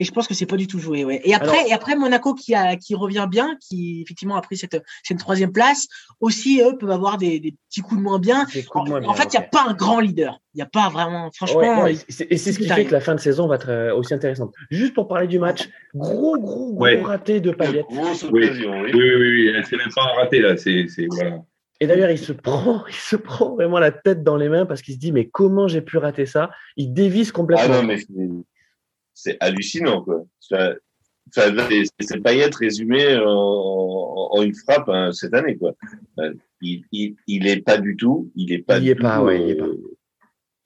[0.01, 1.05] Et je pense que c'est pas du tout joué.
[1.05, 1.21] Ouais.
[1.25, 4.83] Et après, et après Monaco qui a qui revient bien, qui effectivement a pris cette,
[5.03, 5.87] cette troisième place,
[6.21, 8.47] aussi eux peuvent avoir des, des petits coups de moins bien.
[8.75, 10.41] En, fait, il n'y a pas un grand leader.
[10.55, 11.87] Il n'y a pas vraiment, franchement.
[11.87, 14.53] et c'est ce qui fait que la fin de saison va être euh, aussi intéressante.
[14.71, 17.85] Juste pour parler du match, gros gros gros raté de Payet.
[17.91, 18.01] Oui.
[18.33, 18.51] oui,
[18.95, 20.57] oui, oui, c'est même pas un raté là.
[20.57, 21.43] C'est voilà.
[21.83, 24.83] Et d'ailleurs, il se prend, il se prend vraiment la tête dans les mains parce
[24.83, 26.51] qu'il se dit mais comment j'ai pu rater ça?
[26.77, 27.75] Il dévisse complètement.
[27.79, 27.99] Ah non, mais
[29.23, 30.25] c'est hallucinant, quoi.
[30.41, 35.75] c'est pas être résumé en, une frappe hein, cette année, quoi.
[36.19, 36.33] Euh,
[36.63, 36.85] il,
[37.27, 39.67] il, est pas du tout, il est pas, il est pas, ouais, il est pas.
[39.67, 39.97] Euh,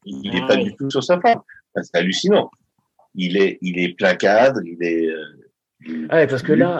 [0.06, 1.43] il est pas du tout sur sa frappe.
[1.82, 2.51] c'est hallucinant.
[3.14, 5.06] Il est, il est plein cadre, il est.
[5.09, 6.78] Euh, ah parce que là,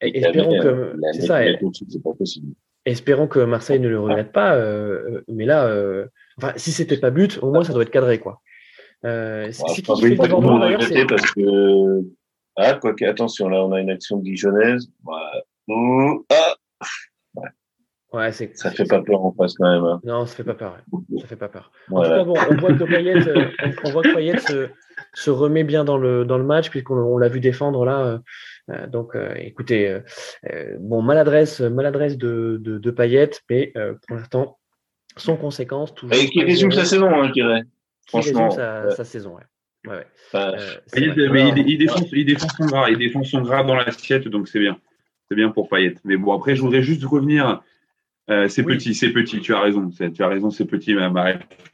[0.00, 1.40] espérons que c'est ça.
[2.02, 2.54] pas possible.
[2.84, 4.56] Espérons que Marseille ne le regrette pas.
[5.28, 5.74] mais là,
[6.38, 8.42] enfin, si c'était pas but, au moins ça doit être cadré, quoi.
[9.04, 12.00] Euh, c'est qui fait Bordeaux d'ailleurs parce que
[12.56, 14.90] ah quoi attention là on a une action dijonnaise.
[15.04, 16.24] Ouais.
[16.30, 16.54] Ah.
[18.12, 19.84] Ouais, c'est, ça fait pas peur en face quand même.
[19.84, 20.00] Hein.
[20.04, 20.78] Non, ça fait pas peur.
[21.20, 21.70] Ça fait pas peur.
[21.90, 23.50] En tout cas, bon, on voit que Payet, euh,
[23.84, 24.68] on, voit que Payet se,
[25.12, 28.20] se, remet bien dans le dans le match puisqu'on on l'a vu défendre là.
[28.70, 30.00] Euh, donc, euh, écoutez,
[30.48, 33.72] euh, bon maladresse, maladresse de de, de Payet, mais
[34.06, 34.58] pour l'instant,
[35.16, 35.94] sans conséquence.
[35.94, 37.62] Toujours Et qui résume sa saison, hein, je dirais.
[38.06, 39.92] Franchement, sa, saison, ouais.
[39.92, 43.74] ouais, euh, il, mais il, défonce, il défonce son gras, il défonce son gras dans
[43.74, 44.78] l'assiette, donc c'est bien.
[45.28, 45.94] C'est bien pour Payet.
[46.04, 47.62] Mais bon, après, je voudrais juste revenir.
[48.30, 49.90] Euh, c'est petit, c'est petit, tu as raison.
[49.90, 51.24] Tu as raison, c'est petit, ma, ma,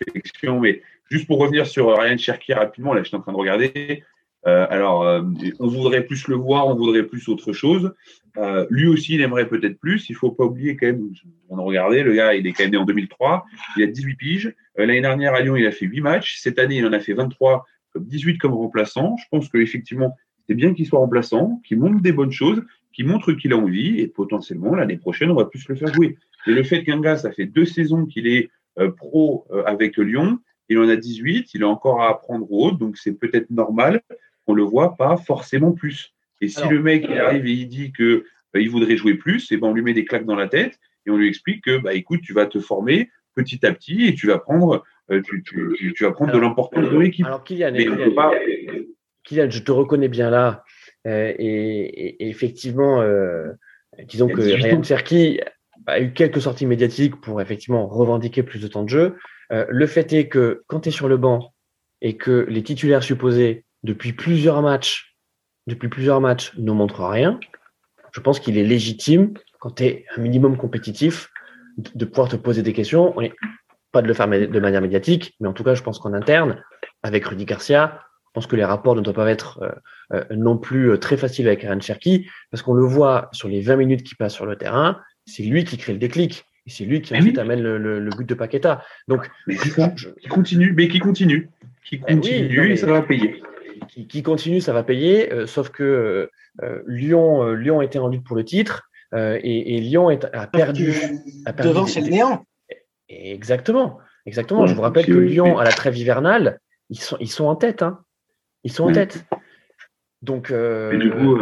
[0.07, 0.61] réflexion.
[0.61, 4.05] Mais juste pour revenir sur Ryan Cherky rapidement, là, je suis en train de regarder.
[4.47, 5.23] Euh, alors, euh,
[5.61, 7.93] on voudrait plus le voir, on voudrait plus autre chose.
[8.39, 10.09] Euh, lui aussi, il aimerait peut-être plus.
[10.09, 11.11] Il faut pas oublier quand même,
[11.49, 13.45] on a regardé, le gars, il est quand même né en 2003.
[13.77, 14.55] Il a 18 piges.
[14.79, 16.39] Euh, l'année dernière à Lyon, il a fait 8 matchs.
[16.39, 19.17] Cette année, il en a fait 23, comme 18 comme remplaçant.
[19.19, 20.17] Je pense qu'effectivement,
[20.49, 22.63] c'est bien qu'il soit remplaçant, qu'il montre des bonnes choses,
[22.93, 26.17] qu'il montre qu'il a envie et potentiellement, l'année prochaine, on va plus le faire jouer.
[26.47, 28.51] Et le fait qu'un gars, ça fait deux saisons qu'il est
[28.97, 30.39] pro avec Lyon,
[30.69, 34.01] il en a 18, il a encore à apprendre au donc c'est peut-être normal
[34.47, 36.15] on le voit pas forcément plus.
[36.41, 39.57] Et si le mec arrive et il dit que bah, il voudrait jouer plus, et
[39.57, 41.95] ben on lui met des claques dans la tête et on lui explique que bah
[41.95, 45.95] écoute, tu vas te former petit à petit et tu vas prendre euh, tu, tu,
[45.95, 47.27] tu, vas prendre de l'importance de l'équipe.
[47.27, 47.73] Alors Kylian,
[49.25, 50.65] Kylian, je te reconnais bien là
[51.07, 53.53] euh, et, effectivement, euh,
[54.05, 55.41] disons que Ryan Cherky
[55.87, 59.17] a eu quelques sorties médiatiques pour effectivement revendiquer plus de temps de jeu.
[59.51, 61.53] le fait est que quand tu es sur le banc
[62.01, 65.17] et que les titulaires supposés depuis plusieurs matchs,
[65.67, 67.39] depuis plusieurs matchs, ne montre rien.
[68.13, 71.31] Je pense qu'il est légitime, quand tu es un minimum compétitif,
[71.77, 73.15] de pouvoir te poser des questions.
[73.93, 76.63] Pas de le faire de manière médiatique, mais en tout cas, je pense qu'en interne,
[77.03, 79.73] avec Rudy Garcia, je pense que les rapports ne doivent pas être euh,
[80.15, 83.61] euh, non plus euh, très faciles avec Aaron Cherky, parce qu'on le voit sur les
[83.61, 86.45] 20 minutes qu'il passe sur le terrain, c'est lui qui crée le déclic.
[86.65, 88.83] Et c'est lui qui ensuite amène le, but de Paqueta.
[89.09, 89.71] Donc, mais qui,
[90.29, 91.51] continue, mais qui continue,
[91.85, 93.43] qui eh continue, et ça va payer
[94.09, 95.33] qui, continue, ça va payer.
[95.33, 96.31] Euh, sauf que euh,
[96.63, 100.95] euh, Lyon, était en lutte pour le titre et, Lyon est, a perdu.
[101.45, 102.47] A perdu Devant, c'est le néant.
[103.11, 104.67] Exactement, exactement.
[104.67, 107.83] Je vous rappelle que Lyon, à la trêve hivernale, ils sont, ils sont en tête.
[107.83, 108.01] Hein.
[108.65, 109.27] Ils sont en tête.
[110.23, 111.39] Donc, du coup,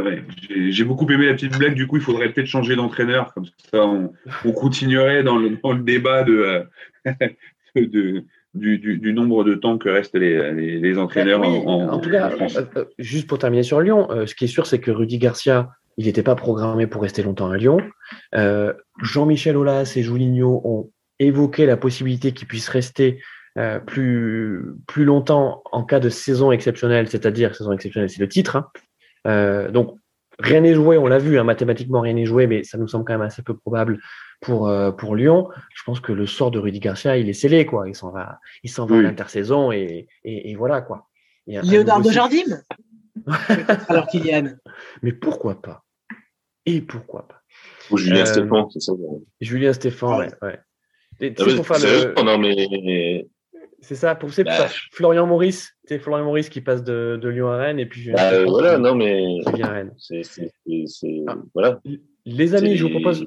[0.49, 1.75] j'ai beaucoup aimé la petite blague.
[1.75, 3.33] Du coup, il faudrait peut-être changer d'entraîneur.
[3.35, 6.67] Comme ça, on, continuerait dans le, dans le débat de,
[7.77, 8.25] de,
[8.55, 12.85] du, du, nombre de temps que restent les, les, entraîneurs en, tout cas, euh, euh,
[12.99, 16.07] juste pour terminer sur Lyon, euh, ce qui est sûr, c'est que Rudy Garcia, il
[16.07, 17.79] n'était pas programmé pour rester longtemps à Lyon.
[19.03, 23.21] Jean-Michel Aulas et Julinho ont évoqué la possibilité qu'il puisse rester
[23.87, 28.57] plus, plus longtemps en cas de saison exceptionnelle, c'est-à-dire saison exceptionnelle, c'est le titre.
[29.25, 29.69] Hein.
[29.71, 29.97] donc,
[30.43, 33.05] rien n'est joué, on l'a vu, hein, mathématiquement rien n'est joué, mais ça nous semble
[33.05, 34.01] quand même assez peu probable
[34.41, 37.67] pour, euh, pour Lyon, je pense que le sort de Rudy Garcia, il est scellé,
[37.67, 37.89] quoi.
[37.89, 41.09] Il s'en va, il s'en va à l'intersaison et, et, et, voilà, quoi.
[41.47, 42.63] Léonard de Jardim
[43.89, 44.55] Alors Kylian.
[45.03, 45.85] Mais pourquoi pas?
[46.65, 47.43] Et pourquoi pas?
[47.91, 48.93] Ou Julien euh, Stéphane, c'est ça
[49.41, 50.31] Julien Stéphane, ouais.
[50.43, 50.59] ouais.
[51.21, 52.23] Et, ah, pour faire le...
[52.23, 53.27] Non, mais...
[53.83, 57.49] C'est ça, pour, c'est bah, Florian Maurice, c'est Florian Maurice qui passe de, de, Lyon
[57.49, 58.11] à Rennes et puis.
[58.13, 59.39] Bah, voilà, non mais.
[59.97, 60.23] C'est
[61.27, 61.37] ah.
[61.55, 61.81] voilà.
[62.27, 63.25] Les amis, je vous propose.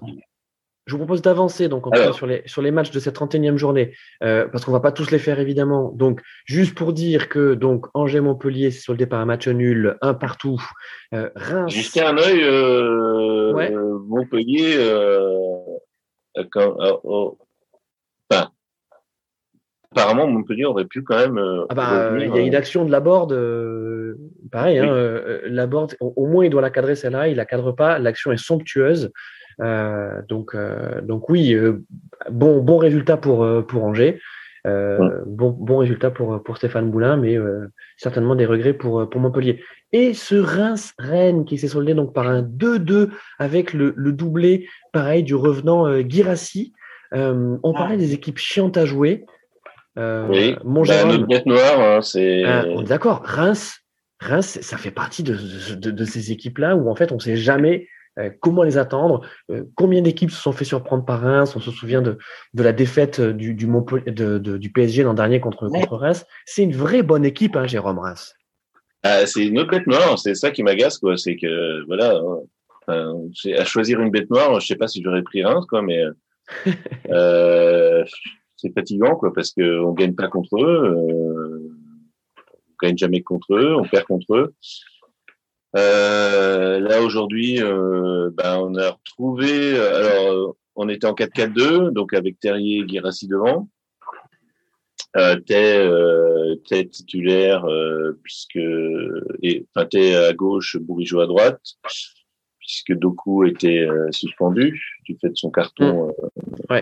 [0.85, 3.93] je vous propose d'avancer donc sur les, sur les matchs de cette 31e journée,
[4.23, 5.91] euh, parce qu'on va pas tous les faire évidemment.
[5.91, 10.13] Donc, juste pour dire que donc Angers-Montpellier, c'est sur le départ un match nul, un
[10.13, 10.61] partout.
[11.15, 11.71] Euh, Reims.
[11.73, 14.77] Jusqu'à un œil, euh, Montpellier,
[16.51, 17.39] quand, oh,
[19.95, 21.40] apparemment Montpellier aurait pu quand même.
[21.70, 23.38] ah bah, il y a une action de la board,
[24.52, 24.94] pareil, hein,
[25.45, 28.32] la board, au, au, moins il doit la cadrer celle-là, il la cadre pas, l'action
[28.32, 29.11] est somptueuse.
[29.61, 31.84] Euh, donc, euh, donc oui, euh,
[32.30, 34.20] bon, bon résultat pour, pour Angers.
[34.65, 37.38] bon, bon résultat pour, pour Stéphane Boulin, mais
[37.98, 39.61] certainement des regrets pour, pour Montpellier.
[39.91, 45.24] Et ce Reims-Rennes qui s'est soldé donc par un 2-2 avec le, le, doublé, pareil,
[45.24, 46.74] du revenant euh, Girassi.
[47.11, 47.78] on ah.
[47.78, 49.26] parlait des équipes chiantes à jouer.
[49.98, 52.44] Euh, oui, bah, notre bête noire, hein, c'est.
[52.44, 53.22] Ah, d'accord.
[53.24, 53.80] Reims,
[54.20, 55.38] Reims, ça fait partie de,
[55.76, 57.88] de, de ces équipes-là où en fait on sait jamais
[58.20, 59.22] euh, comment les attendre
[59.52, 61.56] euh, Combien d'équipes se sont fait surprendre par Reims?
[61.56, 62.18] On se souvient de,
[62.53, 66.26] de la défaite du, du, de, du PSG l'an dernier contre, contre Reims.
[66.45, 68.36] C'est une vraie bonne équipe, hein, Jérôme Reims.
[69.03, 71.18] Ah, c'est une autre bête noire, c'est ça qui m'agace, quoi.
[71.18, 72.22] C'est que, voilà,
[72.88, 73.15] hein,
[73.57, 76.02] à choisir une bête noire, je sais pas si j'aurais pris Reims, quoi, mais
[77.10, 78.03] euh,
[78.64, 81.69] c'est fatigant, quoi, parce qu'on gagne pas contre eux, euh,
[82.38, 84.56] on gagne jamais contre eux, on perd contre eux.
[85.76, 89.77] Euh, là aujourd'hui, euh, ben, on a retrouvé.
[89.77, 93.69] Alors, on était en 4-4-2, donc avec Terrier et Guirassi devant.
[95.15, 98.57] Euh, t'es, euh, titulaire euh, puisque
[99.44, 101.61] et enfin t'es à gauche, Bourigeau à droite
[102.57, 106.07] puisque Doku était euh, suspendu du fait de son carton.
[106.69, 106.80] Mmh.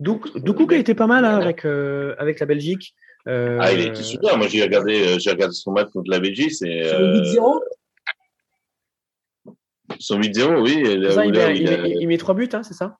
[0.00, 0.40] Ouais.
[0.40, 2.94] Doku, qui a été pas mal hein, avec avec la Belgique.
[3.28, 3.58] Euh...
[3.60, 4.36] Ah, il était super.
[4.38, 6.52] Moi, j'ai regardé, euh, j'ai regardé son match contre la Belgique.
[6.52, 6.92] C'est.
[6.92, 7.20] Euh...
[7.20, 7.60] 8-0
[9.98, 11.12] Son 8-0, oui.
[11.12, 12.96] Ça, il, met, il, il, il, met trois buts, hein, c'est ça?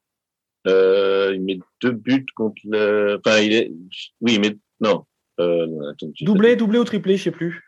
[0.66, 3.20] Euh, Il met deux buts contre le.
[3.24, 3.72] Enfin, il est.
[4.20, 4.56] Oui, il met.
[4.80, 5.04] Non.
[5.38, 7.62] Euh, attends, doublé, doublé ou triplé, je sais plus.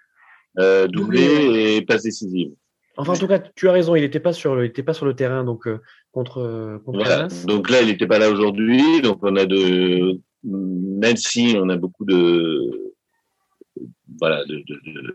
[0.58, 2.52] Euh, doublé, doublé, et passe décisive.
[2.96, 4.92] Enfin, en tout cas, tu as raison, il n'était pas sur le, il était pas
[4.92, 5.78] sur le terrain, donc euh,
[6.12, 6.80] contre.
[6.84, 7.28] contre voilà.
[7.46, 11.76] Donc là, il n'était pas là aujourd'hui, donc on a de même si on a
[11.76, 12.92] beaucoup de
[14.20, 15.14] voilà de, de, de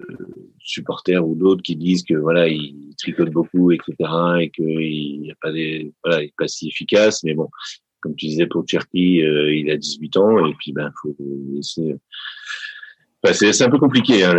[0.59, 3.95] supporters ou d'autres qui disent que voilà il tricote beaucoup etc
[4.41, 7.49] et qu'il n'y a pas des voilà il est pas si efficace mais bon
[7.99, 11.15] comme tu disais pour Cherky euh, il a 18 ans et puis ben faut
[11.53, 11.95] laisser
[13.23, 14.33] enfin, c'est un peu compliqué hein,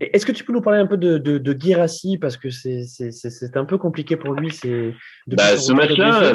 [0.00, 3.56] est-ce que tu peux nous parler un peu de, de, de Girassi parce que c'est
[3.56, 4.50] un peu compliqué pour lui.
[4.50, 4.94] C'est
[5.26, 6.34] bah, ce match-là,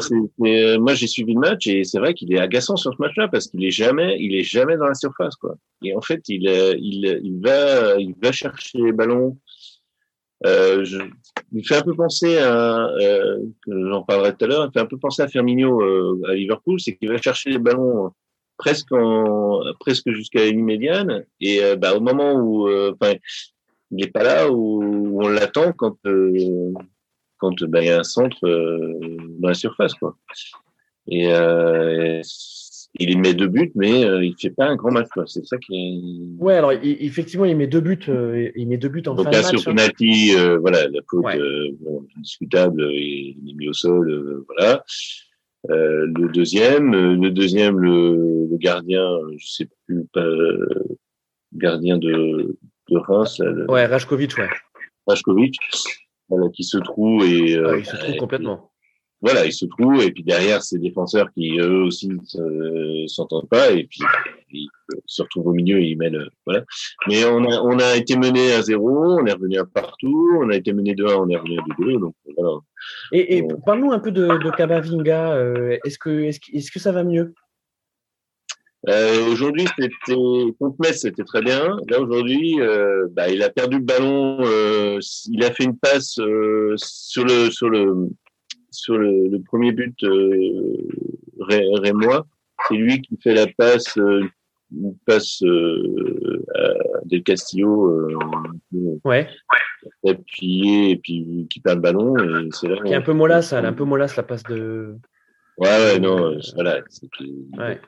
[0.77, 3.47] moi j'ai suivi le match et c'est vrai qu'il est agaçant sur ce match-là parce
[3.47, 5.55] qu'il est jamais, il est jamais dans la surface quoi.
[5.83, 9.37] Et en fait, il euh, il, il va il va chercher les ballons.
[10.45, 10.99] Euh, je,
[11.53, 14.85] il fait un peu penser à, euh, j'en parlerai tout à l'heure, il fait un
[14.85, 18.11] peu penser à Firmino euh, à Liverpool, c'est qu'il va chercher les ballons
[18.57, 23.13] presque en, presque jusqu'à une médiane et euh, bah, au moment où enfin
[23.95, 26.73] il n'est pas là où, on l'attend quand euh,
[27.37, 28.93] quand bah, il y a un centre euh,
[29.39, 30.17] dans la surface quoi.
[31.07, 32.21] Et euh,
[32.99, 35.07] il met deux buts, mais il fait pas un grand match.
[35.27, 36.41] C'est ça qui est.
[36.41, 37.99] Ouais, alors effectivement, il met deux buts.
[38.55, 39.49] il met deux buts en Donc, fin de match.
[39.49, 39.75] sur hein.
[39.75, 41.25] penalty, voilà, la faute
[41.81, 44.83] bon, discutable, il est mis au sol, voilà.
[45.69, 49.05] le deuxième, le deuxième, le, le gardien,
[49.37, 50.25] je sais plus, pas,
[51.53, 52.57] gardien de
[52.89, 53.41] de Reims.
[53.69, 54.49] ouais, Rajkovic, ouais.
[55.07, 55.57] Rajkovic,
[56.53, 57.55] qui se trouve et.
[57.55, 58.71] Euh, il se trouve complètement.
[59.21, 63.71] Voilà, il se trouve et puis derrière ces défenseurs qui eux aussi euh, s'entendent pas
[63.71, 64.01] et puis
[64.51, 64.67] ils
[65.05, 66.63] se retrouvent au milieu et ils mêlent voilà.
[67.07, 70.49] Mais on a on a été mené à zéro, on est revenu à partout, on
[70.49, 72.59] a été mené de 1, on est revenu à 2 donc voilà.
[73.13, 75.33] Et, et parle-nous un peu de, de Kamavinga.
[75.33, 77.33] Euh, est-ce que est-ce, est-ce que ça va mieux?
[78.87, 79.93] Euh, aujourd'hui, c'était
[80.59, 81.77] contre Metz, c'était très bien.
[81.89, 84.37] Là aujourd'hui, euh, bah, il a perdu le ballon.
[84.41, 84.99] Euh,
[85.31, 88.09] il a fait une passe euh, sur le sur le
[88.71, 90.87] sur le, le premier but euh,
[91.39, 92.27] Rémois.
[92.67, 94.21] C'est lui qui fait la passe, euh,
[94.71, 98.09] une passe à Del Castillo.
[99.03, 99.27] ouais.
[100.07, 102.17] Appuyé et puis qui perd le ballon.
[102.17, 102.77] Et c'est là.
[102.83, 104.95] Qui est un peu mollasse, elle est un peu mollasse la passe de.
[105.57, 106.81] Ouais, ouais, non, voilà.
[107.57, 107.79] Ouais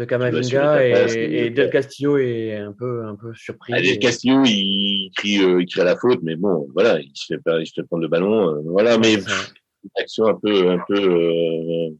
[0.00, 3.74] de Camavinga et, et, Del Castillo est un peu un peu surpris.
[3.76, 7.10] Ah, Del Castillo il crie, euh, il crie à la faute, mais bon voilà, il
[7.14, 10.70] se fait il se fait prendre le ballon, euh, voilà, mais une action un peu
[10.70, 11.90] un peu euh,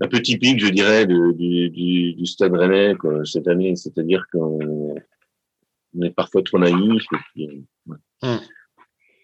[0.00, 4.94] un peu typique, je dirais, du, du, du, Stade Rennais quoi, cette année, c'est-à-dire qu'on
[5.96, 7.02] on est parfois trop naïf.
[7.12, 7.96] Et puis, ouais.
[8.22, 8.40] hum.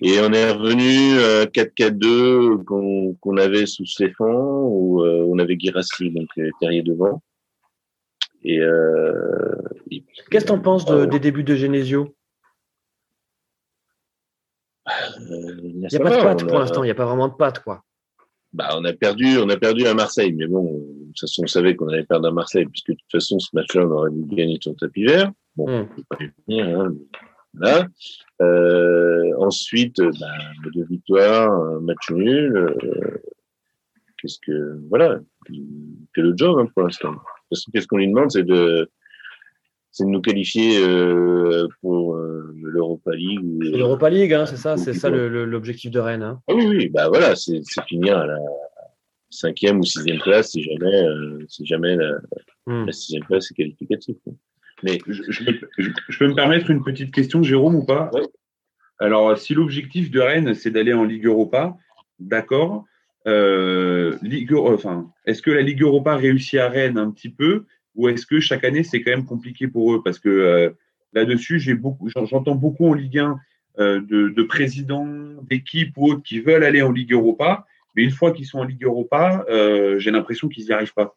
[0.02, 6.10] Et on est revenu euh, 4-4-2 qu'on avait sous Stéphane, où euh, on avait Guirassi,
[6.10, 7.22] donc euh, Terrier devant.
[8.42, 9.54] Et, euh,
[9.90, 12.14] et Qu'est-ce que tu en penses de- euh, des débuts de Genesio?
[14.88, 14.92] Euh,
[15.62, 17.34] Il n'y a pas de patte pour a- l'instant, il n'y a pas vraiment de
[17.34, 17.84] patte, quoi.
[18.52, 21.46] Bah, on a perdu, on a perdu à Marseille, mais bon, de toute façon, on
[21.46, 24.34] savait qu'on allait perdre à Marseille, puisque de toute façon, ce match-là, on aurait dû
[24.34, 25.30] gagner sur le tapis vert.
[25.54, 27.18] Bon, on peut pas y venir, hein, mais
[27.54, 27.86] voilà.
[28.40, 30.26] Euh, ensuite, euh, bah,
[30.74, 32.56] deux victoires, un match nul.
[32.56, 33.18] euh,
[34.18, 35.18] qu'est-ce que, voilà,
[35.50, 35.66] il
[36.14, 37.14] fait le job hein, pour l'instant.
[37.48, 38.88] Façon, Qu'est-ce qu'on lui demande, c'est de,
[39.90, 43.40] c'est de nous qualifier euh, pour euh, l'Europa League.
[43.60, 46.22] l'Europa League, hein, c'est ça, c'est ça l'objectif de Rennes.
[46.22, 46.40] hein.
[46.48, 48.38] ah oui, oui, bah voilà, c'est c'est finir à la
[49.30, 52.12] cinquième ou sixième place si jamais, euh, si jamais la,
[52.66, 52.84] Hmm.
[52.84, 54.16] la sixième place est qualificative.
[54.22, 54.34] quoi.
[54.82, 58.10] Mais Je, je peux, je- je peux me permettre une petite question, Jérôme, ou pas
[58.14, 58.22] Ouais.
[58.98, 61.76] Alors, si l'objectif de Rennes, c'est d'aller en Ligue Europa,
[62.18, 62.84] d'accord.
[63.26, 68.08] Euh, Ligue, enfin, est-ce que la Ligue Europa réussit à Rennes un petit peu, ou
[68.08, 70.02] est-ce que chaque année c'est quand même compliqué pour eux?
[70.02, 70.70] Parce que euh,
[71.12, 73.38] là-dessus, j'ai beaucoup, j'en- j'entends beaucoup en Ligue 1
[73.78, 75.06] euh, de, de présidents
[75.42, 78.64] d'équipes ou autres qui veulent aller en Ligue Europa, mais une fois qu'ils sont en
[78.64, 79.44] Ligue Europa,
[79.98, 81.16] j'ai l'impression qu'ils n'y arrivent pas.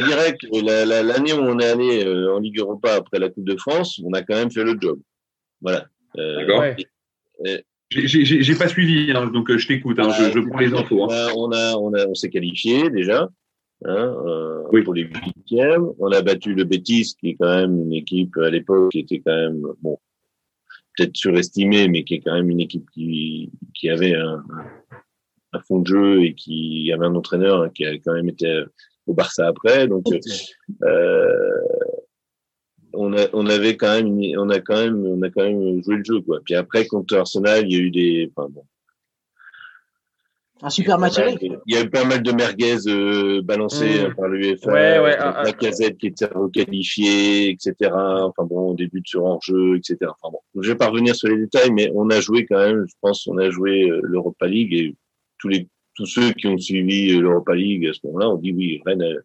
[0.00, 3.18] Je dirais que la- la- l'année où on est allé euh, en Ligue Europa après
[3.18, 4.98] la Coupe de France, on a quand même fait le job.
[5.60, 5.86] Voilà.
[6.18, 6.60] Euh, D'accord.
[6.60, 6.76] Ouais.
[7.90, 11.10] J'ai- pas suivi, hein, donc euh, je t'écoute, hein, je, je prends les infos.
[11.12, 11.28] hein.
[11.36, 13.28] On a, on a, on s'est qualifié déjà.
[13.84, 14.82] Hein, euh, Oui.
[14.82, 15.86] pour les huitièmes.
[15.98, 19.18] On a battu le Betis, qui est quand même une équipe à l'époque qui était
[19.20, 19.98] quand même bon,
[20.96, 24.42] peut-être surestimée, mais qui est quand même une équipe qui, qui avait un,
[25.52, 28.62] un fond de jeu et qui avait un entraîneur qui a quand même été
[29.06, 29.86] au Barça après.
[29.88, 30.04] Donc,
[30.82, 31.50] euh,
[32.92, 35.96] on, a, on avait quand même, on a quand même, on a quand même joué
[35.96, 36.40] le jeu, quoi.
[36.44, 38.64] Puis après, contre Arsenal, il y a eu des, enfin bon,
[40.62, 41.14] Un super match.
[41.40, 44.04] Il y a eu pas mal de merguez euh, balancées Mm.
[44.04, 45.52] euh, par l'UEFA, Ouais, ouais, la ah, ah.
[45.52, 47.90] casette qui était requalifiée, etc.
[47.92, 49.98] Enfin bon, au début de ce hors-jeu, etc.
[50.02, 52.84] Enfin bon, je vais pas revenir sur les détails, mais on a joué quand même,
[52.86, 54.94] je pense, on a joué euh, l'Europa League et
[55.38, 58.80] tous les tous ceux qui ont suivi l'Europa League à ce moment-là ont dit oui,
[58.86, 59.02] Rennes.
[59.02, 59.20] euh,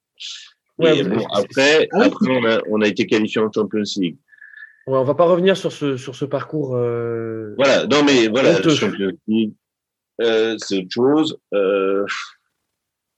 [0.79, 4.17] Ouais, bon, après, après on a on a été qualifié en Champions League.
[4.85, 6.75] Ouais, on va pas revenir sur ce, sur ce parcours.
[6.75, 9.53] euh, Voilà, non mais voilà, Champions League,
[10.21, 11.39] euh, c'est autre chose.
[11.53, 12.05] Euh,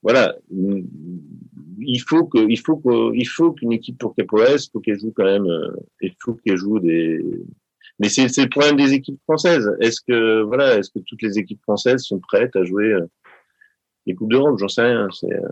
[0.02, 4.98] voilà, il faut que, il faut que, il faut qu'une équipe pour KPOS, faut qu'elle
[5.00, 5.72] joue quand même, euh,
[6.02, 7.22] il faut qu'elle joue des.
[8.00, 9.70] Mais c'est c'est le problème des équipes françaises.
[9.82, 13.06] Est-ce que voilà, est-ce que toutes les équipes françaises sont prêtes à jouer euh,
[14.10, 15.08] les coupes d'Europe J'en sais rien.
[15.12, 15.48] C'est euh,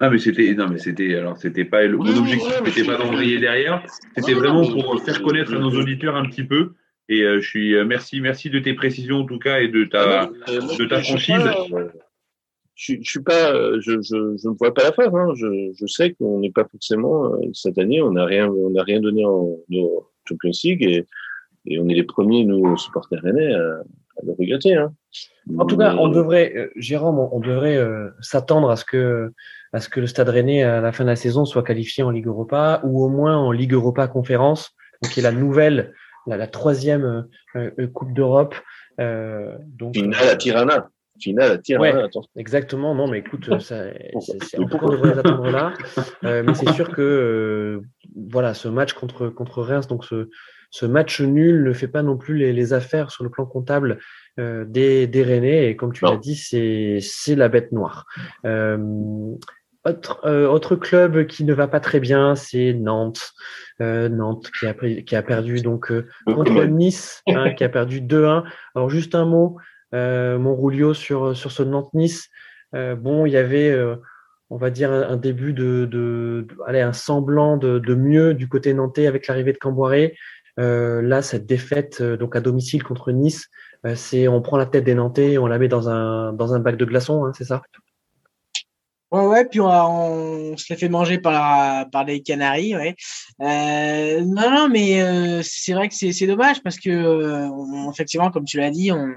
[0.00, 2.70] Ah mais c'était non mais c'était alors c'était pas le Oui, mon objectif oui, mais
[2.70, 3.82] c'était c'est- pas d'envoyer derrière
[4.16, 6.72] c'était vraiment pour faire connaître à nos auditeurs un petit peu
[7.08, 9.84] et euh, je suis euh, merci merci de tes précisions en tout cas et de
[9.84, 11.44] ta Euh, de ta franchise.
[12.82, 15.12] Je, je suis pas, je, je, je ne vois pas la fin.
[15.12, 15.34] Hein.
[15.34, 19.00] Je, je sais qu'on n'est pas forcément cette année, on n'a rien, on n'a rien
[19.00, 19.88] donné en, en
[20.26, 21.04] Champions League et,
[21.66, 23.82] et on est les premiers nous supporters rennais à
[24.24, 24.74] le regretter.
[24.74, 24.92] Hein.
[25.58, 29.32] En tout cas, on devrait, euh, Jérôme, on, on devrait euh, s'attendre à ce que
[29.72, 32.10] à ce que le Stade Rennais à la fin de la saison soit qualifié en
[32.10, 35.94] Ligue Europa ou au moins en Ligue Europa Conférence, donc qui est la nouvelle,
[36.26, 38.54] la, la troisième euh, euh, Coupe d'Europe.
[38.98, 40.88] Donc finale à Tirana.
[41.20, 42.06] Finale à Tirana.
[42.06, 42.22] Ouais.
[42.36, 43.84] Exactement, non, mais écoute, ça,
[44.20, 45.72] c'est, cas, on devrait les attendre là.
[46.22, 47.80] Mais c'est sûr que
[48.30, 50.28] voilà, ce match contre contre Reims, donc ce,
[50.70, 53.98] ce match nul ne fait pas non plus les, les affaires sur le plan comptable
[54.38, 55.68] euh, des, des Rennais.
[55.70, 58.06] Et comme tu l'as dit, c'est c'est la bête noire.
[58.44, 58.78] Euh,
[59.86, 63.32] autre, euh, autre club qui ne va pas très bien, c'est Nantes.
[63.80, 68.00] Euh, Nantes qui a, qui a perdu donc euh, contre Nice, hein, qui a perdu
[68.02, 68.44] 2-1.
[68.74, 69.56] Alors juste un mot,
[69.94, 72.28] euh, mon Rulio sur sur ce Nantes-Nice.
[72.74, 73.96] Euh, bon, il y avait, euh,
[74.50, 78.34] on va dire, un, un début de, de, de- allez, un semblant de, de mieux
[78.34, 80.14] du côté nantais avec l'arrivée de Camboiré.
[80.58, 83.48] Euh, là, cette défaite euh, donc à domicile contre Nice,
[83.86, 86.76] euh, c'est on prend la tête des Nantais, et on la met dans un bac
[86.76, 87.62] de glaçons, hein, c'est ça?
[89.12, 92.94] Ouais, ouais, puis on, se les fait manger par, la, les Canaries, ouais.
[93.40, 98.92] Non, non, mais c'est vrai que c'est dommage parce que, effectivement, comme tu l'as dit,
[98.92, 99.16] on,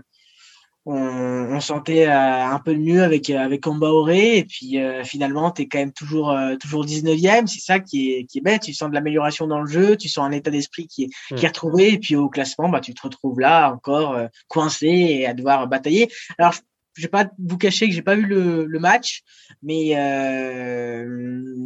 [0.85, 5.61] on, on sentait euh, un peu mieux avec, avec Cambaoré et puis euh, finalement, tu
[5.63, 7.47] es quand même toujours, euh, toujours 19e.
[7.47, 8.63] C'est ça qui est, qui est bête.
[8.63, 11.45] Tu sens de l'amélioration dans le jeu, tu sens un état d'esprit qui, est- qui
[11.45, 15.25] est retrouvé et puis au classement, bah, tu te retrouves là encore euh, coincé et
[15.25, 16.09] à devoir batailler.
[16.37, 16.53] Alors,
[16.95, 19.23] je vais pas vous cacher que j'ai pas vu le, le match,
[19.61, 21.05] mais euh,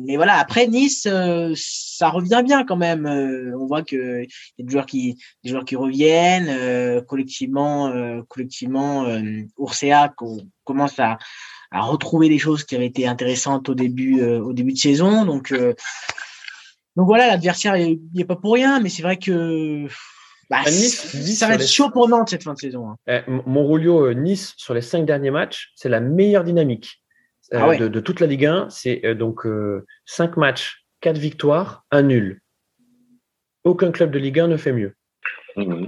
[0.06, 0.36] mais voilà.
[0.36, 3.06] Après Nice, euh, ça revient bien quand même.
[3.06, 7.92] Euh, on voit que y a des joueurs qui des joueurs qui reviennent euh, collectivement,
[8.30, 9.08] collectivement.
[9.60, 10.14] Ursea
[10.64, 11.18] commence à
[11.72, 15.26] à retrouver des choses qui avaient été intéressantes au début au début de saison.
[15.26, 15.54] Donc
[16.98, 19.88] donc voilà, l'adversaire il est pas pour rien, mais c'est vrai que
[20.50, 22.90] bah, bah, nice, ça va être chaud pour Nantes cette fin de saison.
[22.90, 22.96] Hein.
[23.08, 27.04] Eh, Montrolio, euh, Nice, sur les cinq derniers matchs, c'est la meilleure dynamique
[27.54, 28.70] euh, ah de, toute la Ligue 1.
[28.70, 29.46] C'est euh, donc
[30.06, 32.42] cinq matchs, quatre victoires, un nul.
[33.66, 34.96] Aucun club de Ligue 1 ne fait mieux.
[35.58, 35.88] Mmh.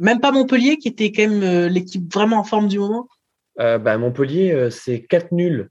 [0.00, 3.08] Même pas Montpellier, qui était quand même l'équipe vraiment en forme du moment?
[3.56, 5.70] Bah, Montpellier, c'est quatre nuls,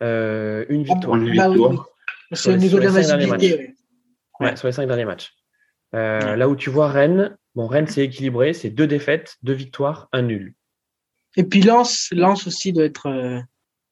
[0.00, 1.18] une victoire.
[1.40, 1.78] Ah, oui.
[2.34, 2.90] C'est le niveau de la
[4.56, 5.34] sur les cinq derniers matchs.
[5.92, 10.22] Là où tu vois Rennes, bon, Rennes c'est équilibré, c'est deux défaites, deux victoires, un
[10.22, 10.54] nul.
[11.36, 13.06] Et puis Lens, Lens aussi doit être.
[13.06, 13.40] Euh,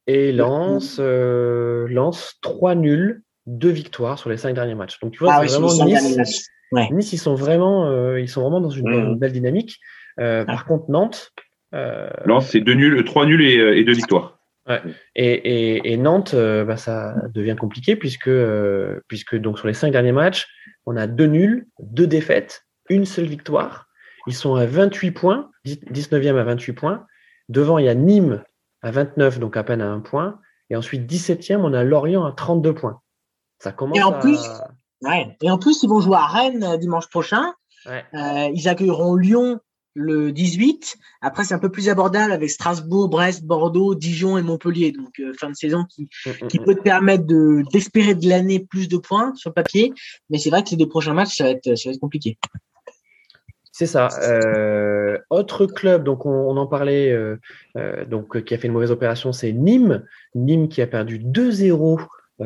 [0.07, 4.99] Et Lens, euh, Lens, trois nuls, deux victoires sur les cinq derniers matchs.
[5.01, 6.51] Donc tu vois, ah c'est vraiment Nice.
[6.73, 9.79] Nice, ils sont vraiment, euh, ils sont vraiment dans une, belle dynamique.
[10.19, 10.45] Ah.
[10.45, 11.33] Par contre, Nantes.
[11.73, 14.39] Lens, c'est deux nuls, trois nuls et, deux victoires.
[15.17, 18.31] Et, Nantes, bah, ça devient compliqué puisque,
[19.09, 20.47] puisque donc sur les cinq derniers matchs,
[20.86, 23.86] on a deux nuls, deux défaites, une seule victoire.
[24.27, 27.07] Ils sont à 28 points, 19e à 28 points.
[27.48, 28.44] Devant, il y a Nîmes
[28.82, 30.39] à 29, donc à peine à un point.
[30.69, 33.01] Et ensuite, 17e, on a Lorient à 32 points.
[33.59, 34.40] Ça commence et en plus,
[35.43, 37.55] Et en plus, ils vont jouer à Rennes euh, dimanche prochain.
[37.86, 39.59] Euh, ils accueilleront Lyon
[39.95, 40.97] le 18.
[41.21, 44.93] Après, c'est un peu plus abordable avec Strasbourg, Brest, Bordeaux, Dijon et Montpellier.
[44.93, 46.65] Donc, euh, fin de saison qui, mm, mm, qui mm.
[46.65, 49.93] peut te permettre de, d'espérer de l'année plus de points sur papier.
[50.31, 52.39] Mais c'est vrai que ces deux prochains matchs, ça va être, ça va être compliqué.
[53.73, 54.09] C'est ça.
[54.23, 57.39] Euh, autre club, donc on, en parlait, euh,
[58.05, 60.05] donc qui a fait une mauvaise opération, c'est Nîmes.
[60.35, 61.99] Nîmes qui a perdu 2-0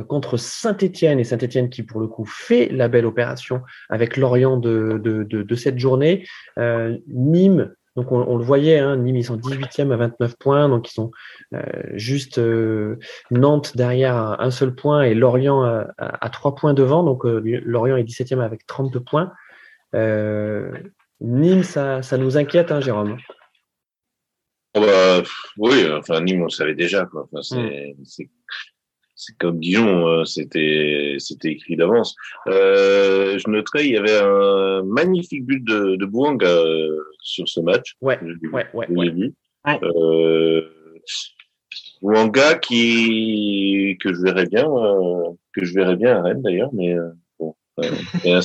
[0.03, 5.01] contre Saint-Etienne et Saint-Etienne qui pour le coup fait la belle opération avec Lorient de,
[5.03, 6.27] de, de, cette journée.
[6.59, 10.91] Euh, Nîmes, donc on, le voyait, hein, Nîmes ils sont 18e à 29 points, donc
[10.91, 11.13] ils sont
[11.55, 11.63] euh,
[11.93, 12.99] juste euh,
[13.31, 18.03] Nantes derrière un seul point et Lorient à, à, 3 points devant, donc Lorient est
[18.03, 19.33] 17e avec 32 points.
[21.21, 23.17] Nîmes, ça, ça nous inquiète, hein, Jérôme?
[24.77, 25.23] Oh bah,
[25.59, 27.07] oui, enfin Nîmes, on le savait déjà.
[27.07, 27.29] Quoi.
[27.31, 28.29] Enfin, c'est, mm c'est
[29.39, 32.17] comme Dijon, euh, c'était c'était écrit d'avance.
[32.47, 37.61] Euh, je noterai, il y avait un magnifique but de, de Bouanga euh, sur ce
[37.61, 37.97] match.
[38.01, 38.19] Ouais,
[38.53, 38.89] ouais, ouais.
[38.91, 39.33] ouais.
[39.83, 40.69] Euh,
[42.03, 46.95] Bouanga qui que je verrais bien, euh, que je verrais bien à Rennes d'ailleurs, mais
[47.39, 47.91] bon, euh,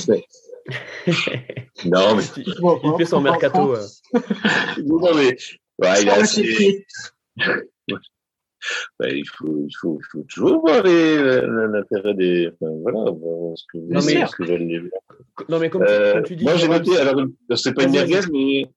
[1.84, 3.74] non mais il fait son mercato.
[4.84, 5.36] non mais
[5.78, 6.86] ouais, il a assez...
[8.98, 12.48] Bah, il, faut, il, faut, il faut toujours voir l'intérêt des.
[12.48, 13.10] Enfin, voilà,
[13.56, 16.44] ce que, non, mais, ce que Non, mais comme, euh, comme tu dis.
[16.44, 17.24] Moi, j'ai noté, alors,
[17.56, 18.70] c'est pas une merguez, mais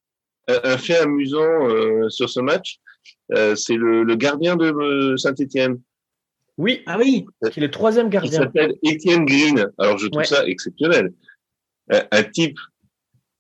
[0.48, 2.80] un, fait amusant euh, sur ce match,
[3.34, 5.80] euh, c'est le, le, gardien de euh, Saint-Etienne.
[6.58, 8.32] Oui, ah oui, qui est le troisième gardien.
[8.32, 9.72] Il s'appelle Étienne Green.
[9.78, 10.26] Alors, je trouve ouais.
[10.26, 11.14] ça exceptionnel.
[11.90, 12.58] Un, un, type,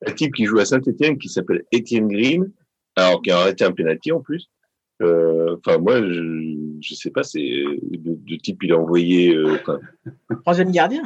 [0.05, 2.51] un type qui joue à Saint-Etienne qui s'appelle Étienne Green,
[2.95, 4.49] alors qui a arrêté un penalty en plus.
[5.03, 9.35] Euh, enfin, moi, je, je sais pas, c'est de, type il a envoyé.
[9.35, 9.57] Euh,
[10.41, 11.03] troisième gardien.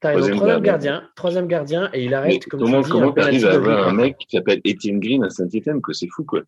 [0.00, 1.02] Troisième, troisième gardien.
[1.14, 2.46] troisième gardien, et il arrête.
[2.46, 5.82] comme comment comment tu arrives à avoir un mec qui s'appelle Étienne Green à Saint-Etienne
[5.82, 6.40] que c'est fou quoi.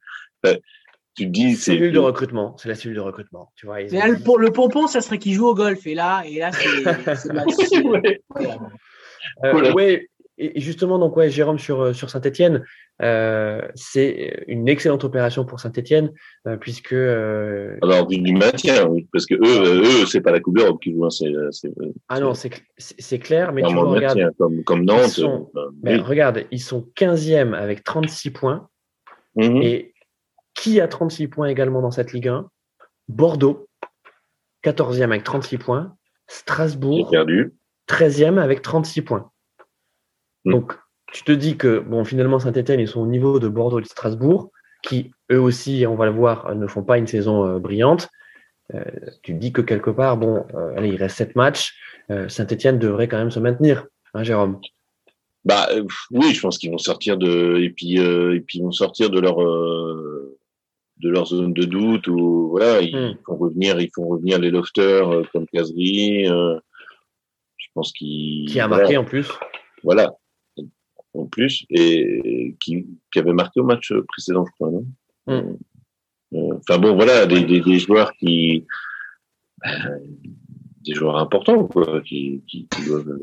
[1.15, 3.81] tu dis c'est cellule de recrutement, c'est la cellule de recrutement, tu vois.
[3.82, 7.82] Là, le, le, pompon, ça serait qu'il joue au golf, et là, et là, c'est.
[7.85, 8.23] ouais.
[9.44, 10.09] Euh, ouais,
[10.39, 12.65] et justement, donc ouais, Jérôme sur euh, sur Saint-Étienne,
[13.03, 16.13] euh, c'est une excellente opération pour Saint-Étienne
[16.47, 16.95] euh, puisque.
[16.95, 17.77] Euh...
[17.83, 20.93] Alors du, du, maintien, oui, parce que eux, eux, c'est pas la Coupe d'Europe qui
[20.93, 21.09] joue.
[21.11, 21.33] C'est,
[22.09, 25.09] ah non, c'est c'est clair, mais tu vois, regarde, comme comme Nantes.
[25.09, 25.51] Sont,
[25.83, 28.69] mais regarde, ils sont 15e avec 36 points.
[29.35, 29.63] Mmh.
[29.63, 29.95] Et
[30.55, 32.51] qui a 36 points également dans cette Ligue 1
[33.09, 33.67] Bordeaux,
[34.65, 35.97] 14e avec 36 points.
[36.27, 37.55] Strasbourg, perdu.
[37.89, 39.32] 13e avec 36 points.
[40.44, 40.52] Mm.
[40.52, 40.78] Donc,
[41.12, 43.86] tu te dis que, bon, finalement, Saint-Etienne, ils sont au niveau de Bordeaux et de
[43.86, 44.51] Strasbourg,
[44.82, 48.09] qui, eux aussi, on va le voir, ne font pas une saison euh, brillante.
[48.74, 48.82] Euh,
[49.23, 51.74] tu te dis que quelque part, bon, euh, allez, il reste sept matchs.
[52.10, 54.60] Euh, Saint-Etienne devrait quand même se maintenir, hein, Jérôme?
[55.44, 55.69] Bah
[56.12, 59.19] oui, je pense qu'ils vont sortir de et puis et puis ils vont sortir de
[59.19, 63.19] leur de leur zone de doute ou voilà, ils mm.
[63.27, 66.27] font revenir, ils font revenir les lofters comme Casery.
[66.27, 69.28] je pense qu'ils qui a marqué en plus.
[69.82, 70.14] Voilà,
[71.15, 74.87] en plus, et qui, qui avait marqué au match précédent, je crois, non?
[75.27, 75.57] Mm.
[76.57, 78.65] Enfin bon, voilà, des, des, des joueurs qui,
[80.85, 83.19] des joueurs importants, quoi, qui, qui, qui doivent.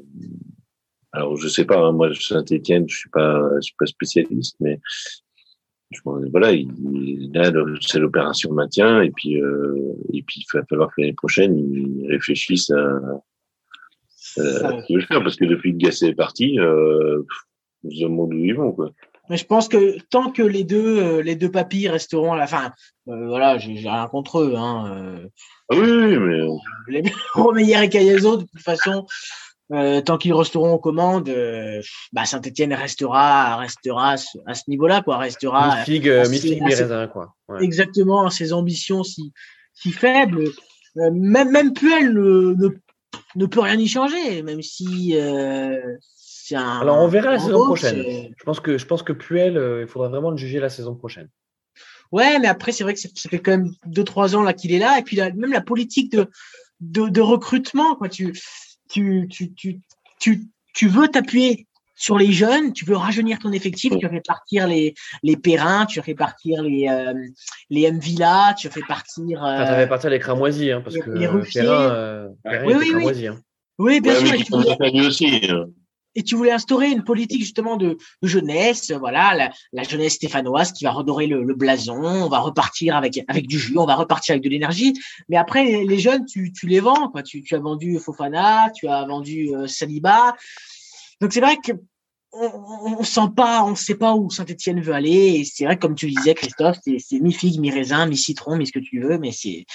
[1.11, 4.79] Alors je sais pas, hein, moi Saint-Étienne, je suis pas, je suis pas spécialiste, mais
[5.91, 7.51] je pense, voilà, il, là
[7.81, 12.07] c'est l'opération maintien et puis euh, et puis il va falloir que l'année prochaine ils
[12.11, 12.99] réfléchissent à,
[14.37, 17.23] à ce qu'ils veulent faire parce que depuis que Gasset est parti, euh,
[17.83, 18.91] nous demandons où ils vont quoi.
[19.29, 22.47] Mais je pense que tant que les deux, euh, les deux papis resteront à la
[22.47, 22.73] fin,
[23.09, 24.55] euh, voilà, j'ai rien contre eux.
[24.57, 25.27] Hein, euh,
[25.69, 26.47] Ah oui, oui, mais
[27.01, 29.05] les Romeyer et Cayazo, de toute façon,
[29.71, 31.79] euh, tant qu'ils resteront aux commandes, euh,
[32.11, 37.35] bah, Saint-Etienne restera, restera à ce, niveau-là, quoi, restera mi-figue, assez- mi-raisin, quoi.
[37.49, 37.63] Ouais.
[37.63, 39.31] exactement à ses ambitions si,
[39.73, 40.47] si faibles.
[40.97, 42.69] Euh, même, même Puel ne, ne,
[43.35, 45.79] ne peut rien y changer, même si euh,
[46.55, 46.79] un.
[46.79, 47.99] Alors, on verra la saison prochaine.
[47.99, 50.69] euh, Je pense que, je pense que Puel, euh, il faudra vraiment le juger la
[50.69, 51.29] saison prochaine.
[52.11, 54.71] Ouais, mais après, c'est vrai que ça fait quand même deux, trois ans là qu'il
[54.71, 54.97] est là.
[54.99, 56.27] Et puis, la- même la politique de,
[56.79, 58.09] de, de recrutement, quoi.
[58.09, 58.33] Tu,
[58.89, 59.79] tu, tu, tu,
[60.19, 60.41] tu,
[60.73, 64.93] tu veux t'appuyer sur les jeunes, tu veux rajeunir ton effectif, tu fais partir les,
[65.21, 67.13] les Perrins, tu fais partir les, euh,
[67.69, 67.99] les M.
[67.99, 69.39] Villa, tu fais partir.
[69.41, 71.27] Enfin, euh, t'avais partir les cramoisis, hein, parce les- que les.
[71.27, 72.89] Perrin, euh, Perrin Oui, oui, oui.
[72.91, 73.39] cramoisi, hein.
[73.79, 74.29] Oui, bien ouais, sûr.
[74.31, 75.49] mais qui tu sont aussi.
[76.15, 80.71] Et tu voulais instaurer une politique justement de, de jeunesse, voilà, la, la jeunesse stéphanoise
[80.71, 83.95] qui va redorer le, le blason, on va repartir avec avec du jus, on va
[83.95, 84.93] repartir avec de l'énergie.
[85.29, 87.23] Mais après, les, les jeunes, tu, tu les vends, quoi.
[87.23, 90.35] Tu, tu as vendu Fofana, tu as vendu euh, Saliba.
[91.21, 91.73] Donc c'est vrai que
[92.31, 95.39] on, sent pas, on sait pas où Saint-Etienne veut aller.
[95.39, 98.17] Et c'est vrai, que, comme tu le disais, Christophe, c'est mi figue, mi raisin, mi
[98.17, 99.65] citron, mi ce que tu veux, mais c'est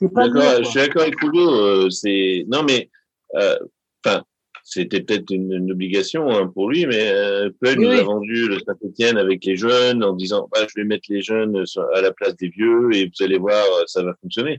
[0.00, 1.54] D'accord, je suis d'accord avec Ludo.
[1.54, 2.90] euh, c'est non mais
[3.36, 3.56] euh,
[4.04, 4.22] enfin
[4.66, 7.98] c'était peut-être une, une obligation hein, pour lui, mais euh, Puel Oui, nous oui.
[8.00, 11.62] a vendu le Saint-Etienne avec les jeunes en disant bah, je vais mettre les jeunes
[11.94, 14.58] à la place des vieux et vous allez voir ça va fonctionner.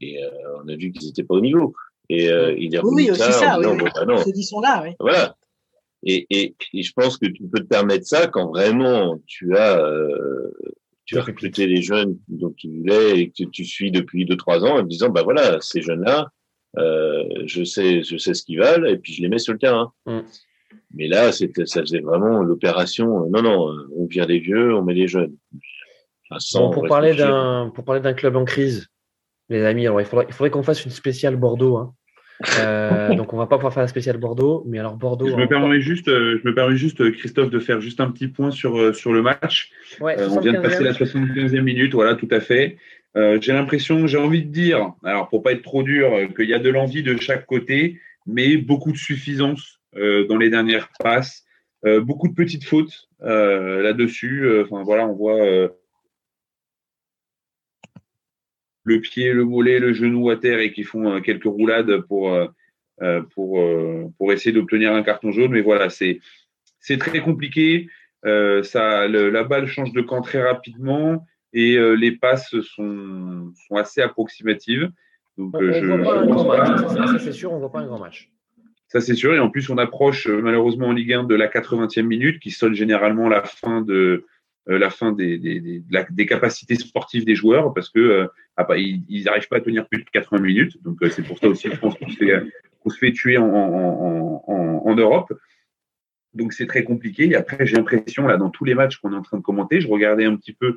[0.00, 0.28] Et euh,
[0.64, 1.74] on a vu qu'ils n'étaient pas au niveau.
[2.08, 4.22] Et euh, il est Oui, revenu oui, ça, ça, en oui, disant, bon, bah non,
[4.24, 4.94] qui sont là, oui.
[4.98, 5.36] voilà.
[6.04, 9.78] Et, et, et je pense que tu peux te permettre ça quand vraiment tu as
[9.78, 10.50] euh,
[11.04, 14.64] tu as recruté les jeunes dont tu voulais et que tu suis depuis deux trois
[14.64, 16.30] ans en te disant bah voilà ces jeunes là
[16.78, 19.58] euh, je sais je sais ce qu'ils valent et puis je les mets sur le
[19.58, 19.92] terrain.
[20.06, 20.20] Mm.
[20.94, 24.74] Mais là c'était ça faisait vraiment l'opération euh, non non euh, on vire les vieux
[24.74, 25.36] on met les jeunes.
[26.30, 28.88] Enfin, sans Bon, pour parler d'un pour parler d'un club en crise,
[29.48, 31.76] les amis, alors il faudrait, il faudrait qu'on fasse une spéciale Bordeaux.
[31.76, 31.94] Hein.
[32.58, 35.28] Euh, donc on va pas pouvoir faire la spéciale Bordeaux, mais alors Bordeaux.
[35.28, 38.50] Je me permets juste, je me permets juste, Christophe, de faire juste un petit point
[38.50, 39.70] sur, sur le match.
[40.00, 42.78] ouais, Euh, on vient de passer la 75e minute, voilà, tout à fait.
[43.16, 46.48] Euh, j'ai l'impression, j'ai envie de dire, alors pour pas être trop dur, euh, qu'il
[46.48, 50.88] y a de l'envie de chaque côté, mais beaucoup de suffisance euh, dans les dernières
[50.98, 51.44] passes,
[51.84, 54.62] euh, beaucoup de petites fautes là-dessus.
[54.62, 55.68] Enfin voilà, on voit
[58.84, 62.36] le pied, le mollet, le genou à terre et qui font quelques roulades pour
[63.30, 63.64] pour
[64.18, 65.52] pour essayer d'obtenir un carton jaune.
[65.52, 66.18] Mais voilà, c'est
[66.80, 67.88] c'est très compliqué.
[68.24, 74.00] Ça, la balle change de camp très rapidement et euh, les passes sont, sont assez
[74.00, 74.90] approximatives.
[75.38, 77.58] Donc, On, euh, on je, voit pas un grand match, ça, ça, c'est sûr, on
[77.58, 78.30] voit pas un grand match.
[78.88, 79.34] ça, c'est sûr.
[79.34, 82.50] Et en plus, on approche euh, malheureusement en Ligue 1 de la 80e minute, qui
[82.50, 84.26] sonne généralement la fin de
[84.68, 88.26] euh, la fin des, des, des, des capacités sportives des joueurs, parce que euh,
[88.56, 90.82] ah bah, ils n'arrivent pas à tenir plus de 80 minutes.
[90.84, 92.40] Donc, euh, c'est pour ça aussi, je pense qu'on se fait,
[92.80, 95.32] qu'on se fait tuer en, en, en, en Europe.
[96.34, 97.28] Donc, c'est très compliqué.
[97.28, 99.80] Et après, j'ai l'impression, là, dans tous les matchs qu'on est en train de commenter,
[99.80, 100.76] je regardais un petit peu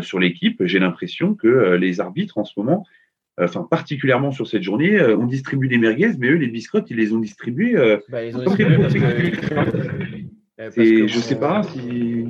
[0.00, 2.86] sur l'équipe, j'ai l'impression que euh, les arbitres, en ce moment,
[3.40, 6.90] euh, enfin, particulièrement sur cette journée, euh, on distribue des merguez, mais eux, les biscottes,
[6.90, 8.76] ils les ont distribués euh, Bah, ils ont distribué
[10.58, 11.80] euh, Et je mon- sais pas si.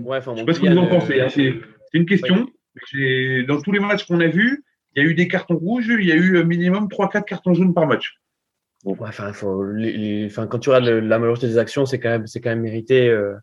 [0.04, 1.20] Ouais, enfin, Je sais pas ce que vous en pensez.
[1.20, 1.54] euh, hein, C'est
[1.98, 2.48] une question.
[3.46, 4.64] Dans tous les matchs qu'on a vus,
[4.96, 7.54] il y a eu des cartons rouges, il y a eu euh, minimum 3-4 cartons
[7.54, 8.14] jaunes par match.
[8.84, 12.00] Ouais, enfin, faut, les- les- enfin, quand tu regardes le- la majorité des actions, c'est
[12.00, 13.08] quand même, c'est quand même mérité.
[13.08, 13.34] euh.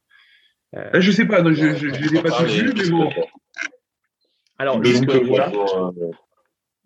[0.73, 3.09] Là, je sais pas, non, je ne les ai pas tous vus, mais bon.
[4.59, 5.51] Alors, Donc, euh, voilà.
[5.51, 6.11] euh,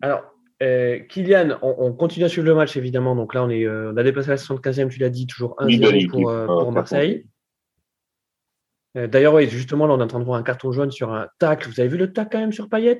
[0.00, 0.22] alors
[0.62, 3.14] euh, Kylian, on, on continue à suivre le match évidemment.
[3.16, 5.78] Donc là, on est, euh, on a dépassé la 75e, tu l'as dit, toujours Oui,
[5.78, 7.26] bonne 1-0 équipe, pour, euh, Marseille.
[8.94, 11.26] D'ailleurs, oui, justement, là, on est en train de voir un carton jaune sur un
[11.40, 11.68] tacle.
[11.68, 12.98] Vous avez vu le tacle quand même sur Payet?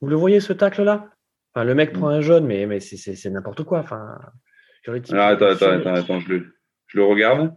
[0.00, 1.10] Vous le voyez ce tacle-là?
[1.54, 3.80] Enfin, Le mec prend un jaune, mais, mais c'est- n'importe quoi.
[3.80, 4.18] Enfin,
[5.12, 6.54] Ah, attends, attends, attends, attends, je le,
[6.86, 7.54] je le regarde.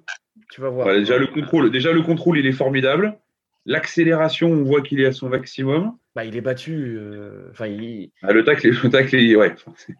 [0.51, 0.87] Tu vas voir.
[0.93, 3.17] Déjà, le contrôle, déjà, le contrôle, il est formidable.
[3.65, 5.93] L'accélération, on voit qu'il est à son maximum.
[6.15, 6.95] Bah, il est battu.
[6.97, 8.11] euh, Enfin, il...
[8.23, 9.53] Ah, le tacle, le tacle, ouais.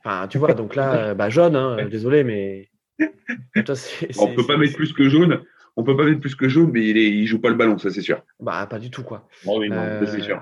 [0.04, 2.70] enfin, tu vois, donc là, euh, bah, jaune, hein, désolé, mais.
[3.66, 5.42] Toi, c'est- On peut pas mettre plus que jaune.
[5.78, 7.78] On peut pas mettre plus que jaune, mais il, est, il joue pas le ballon,
[7.78, 8.22] ça c'est sûr.
[8.40, 9.28] Bah, pas du tout, quoi.
[9.48, 9.78] ah oui, non.
[9.78, 10.42] Euh, c'est sûr.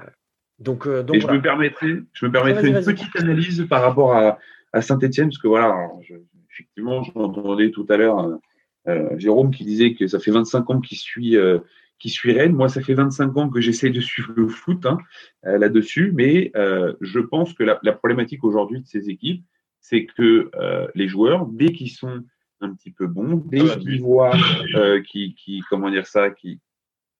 [0.59, 4.39] Donc, donc Et je me permettrai, je me permettrai une petite analyse par rapport à,
[4.73, 6.15] à Saint-Etienne, parce que voilà, je,
[6.51, 8.39] effectivement, j'entendais tout à l'heure
[8.87, 11.59] euh, Jérôme qui disait que ça fait 25 ans qu'il suit, euh,
[11.99, 12.53] qui suit Rennes.
[12.53, 14.97] Moi, ça fait 25 ans que j'essaie de suivre le foot hein,
[15.45, 16.51] euh, là-dessus, mais
[17.01, 19.43] je pense que la, la problématique aujourd'hui de ces équipes,
[19.79, 20.51] c'est que
[20.95, 22.23] les joueurs, dès qu'ils sont
[22.61, 24.35] un petit peu bons, dès ah, qu'ils voient,
[25.05, 26.59] qui, qui, comment dire ça, qui,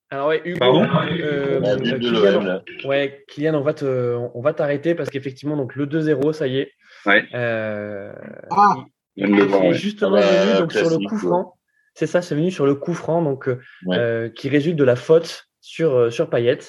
[0.10, 0.88] alors ouais, Hugo, Pardon?
[1.20, 1.60] euh,
[2.00, 6.48] Kylian, ouais, Kylian, on va te, on va t'arrêter parce qu'effectivement donc le 2-0, ça
[6.48, 6.72] y est.
[7.06, 7.26] Ouais.
[7.34, 8.14] Euh,
[8.50, 8.76] ah,
[9.18, 11.57] il, est justement venu donc sur le coup franc.
[11.98, 14.96] C'est ça, c'est venu sur le coup franc, donc euh, euh, qui résulte de la
[14.96, 16.60] faute sur euh, sur Payet.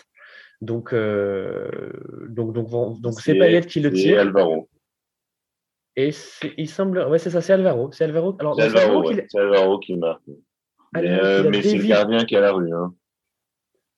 [0.62, 4.20] Donc donc donc donc c'est Payet qui le tire.
[4.20, 4.70] Alvaro.
[5.96, 6.12] Et
[6.56, 7.92] il semble, ouais, c'est ça, c'est Alvaro.
[7.92, 8.38] C'est Alvaro.
[8.38, 9.36] Alors, c'est Alvaro, Alvaro, qui...
[9.36, 10.22] Alvaro qui marque.
[10.94, 12.72] mais, c'est le gardien qui a la rue.
[12.72, 12.94] Hein.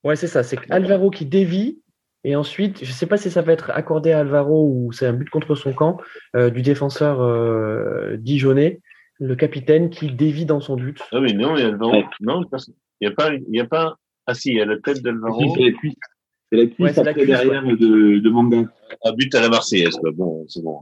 [0.03, 0.43] Ouais, c'est ça.
[0.43, 1.81] C'est Alvaro qui dévie.
[2.25, 5.07] Et ensuite, je ne sais pas si ça va être accordé à Alvaro ou c'est
[5.07, 5.99] un but contre son camp
[6.35, 8.81] du défenseur euh, dijonnais
[9.21, 10.99] le capitaine qui dévie dans son but.
[11.13, 13.67] Ah oui, non, il y a, non, non, il n'y a pas, il y a
[13.67, 15.55] pas, ah si, il y a la tête d'Alvaro.
[15.55, 15.95] C'est la cuisse.
[16.51, 17.77] C'est la cuisse, ouais, la cuisse derrière ouais.
[17.77, 18.65] de, de Manga.
[19.05, 20.11] Un but à la Marseillaise, quoi.
[20.13, 20.81] Bon, c'est bon.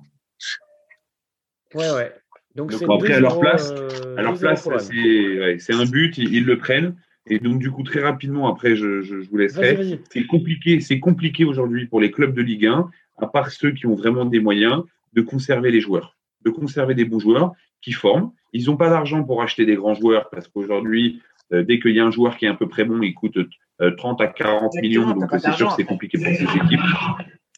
[1.74, 2.14] Ouais, ouais.
[2.54, 6.32] Donc, donc après, à leur place, euh, à leur place, c'est ouais, un but, ils,
[6.34, 6.96] ils, le prennent.
[7.26, 10.00] Et donc, du coup, très rapidement, après, je, je, je vous laisserai.
[10.10, 13.86] C'est compliqué, c'est compliqué aujourd'hui pour les clubs de Ligue 1, à part ceux qui
[13.86, 14.82] ont vraiment des moyens,
[15.12, 17.52] de conserver les joueurs, de conserver des bons joueurs
[17.82, 18.32] qui forment.
[18.52, 22.00] Ils n'ont pas d'argent pour acheter des grands joueurs parce qu'aujourd'hui, euh, dès qu'il y
[22.00, 23.38] a un joueur qui est un peu près bon, il coûte
[23.80, 25.10] euh, 30 à 40 millions.
[25.12, 26.80] Donc, c'est sûr que c'est compliqué pour ces équipes.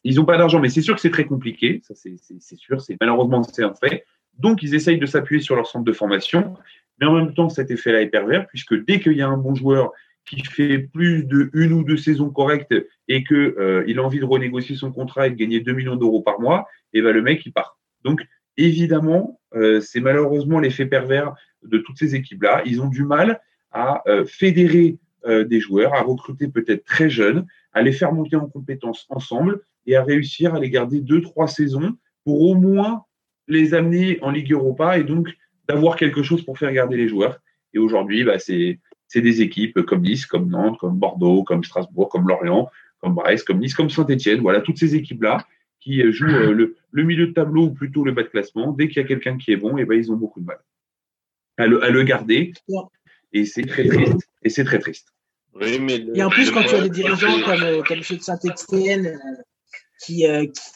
[0.03, 1.81] Ils n'ont pas d'argent, mais c'est sûr que c'est très compliqué.
[1.83, 2.81] Ça, c'est sûr.
[2.81, 4.05] C'est malheureusement c'est un fait.
[4.37, 6.55] Donc, ils essayent de s'appuyer sur leur centre de formation.
[6.99, 9.55] Mais en même temps, cet effet-là est pervers puisque dès qu'il y a un bon
[9.55, 9.91] joueur
[10.25, 12.75] qui fait plus de une ou deux saisons correctes
[13.07, 16.21] et qu'il euh, a envie de renégocier son contrat et de gagner 2 millions d'euros
[16.21, 17.79] par mois, et eh ben le mec il part.
[18.03, 18.21] Donc
[18.57, 22.61] évidemment, euh, c'est malheureusement l'effet pervers de toutes ces équipes-là.
[22.65, 23.41] Ils ont du mal
[23.71, 28.35] à euh, fédérer euh, des joueurs, à recruter peut-être très jeunes, à les faire monter
[28.35, 33.05] en compétences ensemble et à réussir à les garder deux, trois saisons pour au moins
[33.47, 35.27] les amener en Ligue Europa et donc
[35.67, 37.39] d'avoir quelque chose pour faire garder les joueurs.
[37.73, 38.79] Et aujourd'hui, bah, c'est
[39.15, 42.69] des équipes comme Nice, comme Nantes, comme Bordeaux, comme Strasbourg, comme Lorient,
[42.99, 44.41] comme Brest, comme Nice, comme Saint-Etienne.
[44.41, 45.45] Voilà, toutes ces équipes-là
[45.81, 48.87] qui jouent euh, le, le, milieu de tableau ou plutôt le bas de classement, dès
[48.87, 50.59] qu'il y a quelqu'un qui est bon, et eh ben, ils ont beaucoup de mal
[51.57, 52.53] à le, à le garder.
[53.33, 54.29] Et c'est très triste.
[54.43, 55.09] Et c'est très triste.
[55.53, 58.21] Oui, mais et en plus, quand tu as des dirigeants comme, euh, comme ceux de
[58.21, 59.43] Saint-Etienne euh,
[60.05, 60.25] qui,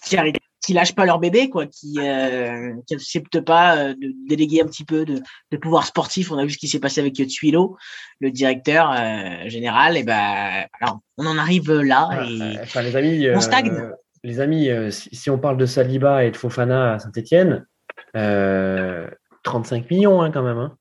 [0.03, 0.17] qui,
[0.61, 5.21] qui, lâchent pas leur bébé, quoi, qui n'acceptent pas de déléguer un petit peu de,
[5.51, 6.31] de, pouvoir sportif.
[6.31, 7.77] On a vu ce qui s'est passé avec Tuilo,
[8.19, 8.93] le directeur
[9.47, 9.97] général.
[9.97, 12.09] Et ben, alors, on en arrive là.
[12.27, 13.71] Et enfin, les amis, on stagne
[14.25, 17.65] les amis, euh, si, on parle de Saliba et de Fofana à Saint-Etienne,
[18.13, 19.07] 35 euh,
[19.89, 20.57] millions hein, quand même.
[20.57, 20.75] Hein.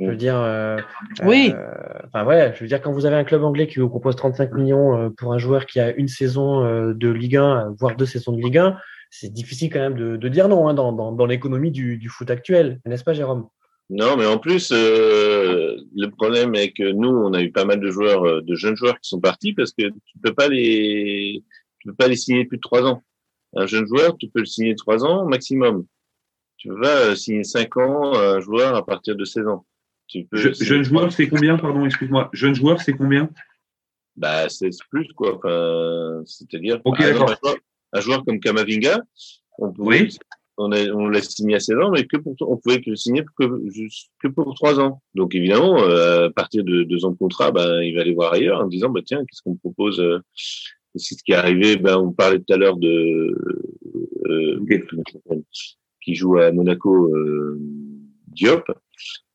[0.00, 0.78] Je veux dire, euh,
[1.22, 1.54] oui.
[2.06, 4.52] enfin ouais, je veux dire quand vous avez un club anglais qui vous propose 35
[4.52, 8.42] millions pour un joueur qui a une saison de Ligue 1, voire deux saisons de
[8.42, 8.76] Ligue 1,
[9.10, 13.04] c'est difficile quand même de, dire non hein, dans, l'économie du, du, foot actuel, n'est-ce
[13.04, 13.46] pas, Jérôme?
[13.88, 17.88] Non, mais en plus, le problème est que nous, on a eu pas mal de
[17.88, 21.44] joueurs, de jeunes joueurs qui sont partis parce que tu peux pas les
[21.86, 23.02] peux pas les signer plus de trois ans.
[23.54, 25.86] Un jeune joueur, tu peux le signer trois ans maximum.
[26.58, 29.66] Tu vas signer cinq ans un joueur à partir de 16 ans.
[30.08, 32.30] Tu peux jeune joueur, c'est combien, pardon, excuse-moi.
[32.32, 33.28] Jeune joueur, c'est combien
[34.16, 35.36] Bah, c'est plus, quoi.
[35.36, 36.80] Enfin, c'est-à-dire,
[37.92, 39.00] un, joueur comme Kamavinga,
[39.58, 40.08] on pouvait,
[40.58, 43.44] on, on l'a signé à 16 ans, mais que pour, on pouvait le signer que,
[44.22, 45.02] que pour trois ans.
[45.14, 48.32] Donc, évidemment, euh, à partir de deux ans de contrat, ben, il va aller voir
[48.32, 50.20] ailleurs en disant, bah, tiens, qu'est-ce qu'on me propose euh,
[50.96, 51.76] c'est ce qui est arrivé.
[51.76, 53.34] Ben, on parlait tout à l'heure de
[54.28, 54.60] euh,
[56.02, 57.58] qui joue à Monaco, euh,
[58.28, 58.64] Diop.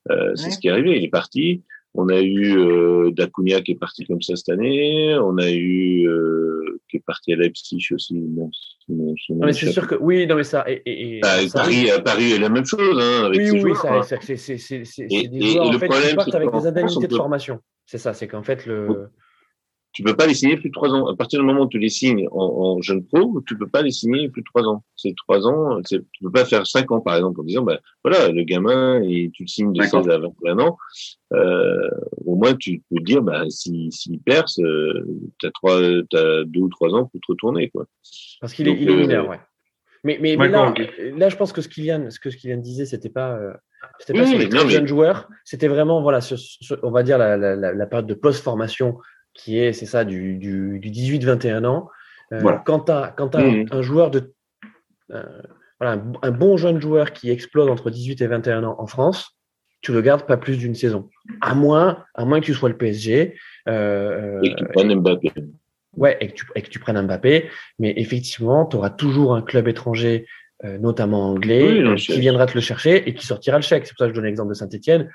[0.09, 0.97] Euh, c'est ce qui est arrivé.
[0.97, 1.63] Il est parti.
[1.93, 5.13] On a eu euh, Dacunia qui est parti comme ça cette année.
[5.17, 8.13] On a eu euh, qui est parti à Leipzig aussi.
[8.13, 8.49] non,
[9.29, 10.63] mais c'est sûr que oui, non mais ça.
[10.67, 12.97] Et, et, bah, Paris, à Paris est la même chose.
[12.97, 16.65] Hein, avec oui, oui, joueurs, ça, c'est des joueurs en fait, qui partent avec des
[16.67, 17.59] indemnités de formation.
[17.85, 19.09] C'est ça, c'est qu'en fait le
[19.93, 21.07] tu peux pas les signer plus de trois ans.
[21.07, 23.81] À partir du moment où tu les signes en, en jeune pro, tu peux pas
[23.81, 24.83] les signer plus de trois ans.
[24.95, 25.81] C'est trois ans.
[25.81, 29.31] Tu peux pas faire cinq ans, par exemple, en disant, ben voilà, le gamin, et
[29.33, 30.77] tu le signes de 16 à 21 ans.
[31.33, 31.89] Euh,
[32.25, 35.05] au moins, tu peux dire, ben s'il si, perce, euh,
[35.41, 37.85] t'as trois, as deux ou trois ans pour te retourner, quoi.
[38.39, 39.39] Parce qu'il est, il est mineur, euh, ouais.
[40.03, 40.73] Mais, mais, mais là,
[41.15, 43.53] là, je pense que ce Kylian, ce que Kylian disait, c'était pas, euh,
[43.99, 45.29] c'était pas sur les très jeunes joueurs.
[45.43, 46.37] C'était vraiment, voilà, sur,
[46.81, 48.97] on va dire la, la, la, la période de post-formation
[49.33, 51.89] qui est, c'est ça, du, du, du 18-21 ans.
[52.65, 53.65] Quand tu as, mmh.
[53.71, 54.33] un, joueur de.
[55.09, 59.37] voilà, un, bon jeune joueur qui explose entre 18 et 21 ans en France,
[59.81, 61.09] tu le gardes pas plus d'une saison.
[61.41, 63.35] À moins, à moins que tu sois le PSG.
[63.67, 65.31] Euh, et que tu prennes Mbappé.
[65.97, 67.49] Ouais, et que tu, et que tu prennes Mbappé.
[67.79, 70.27] Mais effectivement, tu auras toujours un club étranger,
[70.63, 73.87] euh, notamment anglais, euh, qui viendra te le chercher et qui sortira le chèque.
[73.87, 75.09] C'est pour ça que je donne l'exemple de Saint-Etienne.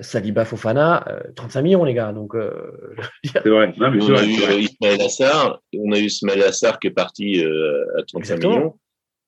[0.00, 2.12] Saliba Fofana, 35 millions, les gars.
[2.12, 2.34] Donc,
[3.24, 3.72] c'est vrai.
[3.78, 8.38] on, a eu Ismaël Assar, on a eu Ismaël Assar qui est parti à 35
[8.44, 8.78] millions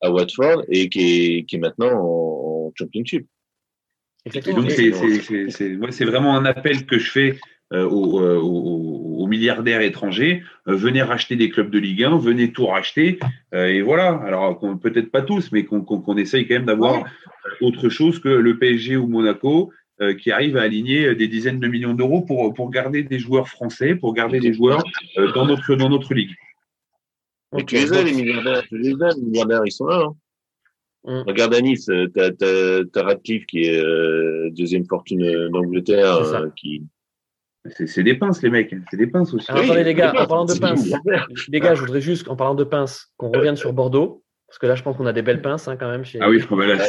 [0.03, 3.27] à Watford et qui est, qui est maintenant en, en Championship.
[4.55, 7.39] Donc c'est vraiment un appel que je fais
[7.73, 10.43] euh, euh, aux, milliardaires étrangers.
[10.69, 13.19] Euh, venez racheter des clubs de Ligue 1, venez tout racheter.
[13.53, 14.21] et voilà.
[14.27, 17.05] Alors peut-être pas tous, mais qu'on essaye quand même d'avoir
[17.61, 19.73] autre chose que le PSG ou Monaco
[20.21, 23.95] qui arrive à aligner des dizaines de millions d'euros pour, pour garder des joueurs français,
[23.95, 24.83] pour garder des joueurs
[25.35, 26.35] dans, notre, dans notre ligue.
[27.53, 30.05] Mais tu les as, les milliardaires, tu les as, les milliardaires, ils sont là.
[30.07, 30.15] Hein.
[31.05, 31.23] Mm.
[31.27, 36.83] Regarde à Nice, t'as as, Radcliffe qui est euh, deuxième fortune d'Angleterre, euh, qui.
[37.87, 38.75] C'est des pinces, les mecs.
[38.91, 39.49] C'est des pinces aussi.
[39.51, 40.93] Alors, attendez, les gars, en parlant de pinces,
[41.49, 44.25] les gars, je voudrais juste, en parlant de pinces, qu'on revienne sur Bordeaux.
[44.53, 46.05] Parce que là, je pense qu'on a des belles pinces hein, quand même.
[46.05, 46.19] Chez...
[46.21, 46.85] Ah oui, je là.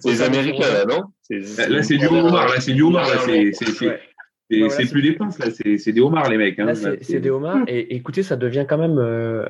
[0.00, 2.48] C'est les Américains, là, non Là, c'est du homard.
[2.48, 3.08] Là, c'est du homard.
[3.08, 3.18] Là,
[4.50, 4.90] c'est.
[4.90, 6.58] plus des pinces, là, c'est des homards, les mecs.
[6.58, 6.74] Hein.
[6.74, 7.62] c'est des homards.
[7.68, 9.46] Et écoutez, ça devient quand même euh,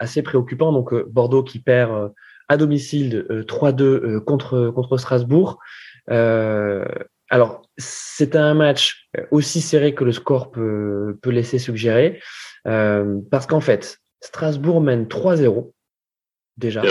[0.00, 0.72] assez préoccupant.
[0.72, 2.10] Donc, Bordeaux qui perd
[2.48, 5.60] à domicile 3-2 euh, euh, contre, contre Strasbourg.
[6.10, 6.84] Euh,
[7.30, 12.20] alors, c'est un match aussi serré que le score peut, peut laisser suggérer,
[12.64, 15.73] parce qu'en fait, Strasbourg mène 3-0
[16.56, 16.82] déjà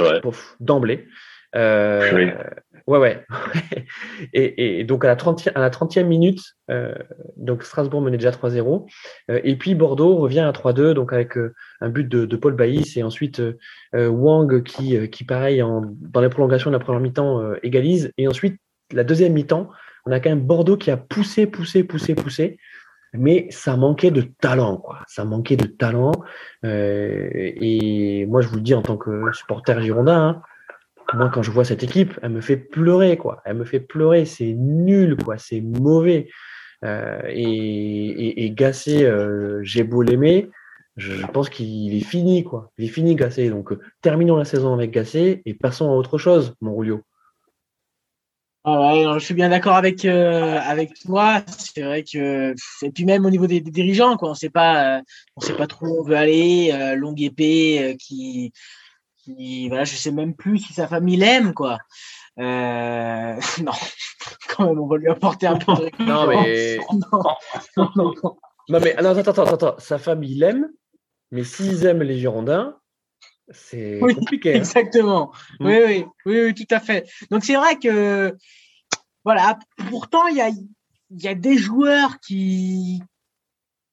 [0.59, 1.07] d'emblée.
[1.55, 2.33] Euh,
[2.85, 3.25] Ouais, ouais.
[4.33, 6.93] et, et, donc à la 30e, à la 30e minute, euh,
[7.37, 8.89] donc Strasbourg menait déjà 3-0.
[9.31, 12.55] Euh, et puis Bordeaux revient à 3-2, donc avec euh, un but de, de, Paul
[12.55, 17.01] Baïs et ensuite euh, Wang qui, qui pareil, en, dans les prolongations de la première
[17.01, 18.11] mi-temps, égalise.
[18.17, 18.59] Et ensuite,
[18.91, 19.69] la deuxième mi-temps,
[20.05, 22.57] on a quand même Bordeaux qui a poussé, poussé, poussé, poussé.
[23.13, 24.99] Mais ça manquait de talent, quoi.
[25.07, 26.11] Ça manquait de talent.
[26.63, 30.41] et moi, je vous le dis en tant que supporter girondin, hein,
[31.13, 33.41] moi, quand je vois cette équipe, elle me fait pleurer, quoi.
[33.45, 34.25] Elle me fait pleurer.
[34.25, 35.37] C'est nul, quoi.
[35.37, 36.27] C'est mauvais.
[36.83, 38.55] Euh, et, et,
[38.89, 40.49] euh, j'ai beau l'aimer,
[40.97, 42.71] je pense qu'il est fini, quoi.
[42.77, 43.49] Il est fini, Gassé.
[43.49, 46.83] Donc, euh, terminons la saison avec Gassé et passons à autre chose, mon.
[48.65, 51.41] Ah je suis bien d'accord avec avec toi.
[51.57, 55.01] C'est vrai que et puis même au niveau des, dirigeants, quoi, on sait pas,
[55.35, 56.95] on sait pas trop où on veut aller.
[56.95, 58.53] longue épée qui
[59.23, 61.77] qui, voilà, je sais même plus si sa famille l'aime, quoi.
[62.39, 63.71] Euh, non,
[64.49, 66.77] quand même, on va lui apporter un peu de Non, mais.
[67.77, 68.13] non, non,
[68.69, 70.69] non, mais attends, attends, attends, sa famille l'aime,
[71.31, 72.77] mais s'ils aiment les Girondins,
[73.53, 74.53] c'est compliqué.
[74.53, 74.57] Hein.
[74.57, 75.31] Exactement.
[75.59, 75.65] Hmm.
[75.65, 77.07] Oui, oui, oui, oui, tout à fait.
[77.31, 78.35] Donc c'est vrai que,
[79.23, 79.57] voilà,
[79.89, 80.49] pourtant, il y a,
[81.11, 83.01] y a des joueurs qui,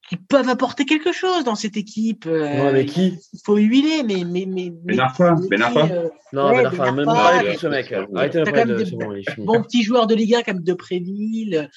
[0.09, 2.25] qui peuvent apporter quelque chose dans cette équipe.
[2.27, 3.17] Euh, non, mais qui?
[3.31, 4.25] Il faut huiler, mais.
[4.25, 5.85] mais, mais, ben Arfa, Ben Arfa.
[5.85, 7.93] Euh, non, Ben Arfa, même pas ce mec.
[8.13, 11.69] Arrêtez de bon, il Bon petit joueur de Liga comme de Préville,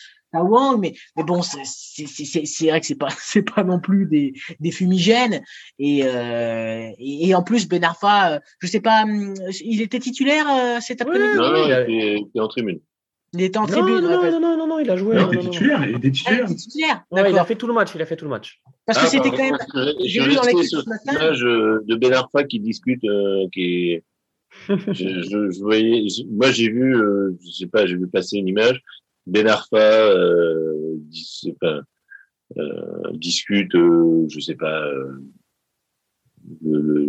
[0.42, 4.70] Wang, mais, mais bon, c'est vrai que c'est pas, c'est pas non plus des, des
[4.70, 5.42] fumigènes.
[5.78, 10.00] Et, euh, et, et, en plus, Ben Arfa, euh, je sais pas, hum, il était
[10.00, 11.36] titulaire euh, cet après-midi?
[11.36, 12.80] non, non, il était en tribune.
[13.34, 14.00] Il était en tribune.
[14.00, 15.16] Non, non, non, non, non, il a joué.
[15.16, 15.84] Non, il était titulaire.
[15.88, 17.04] Il était titulaire.
[17.12, 17.90] Ah, il a fait tout le match.
[17.94, 18.60] Il a fait tout le match.
[18.86, 19.58] Parce que ah, c'était quand même.
[20.04, 21.32] J'ai vu dans l'équipe ce matin.
[21.32, 24.04] de Ben Arfa qui discute, euh, qui est.
[24.68, 28.46] je, je, je, voyais, moi j'ai vu, euh, je sais pas, j'ai vu passer une
[28.46, 28.80] image.
[29.26, 31.54] Ben Arfa, euh, dis,
[32.58, 35.12] euh, discute, euh, je sais pas, euh,
[36.62, 37.06] le, le,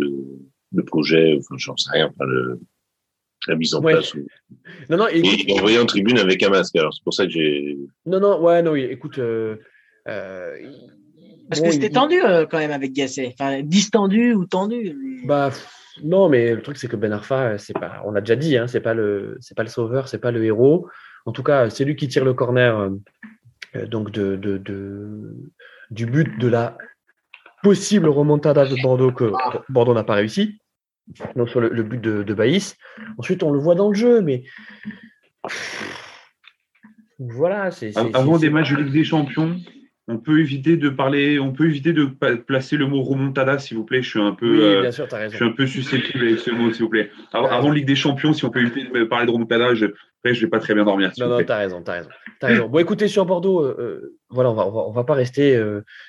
[0.72, 2.58] le, projet, enfin j'en sais rien, enfin le,
[3.46, 4.14] la mise en place.
[4.88, 6.76] Non, non, écoute, et il est envoyé en tribune avec un masque.
[6.76, 7.78] Alors, c'est pour ça que j'ai.
[8.06, 9.18] Non, non, ouais, non, écoute.
[9.18, 9.56] Euh,
[10.08, 10.56] euh,
[11.48, 13.34] Parce que c'était tendu euh, quand même avec Gasset.
[13.38, 15.22] Enfin, distendu ou tendu.
[15.24, 15.50] Bah,
[16.02, 18.66] non, mais le truc, c'est que Ben Arfa, c'est pas, on l'a déjà dit, hein,
[18.66, 20.88] c'est pas le, c'est pas le sauveur, c'est pas le héros.
[21.26, 22.90] En tout cas, c'est lui qui tire le corner,
[23.88, 25.50] donc de, de, de,
[25.90, 26.78] du but de la
[27.62, 29.32] possible remontada de Bordeaux que
[29.68, 30.58] Bordeaux n'a pas réussi
[31.34, 32.76] donc sur le, but de, de Baïs.
[33.18, 34.44] Ensuite, on le voit dans le jeu, mais
[37.18, 37.70] voilà.
[37.70, 39.56] c'est Avant des matchs de Ligue des Champions,
[40.08, 43.84] on peut éviter de parler, on peut éviter de placer le mot remontada, s'il vous
[43.84, 44.02] plaît.
[44.02, 45.32] Je suis un peu, oui, bien sûr, as raison.
[45.32, 47.10] je suis un peu susceptible avec ce mot, s'il vous plaît.
[47.32, 50.34] Avant, avant, Ligue des Champions, si on peut éviter de parler de remontada, je après,
[50.34, 51.12] je vais pas très bien dormir.
[51.18, 52.08] Non, non, t'as raison, t'as raison,
[52.40, 52.68] as raison.
[52.68, 55.60] Bon, écoutez, sur Bordeaux, euh, voilà, on va, on va, pas rester.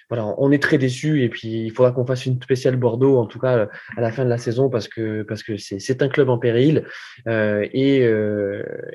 [0.10, 3.26] voilà, on est très déçus et puis il faudra qu'on fasse une spéciale Bordeaux, en
[3.26, 6.30] tout cas à la fin de la saison, parce que parce que c'est un club
[6.30, 6.86] en péril
[7.28, 8.08] et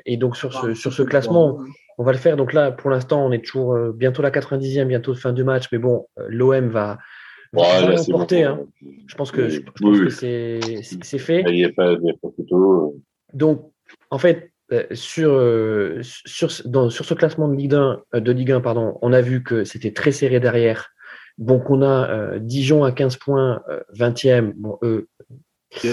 [0.05, 1.59] et donc sur ce sur ce classement.
[1.97, 2.37] On va le faire.
[2.37, 5.65] Donc là, pour l'instant, on est toujours bientôt la 90e, bientôt fin du match.
[5.71, 6.97] Mais bon, l'OM va,
[7.53, 8.43] Ouais, l'emporter.
[8.43, 8.65] Hein.
[9.07, 11.43] Je pense que, je, pense que c'est fait.
[11.47, 12.99] Il n'y a pas, il y a pas photo.
[13.33, 13.71] Donc,
[14.09, 18.31] en fait, euh, sur, euh, sur, dans, sur ce classement de Ligue 1, euh, de
[18.31, 20.89] Ligue 1 pardon, on a vu que c'était très serré derrière.
[21.37, 23.61] Donc, on a Dijon à 15 points,
[23.95, 24.53] 20e.
[24.55, 25.07] Bon, eux,
[25.71, 25.89] je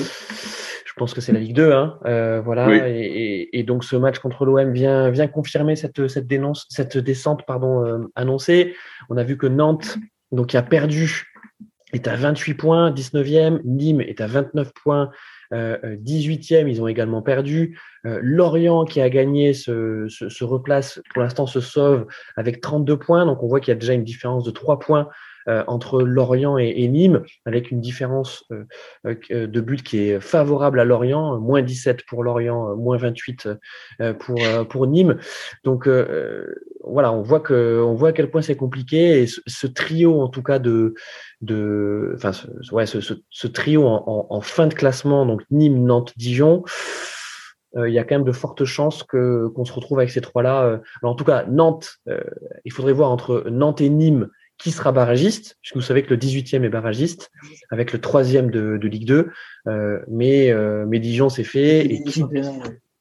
[1.00, 1.72] pense que c'est la Ligue 2.
[1.72, 1.98] Hein,
[2.44, 2.88] voilà.
[2.88, 7.44] Et, et, donc, ce match contre l'OM vient, vient confirmer cette, cette, dénonce, cette descente
[7.46, 8.74] pardon, annoncée.
[9.08, 9.98] On a vu que Nantes
[10.32, 11.26] donc, qui a perdu
[11.92, 13.60] est à 28 points, 19e.
[13.64, 15.10] Nîmes est à 29 points,
[15.52, 16.64] 18e.
[16.64, 17.78] Euh, Ils ont également perdu.
[18.06, 22.06] Euh, Lorient, qui a gagné, se, se, replace, pour l'instant se sauve
[22.36, 23.26] avec 32 points.
[23.26, 25.10] Donc on voit qu'il y a déjà une différence de 3 points euh,
[25.46, 28.44] entre Lorient et, Nîmes, avec une différence
[29.04, 33.48] de but qui est favorable à Lorient, moins 17 pour Lorient, moins 28
[34.18, 35.18] pour, pour Nîmes.
[35.64, 35.88] Donc
[36.84, 39.22] voilà, on voit, que, on voit à quel point c'est compliqué.
[39.22, 40.94] Et ce, trio, en tout cas, de,
[41.40, 42.32] de enfin,
[42.72, 46.64] ouais, ce, ce, trio en, en, fin de classement, donc Nîmes, Nantes, Dijon,
[47.76, 50.20] euh, il y a quand même de fortes chances que qu'on se retrouve avec ces
[50.20, 50.64] trois-là.
[50.64, 50.78] Euh.
[51.02, 52.20] Alors en tout cas, Nantes, euh,
[52.64, 54.28] il faudrait voir entre Nantes et Nîmes
[54.60, 57.30] qui sera barragiste, puisque vous savez que le 18e est barragiste,
[57.70, 59.30] avec le troisième de, de Ligue 2.
[60.08, 60.54] mais,
[60.86, 61.84] mais Dijon, c'est fait.
[61.86, 62.24] Et qui,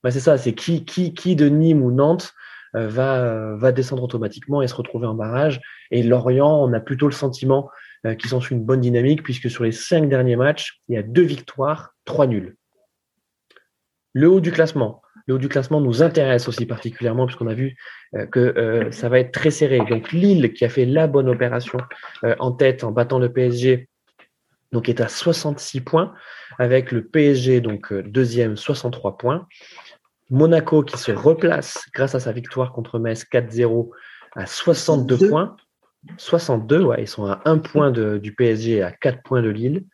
[0.01, 2.33] bah c'est ça, c'est qui, qui, de Nîmes ou Nantes
[2.73, 5.59] va, va descendre automatiquement et se retrouver en barrage.
[5.91, 7.69] Et Lorient, on a plutôt le sentiment
[8.17, 11.03] qu'ils sont sur une bonne dynamique, puisque sur les cinq derniers matchs, il y a
[11.03, 12.55] deux victoires, trois nuls.
[14.13, 15.01] Le haut du classement.
[15.29, 17.75] Le haut du classement nous intéresse aussi particulièrement puisqu'on a vu
[18.15, 19.77] euh, que euh, ça va être très serré.
[19.87, 21.77] Donc Lille qui a fait la bonne opération
[22.23, 23.87] euh, en tête en battant le PSG
[24.71, 26.15] donc est à 66 points
[26.57, 29.47] avec le PSG donc deuxième 63 points.
[30.31, 33.91] Monaco qui se replace grâce à sa victoire contre Metz 4-0
[34.35, 35.55] à 62 points.
[36.17, 39.85] 62, ouais, ils sont à 1 point du PSG et à 4 points de Lille.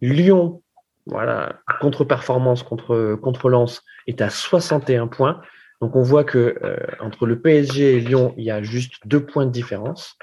[0.00, 0.62] Lyon
[1.06, 5.40] voilà, contre-performance contre, contre Lens est à 61 points.
[5.80, 9.24] Donc on voit que euh, entre le PSG et Lyon, il y a juste deux
[9.24, 10.16] points de différence.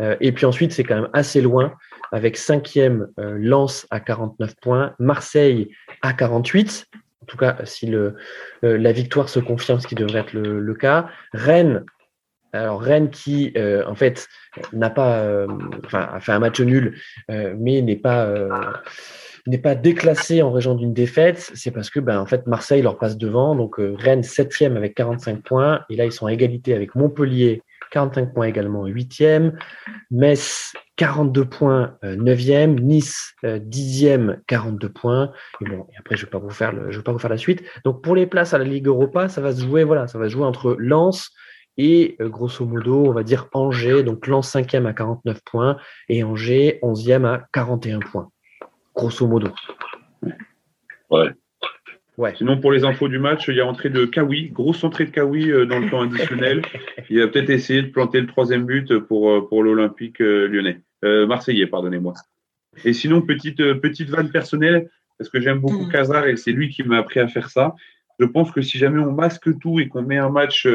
[0.00, 1.72] Euh, et puis ensuite, c'est quand même assez loin,
[2.12, 5.70] avec cinquième euh, Lens à 49 points, Marseille
[6.02, 6.86] à 48.
[7.22, 8.16] En tout cas, si le,
[8.62, 11.08] la victoire se confirme, ce qui devrait être le, le cas.
[11.32, 11.84] Rennes,
[12.52, 13.52] alors Rennes qui
[13.84, 14.28] en fait
[14.72, 15.44] n'a pas,
[15.84, 16.96] enfin a fait un match nul,
[17.28, 18.32] mais n'est pas
[19.50, 22.98] n'est pas déclassé en région d'une défaite, c'est parce que ben, en fait, Marseille leur
[22.98, 23.54] passe devant.
[23.54, 25.80] Donc euh, Rennes 7e avec 45 points.
[25.90, 27.62] Et là, ils sont à égalité avec Montpellier,
[27.92, 29.52] 45 points également 8e.
[30.10, 32.76] Metz, 42 points 9e.
[32.76, 35.32] Euh, nice, 10e, euh, 42 points.
[35.60, 37.30] Et bon, et après, je ne vais, pas vous faire je vais pas vous faire
[37.30, 37.62] la suite.
[37.84, 40.28] Donc pour les places à la Ligue Europa, ça va se jouer, voilà, ça va
[40.28, 41.30] se jouer entre Lens
[41.78, 45.76] et grosso modo, on va dire Angers, donc Lens 5e à 49 points
[46.08, 48.30] et Angers 11e à 41 points
[48.96, 49.52] grosso modo.
[51.10, 51.30] Ouais.
[52.16, 52.34] Ouais.
[52.34, 55.10] Sinon, pour les infos du match, il y a entrée de Kawi, grosse entrée de
[55.10, 56.62] Kawi euh, dans le temps additionnel.
[57.10, 60.80] Il a peut-être essayé de planter le troisième but pour, euh, pour l'Olympique euh, lyonnais.
[61.02, 62.14] Marseillais, pardonnez-moi.
[62.84, 66.28] Et sinon, petite, petite vanne personnelle, parce que j'aime beaucoup Kazar mm.
[66.30, 67.76] et c'est lui qui m'a appris à faire ça.
[68.18, 70.66] Je pense que si jamais on masque tout et qu'on met un match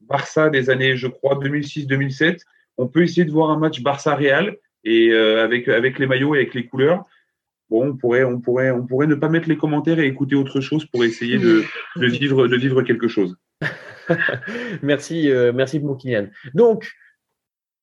[0.00, 2.40] Barça des années, je crois, 2006-2007,
[2.76, 6.54] on peut essayer de voir un match Barça-Real et avec, avec les maillots et avec
[6.54, 7.04] les couleurs
[7.70, 10.60] bon, on pourrait, on pourrait, on pourrait ne pas mettre les commentaires et écouter autre
[10.60, 11.64] chose pour essayer de,
[11.96, 13.36] de vivre, de vivre quelque chose.
[14.82, 16.28] merci, euh, merci mon Kylian.
[16.54, 16.90] Donc,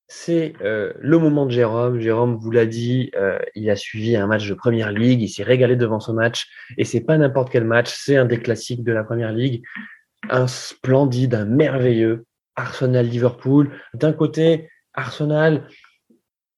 [0.07, 1.99] c'est euh, le moment de Jérôme.
[1.99, 5.43] Jérôme vous l'a dit, euh, il a suivi un match de Première Ligue, il s'est
[5.43, 6.47] régalé devant ce match,
[6.77, 9.63] et c'est pas n'importe quel match, c'est un des classiques de la Première Ligue,
[10.29, 12.25] un splendide, un merveilleux
[12.55, 13.71] Arsenal-Liverpool.
[13.93, 15.67] D'un côté, Arsenal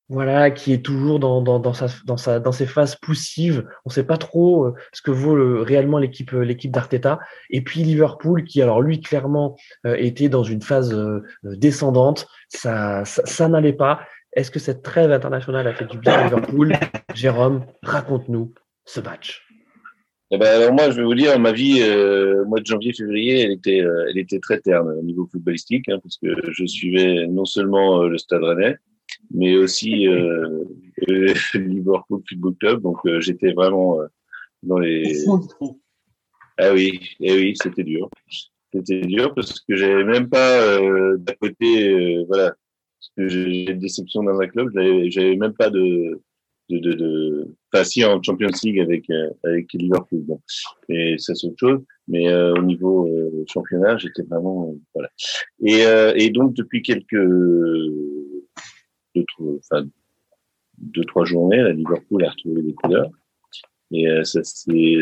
[0.09, 3.67] voilà, qui est toujours dans, dans, dans, sa, dans, sa, dans ses phases poussives.
[3.85, 7.19] On ne sait pas trop euh, ce que vaut le, réellement l'équipe euh, l'équipe d'Arteta.
[7.49, 10.95] Et puis Liverpool, qui alors lui clairement euh, était dans une phase
[11.43, 12.27] descendante.
[12.47, 13.99] Ça, ça, n'allait pas.
[14.33, 16.73] Est-ce que cette trêve internationale a fait du bien à Liverpool?
[17.13, 18.53] Jérôme, raconte-nous
[18.85, 19.43] ce match.
[20.31, 23.51] Eh ben, alors moi, je vais vous dire, ma vie, euh, mois de janvier-février, elle
[23.51, 28.03] était, elle était très terne au niveau footballistique, hein, parce que je suivais non seulement
[28.03, 28.77] le Stade Rennais,
[29.31, 30.63] mais aussi euh,
[31.53, 32.81] Liverpool Football Club.
[32.81, 34.07] Donc euh, j'étais vraiment euh,
[34.63, 35.25] dans les.
[36.57, 38.09] Ah oui, eh oui, c'était dur.
[38.73, 43.65] c'était dur parce que j'avais même pas euh, d'à côté, euh, voilà, parce que j'ai
[43.65, 46.19] des déceptions dans un club, j'avais même pas de
[46.69, 47.55] de, de, de...
[47.71, 50.41] Enfin, si en Champions League avec euh, avec Liverpool, bon,
[50.89, 51.79] et ça c'est autre chose.
[52.07, 55.09] Mais euh, au niveau euh, championnat, j'étais vraiment voilà.
[55.63, 55.83] Et
[56.23, 57.13] et donc depuis quelques
[59.39, 59.85] deux, enfin
[60.77, 63.09] deux trois journées, la Liverpool a retrouvé des couleurs.
[63.91, 64.97] Et ça s'est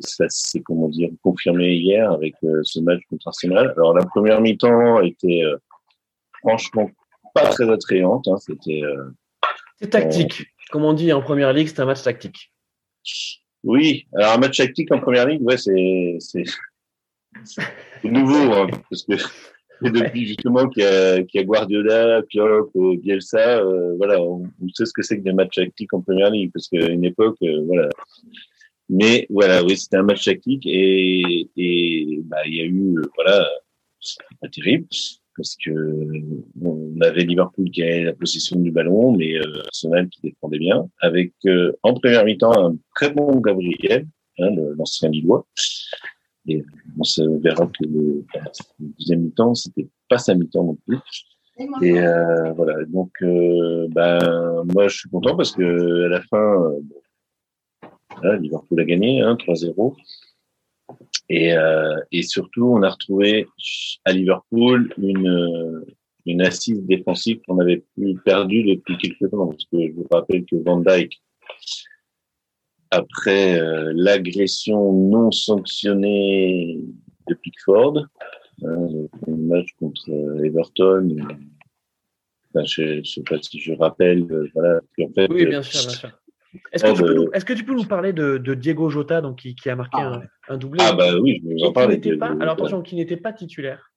[0.00, 3.74] ça s'est comment dire confirmé hier avec ce match contre Arsenal.
[3.76, 5.42] Alors la première mi-temps était
[6.40, 6.90] franchement
[7.34, 8.26] pas très attrayante.
[8.26, 8.82] Hein, C'était
[9.80, 10.46] c'est tactique.
[10.70, 12.52] Comme on dit en première ligue, c'est un match tactique.
[13.64, 16.44] Oui, alors un match tactique en première ligue, ouais, c'est c'est
[18.04, 19.14] nouveau hein, parce que
[19.88, 24.44] depuis justement qu'il y, a, qu'il y a Guardiola, Klopp, Bielsa, euh, voilà, on,
[24.74, 27.36] sait ce que c'est que des matchs tactiques en première ligue parce qu'à une époque,
[27.42, 27.88] euh, voilà.
[28.88, 33.02] Mais voilà, oui, c'était un match tactique et et bah il y a eu euh,
[33.14, 33.48] voilà,
[34.40, 34.86] pas terrible
[35.36, 35.70] parce que
[36.60, 40.88] on avait Liverpool qui avait la possession du ballon, mais euh, Arsenal qui défendait bien,
[41.00, 44.06] avec euh, en première mi-temps un très bon Gabriel,
[44.38, 45.46] hein, l'ancien Lillois.
[46.46, 46.64] Et
[46.98, 48.24] on se verra que le,
[48.78, 50.98] deuxième mi-temps, c'était pas sa mi-temps non plus.
[51.82, 56.72] Et euh, voilà, donc euh, ben moi je suis content parce que à la fin,
[56.82, 59.94] bon, Liverpool a gagné, hein, 3-0.
[61.28, 63.46] Et, euh, et surtout, on a retrouvé
[64.04, 65.84] à Liverpool une,
[66.26, 69.46] une assise défensive qu'on avait plus perdue depuis quelques temps.
[69.48, 71.22] Parce que je vous rappelle que Van Dyke,
[72.90, 76.80] après euh, l'agression non sanctionnée
[77.28, 77.98] de Pickford,
[78.64, 78.88] hein,
[79.26, 81.16] le match contre euh, Everton,
[82.54, 85.80] enfin, je ne sais pas si je rappelle, euh, voilà, en fait, oui, bien sûr,
[85.86, 86.10] bien sûr.
[86.72, 89.20] Est-ce que, tu peux nous, est-ce que tu peux nous parler de, de Diego Jota,
[89.20, 90.20] donc, qui, qui a marqué ah.
[90.48, 90.82] un, un, doublé?
[90.84, 91.98] Ah, bah oui, je vais vous en parler.
[92.18, 93.92] Pas, alors attention, qui n'était pas titulaire.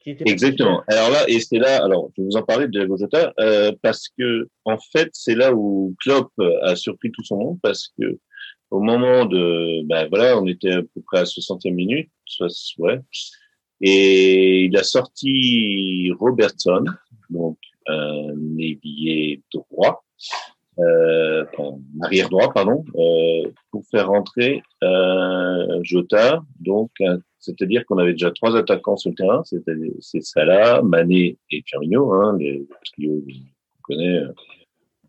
[0.00, 0.80] Qui Exactement.
[0.80, 1.04] Titulaire.
[1.04, 3.72] Alors là, et c'est là, alors je vais vous en parler de Diego Jota, euh,
[3.82, 8.18] parce que en fait, c'est là où Klopp a surpris tout son monde, parce que
[8.70, 13.00] au moment de, ben voilà, on était à peu près à 60e minute, soit, ouais,
[13.80, 16.84] et il a sorti Robertson,
[17.30, 20.04] donc un ailier droit,
[20.78, 21.44] euh,
[22.02, 26.42] arrière droit, pardon, euh, pour faire rentrer euh, Jota.
[26.60, 26.90] Donc,
[27.38, 29.42] c'est-à-dire qu'on avait déjà trois attaquants sur le terrain,
[30.00, 34.22] c'est Salah, Mané et Firmino, hein, les trios qu'on connaît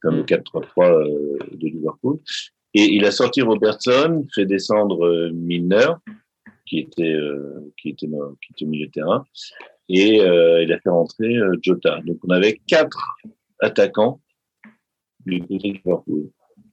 [0.01, 2.19] comme le 4-3-3 euh, de Liverpool.
[2.73, 5.93] Et il a sorti Robertson, fait descendre Milner,
[6.65, 7.17] qui était
[7.77, 9.25] qui était qui était milieu de terrain,
[9.89, 11.99] et il a fait rentrer Jota.
[12.05, 13.17] Donc on avait quatre
[13.59, 14.21] attaquants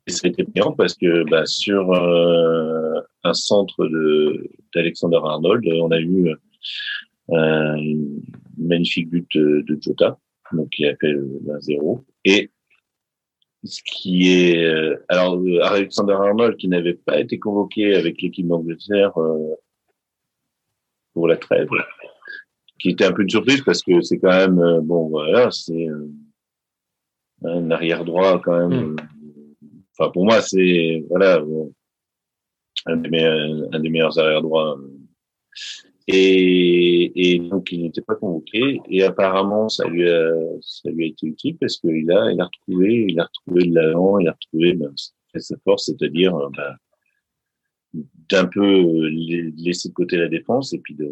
[0.07, 5.99] et c'était bien parce que bah, sur euh, un centre de d'Alexander Arnold, on a
[5.99, 6.37] eu euh,
[7.33, 7.77] un
[8.57, 10.19] magnifique but de, de Jota,
[10.53, 12.51] donc qui a fait le 0 Et
[13.67, 19.13] ce qui est euh, alors Alexander Arnold qui n'avait pas été convoqué avec l'équipe d'Angleterre
[21.13, 21.69] pour la trêve,
[22.79, 25.89] qui était un peu une surprise parce que c'est quand même bon voilà c'est
[27.45, 28.93] un arrière droit quand même.
[28.93, 28.97] Hmm.
[29.99, 31.43] Enfin, pour moi, c'est voilà
[32.87, 34.79] un, des meilleurs, un des meilleurs arrière droits.
[36.09, 38.81] Et, et donc, il n'était pas convoqué.
[38.89, 42.45] Et apparemment, ça lui a, ça lui a été utile parce qu'il a, il a
[42.45, 44.93] retrouvé, il a retrouvé de l'avant, il a retrouvé ben,
[45.37, 49.09] sa force, c'est-à-dire ben, d'un peu
[49.57, 51.11] laisser de côté la défense et puis de.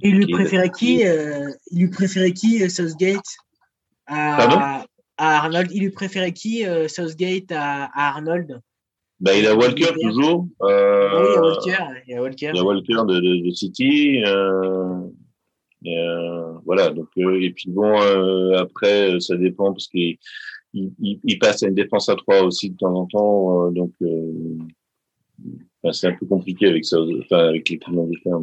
[0.00, 3.36] Il lui préférait qui euh, Il lui préférait qui Southgate
[4.06, 4.84] à,
[5.16, 5.70] à Arnold?
[5.72, 8.60] Il lui préférait qui, euh, Southgate, à, Arnold?
[9.24, 10.46] Bah, il a Walker toujours.
[10.62, 12.00] Euh, oui, il y a Walker.
[12.06, 14.22] Il y a Walker, il y a Walker de, de, de City.
[14.26, 15.00] Euh,
[15.84, 16.90] et, euh, voilà.
[16.90, 20.18] Donc, euh, et puis bon, euh, après, ça dépend parce qu'il
[20.74, 20.92] il,
[21.24, 23.70] il, passe à une défense à trois aussi de temps en temps.
[23.70, 23.92] donc,
[25.92, 28.42] c'est un peu compliqué avec ça, enfin, avec les clients différents.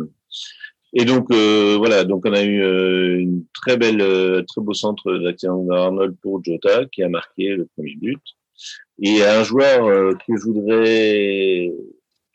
[0.94, 4.74] Et donc euh, voilà, donc on a eu euh, une très belle, euh, très beau
[4.74, 8.22] centre d'action Arnold pour Jota qui a marqué le premier but.
[9.02, 11.72] Et un joueur que je voudrais,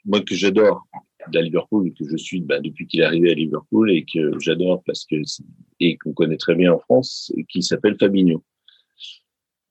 [0.05, 0.87] moi que j'adore
[1.31, 4.83] de Liverpool, que je suis bah, depuis qu'il est arrivé à Liverpool et que j'adore
[4.87, 5.17] parce que
[5.81, 8.43] et qu'on connaît très bien en France, qui s'appelle Fabinho.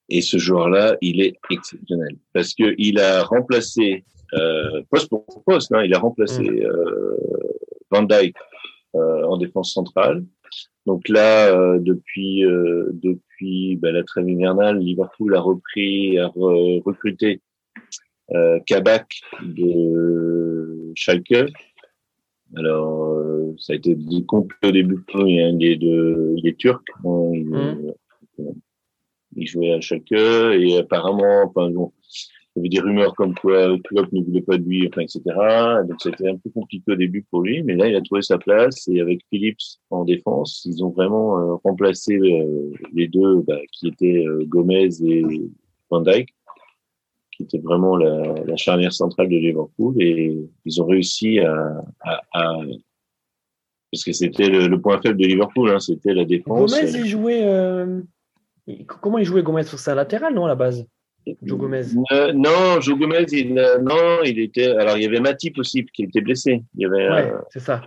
[0.09, 4.03] Et ce joueur-là, il est exceptionnel parce que il a remplacé
[4.33, 6.65] euh, poste pour poste, hein, il a remplacé mmh.
[6.65, 7.17] euh,
[7.89, 8.35] Van Dijk
[8.95, 10.23] euh, en défense centrale.
[10.85, 17.41] Donc là, euh, depuis euh, depuis ben, la trêve hivernale, Liverpool a repris, a recruté
[18.65, 21.51] Kabak de Schalke
[22.55, 23.95] Alors, euh, ça a été
[24.27, 25.03] compliqué au début.
[25.15, 26.83] Il, est, de, il est turc.
[27.03, 27.93] Il, mmh.
[29.35, 31.91] il jouait à chaque et apparemment, enfin, bon,
[32.55, 35.21] il y avait des rumeurs comme quoi Klopp ne voulait pas de lui, etc.
[35.87, 37.63] Donc, c'était un peu compliqué au début pour lui.
[37.63, 39.59] Mais là, il a trouvé sa place et avec Phillips
[39.89, 45.23] en défense, ils ont vraiment euh, remplacé euh, les deux bah, qui étaient Gomez et
[45.89, 46.33] Van Dijk
[47.35, 51.83] qui était vraiment la, charnière centrale de Liverpool et ils ont réussi à,
[53.91, 56.71] parce que c'était le, point faible de Liverpool, hein, c'était la défense.
[56.71, 58.01] Gomez, il jouait euh...
[59.01, 60.85] comment il jouait Gomez sur sa latérale, non à la base?
[61.41, 61.83] Joe Gomez.
[62.11, 64.67] Euh, non, Joe Gomez, il, euh, non, il était.
[64.67, 66.63] Alors il y avait Matip aussi qui était blessé.
[66.75, 67.09] Il y avait.
[67.09, 67.81] Ouais, c'est ça.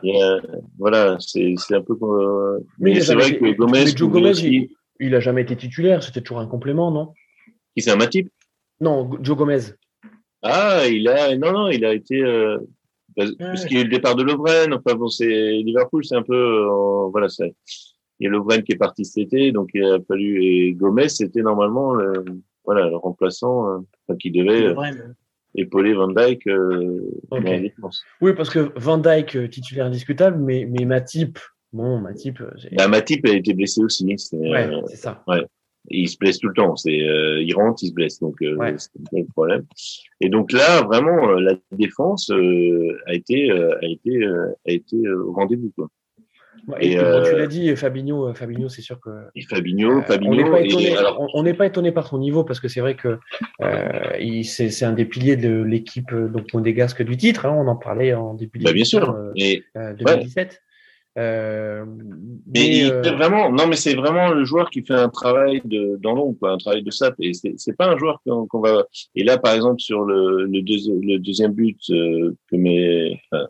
[0.78, 1.94] Voilà, c'est un peu.
[2.78, 3.85] mais, mais c'est vrai que Gomez.
[3.85, 4.69] Mais Joe Gomez, il,
[5.01, 6.02] il, a jamais été titulaire.
[6.02, 7.12] C'était toujours un complément, non?
[7.77, 8.28] Qui c'est un Matip?
[8.81, 9.60] Non, Joe Gomez.
[10.43, 12.59] Ah, il a, non, non, il a été, euh,
[13.16, 14.73] parce, qu'il y a eu le départ de Lovren.
[14.73, 17.55] Enfin bon, c'est Liverpool, c'est un peu, euh, voilà, c'est,
[18.20, 21.09] il y a Lovren qui est parti cet été, donc il a fallu et Gomez,
[21.09, 22.24] c'était normalement, le,
[22.69, 24.74] voilà, le remplaçant, euh, enfin, qui devait euh,
[25.55, 26.47] épauler Van Dyke.
[26.47, 27.01] Euh,
[27.31, 27.74] okay.
[28.20, 31.39] oui, parce que Van Dyke titulaire indiscutable, mais mais Matip,
[31.73, 32.43] bon, Matip.
[32.73, 34.05] Bah, Matip a été blessé aussi.
[34.32, 35.23] Ouais, c'est ça.
[35.27, 35.45] Ouais
[35.90, 36.77] il se blesse tout le temps.
[36.77, 38.74] C'est, euh, il rentre, il se blesse, donc euh, ouais.
[38.77, 39.66] c'est pas le problème.
[40.20, 45.09] Et donc là, vraiment, euh, la défense euh, a été, euh, a été, a été
[45.09, 45.73] au rendez-vous.
[46.81, 49.11] Et, et comme tu l'as dit, Fabinho, Fabinho, c'est sûr que.
[49.35, 50.32] Et Fabinho, Fabinho.
[50.32, 50.97] on n'est pas étonné.
[50.97, 51.31] Alors...
[51.35, 53.19] On pas étonné par son niveau parce que c'est vrai que
[54.20, 57.47] il, c'est, un des piliers de l'équipe donc monégasque du titre.
[57.47, 59.16] Hein, on en parlait en début de bah, bien sûr.
[59.36, 60.62] et 2017.
[61.19, 61.85] Euh,
[62.47, 63.03] mais, euh...
[63.03, 66.59] vraiment, non, mais c'est vraiment le joueur qui fait un travail de dans l'ombre, un
[66.59, 67.15] travail de sap.
[67.19, 68.86] Et c'est pas un joueur qu'on qu va.
[69.16, 73.47] Et là, par exemple, sur le le, deuxi le deuxième but euh, que euh,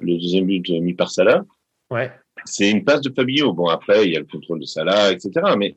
[0.00, 1.44] le deuxième but mis par Salah,
[1.90, 2.10] ouais.
[2.44, 3.52] c'est une passe de Fabio.
[3.52, 5.30] Bon, après, il y a le contrôle de Salah, etc.
[5.58, 5.76] Mais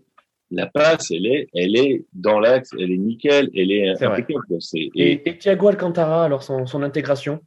[0.52, 4.46] la passe, elle est, elle est dans l'axe, elle est nickel, elle est, est impeccable.
[4.74, 7.40] Et, et, et Thiago Alcantara, alors son, son intégration?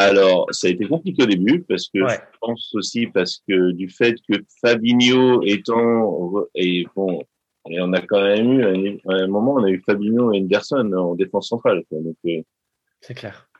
[0.00, 2.14] Alors, ça a été compliqué au début parce que ouais.
[2.14, 7.20] je pense aussi parce que du fait que Fabinho étant et bon,
[7.68, 10.92] et on a quand même eu à un moment on a eu Fabinho et Henderson
[10.92, 11.82] en défense centrale.
[11.88, 12.42] Quoi, donc euh,
[13.00, 13.50] c'est clair.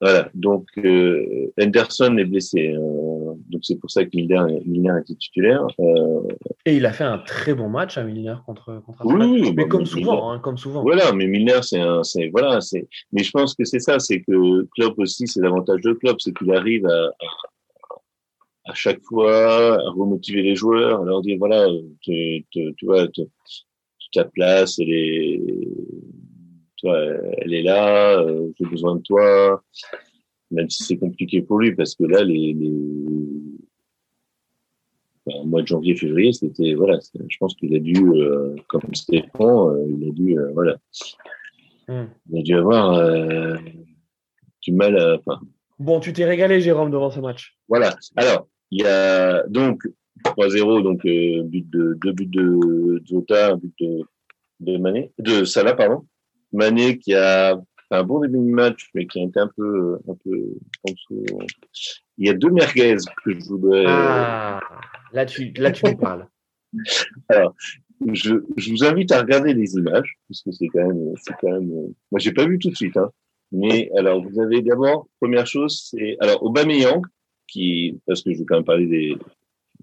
[0.00, 5.14] Voilà, donc euh, Henderson est blessé, euh, donc c'est pour ça que Milner, Milner était
[5.14, 5.66] titulaire.
[5.80, 6.22] Euh,
[6.64, 9.64] et il a fait un très bon match à Milner contre contre oui, oui, mais
[9.64, 10.82] bon, comme mais souvent, hein, comme souvent.
[10.82, 12.88] Voilà, mais Milner c'est un, c'est voilà, c'est.
[13.12, 16.36] Mais je pense que c'est ça, c'est que Klopp aussi, c'est l'avantage de Klopp, c'est
[16.36, 17.10] qu'il arrive à,
[18.66, 21.66] à, chaque fois à remotiver les joueurs, à leur dire voilà,
[22.00, 23.22] tu, tu, tu vois, tu,
[24.12, 25.40] ta place, elle est
[26.76, 26.98] tu vois,
[27.38, 29.62] elle est là, euh, j'ai besoin de toi,
[30.50, 32.72] même si c'est compliqué pour lui, parce que là, les, les...
[35.26, 39.26] Enfin, mois de janvier, février, c'était, voilà, je pense qu'il a dû, euh, comme Stéphane,
[39.40, 40.76] euh, il a dû, euh, voilà,
[41.88, 42.04] mm.
[42.30, 43.60] il a dû avoir
[44.62, 45.40] du mal à, enfin,
[45.78, 47.58] Bon, tu t'es régalé, Jérôme, devant ce match.
[47.68, 47.96] Voilà.
[48.16, 49.82] Alors, il y a donc
[50.24, 54.02] 3-0, donc but de deux buts de Zota, un but de,
[54.60, 56.06] de Mané, de Salah, pardon.
[56.52, 57.60] Mané qui a
[57.90, 60.54] un bon début de match, mais qui a été un peu, un peu
[60.88, 61.24] en dessous.
[62.18, 63.84] Il y a deux merguez que je voudrais.
[63.86, 64.60] Ah,
[65.12, 66.26] là tu, là tu me parles.
[67.28, 67.54] Alors,
[68.12, 71.50] je, je vous invite à regarder les images, parce que c'est quand même, c'est quand
[71.50, 71.68] même.
[72.10, 73.10] Moi, j'ai pas vu tout de suite, hein.
[73.52, 77.02] Mais alors, vous avez d'abord, première chose, c'est alors Aubameyang,
[77.46, 79.16] qui, parce que je vais quand même parler des,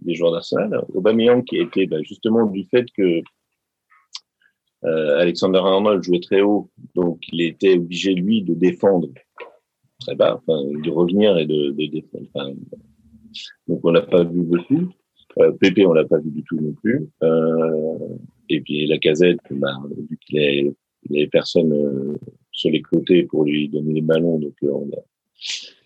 [0.02, 3.22] des joueurs d'Arsenal, Aubameyang qui a été bah, justement du fait que
[4.86, 9.10] euh, Alexander Arnold jouait très haut, donc il était obligé lui de défendre
[10.00, 12.26] très bas, enfin de revenir et de, de défendre.
[12.34, 12.54] Enfin,
[13.68, 14.90] donc on l'a pas vu beaucoup.
[15.40, 17.08] Euh, Pépé on l'a pas vu du tout non plus.
[17.24, 17.98] Euh,
[18.50, 19.74] et puis la casette, bah,
[20.10, 20.74] vu qu'il avait,
[21.10, 22.14] il avait personne euh,
[22.52, 25.02] sur les côtés pour lui donner les ballons, donc euh, on a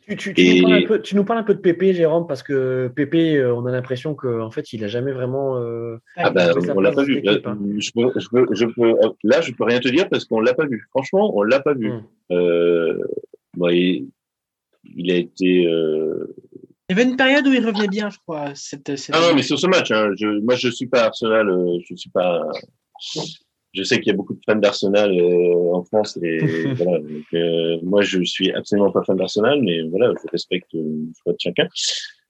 [0.08, 0.62] tu, tu, tu, et...
[0.62, 3.54] nous un peu, tu, nous parles un peu, de Pépé, Jérôme, parce que Pépé, euh,
[3.54, 5.58] on a l'impression qu'en fait, il a jamais vraiment.
[5.58, 7.20] Euh, ah ben, on l'a pas vu.
[7.22, 7.58] Là, hein.
[7.78, 8.94] je peux, je peux, je peux,
[9.24, 10.86] là, je peux rien te dire parce qu'on l'a pas vu.
[10.92, 11.92] Franchement, on l'a pas vu.
[11.92, 12.04] Hmm.
[12.32, 12.98] Euh,
[13.56, 14.10] bon, il,
[14.96, 15.68] il, a été.
[15.68, 16.34] Euh...
[16.90, 18.52] Il y avait une période où il revenait bien, je crois.
[18.56, 19.14] Cette, cette...
[19.14, 21.96] Ah non, mais sur ce match, hein, je, moi, je suis pas Arsenal, euh, je
[21.96, 22.50] suis pas.
[23.74, 26.38] Je sais qu'il y a beaucoup de fans d'Arsenal euh, en France et
[26.76, 27.00] voilà.
[27.00, 31.34] Donc, euh, moi, je suis absolument pas fan d'Arsenal, mais voilà, je respecte le choix
[31.34, 31.68] de chacun.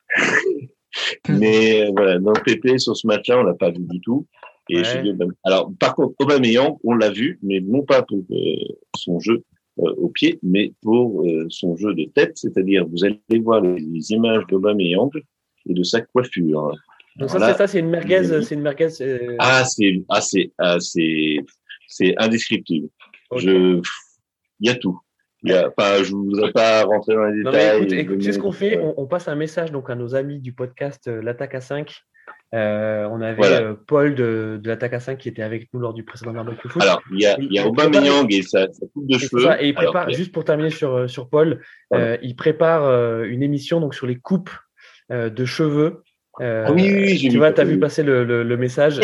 [1.29, 4.25] mais voilà, dans le PP sur ce match-là, on l'a pas vu du tout.
[4.69, 4.83] Et Ouais.
[4.83, 5.13] je dis,
[5.45, 9.43] alors, par contre, Aubameyang, on l'a vu, mais non pas pour euh, son jeu,
[9.77, 15.11] au pied, mais pour son jeu de tête, c'est-à-dire vous allez voir les, images d'Aubameyang
[15.67, 16.73] et de sa coiffure.
[17.17, 18.89] Donc ça, c'est ça, c'est une merguez, c'est une merguez.
[19.39, 21.37] Ah, c'est, ah, c'est, ah, c'est,
[21.87, 22.89] c'est indescriptible.
[23.35, 23.81] Je,
[24.59, 24.99] il y a tout.
[25.43, 27.87] Il y a pas, je ne voudrais pas rentrer dans les détails.
[27.89, 28.79] Mais écoute, ce qu'on fait?
[28.79, 32.03] On, on, passe un message donc à nos amis du podcast L'attaque à 5
[32.55, 35.93] euh, on avait euh, Paul de, de l'attaque à 5 qui était avec nous lors
[35.93, 36.81] du précédent barbecue foot.
[36.81, 39.49] Alors, il y a, il y a Aubameyang et sa, coupe de cheveux.
[39.59, 41.61] et il prépare, juste pour terminer sur, euh, sur Paul,
[41.93, 44.51] euh, il prépare euh, une émission donc sur les coupes
[45.09, 46.03] de cheveux.
[46.39, 48.99] Ah oui, oui, tu vois, tu as vu passer le, le, le message.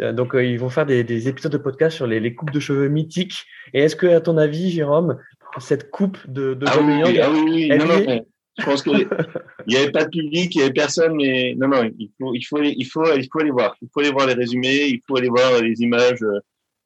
[0.00, 2.88] donc, ils vont faire des, des, épisodes de podcast sur les, les, coupes de cheveux
[2.88, 3.44] mythiques.
[3.74, 5.18] Et est-ce que, à ton avis, Jérôme,
[5.58, 7.68] cette coupe de, de ah oui, ah oui, oui.
[7.68, 8.24] Non, non,
[8.58, 9.08] je pense qu'il
[9.66, 12.42] n'y avait pas de public, il n'y avait personne, mais non, non, il faut, il
[12.42, 13.76] faut, il faut, il faut aller voir.
[13.80, 16.24] Il faut aller voir les résumés, il faut aller voir les images.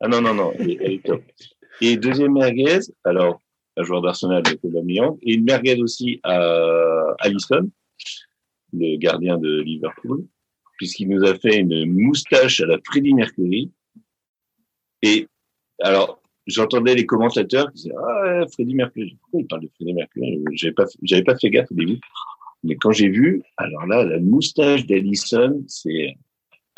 [0.01, 1.23] Ah non, non, non, elle, est top.
[1.81, 3.41] Et deuxième merguez, alors,
[3.77, 7.71] un joueur d'Arsenal, Aubameyang, et une merguez aussi à Alisson,
[8.73, 10.27] le gardien de Liverpool,
[10.79, 13.71] puisqu'il nous a fait une moustache à la Freddie Mercury.
[15.03, 15.29] Et
[15.81, 19.19] alors, j'entendais les commentateurs qui disaient ah Freddie Mercury.
[19.21, 20.45] Pourquoi il parle de Freddie Mercury?
[20.53, 22.01] J'avais pas j'avais pas fait gaffe au début.
[22.65, 26.15] Mais quand j'ai vu alors là la moustache d'Ellison c'est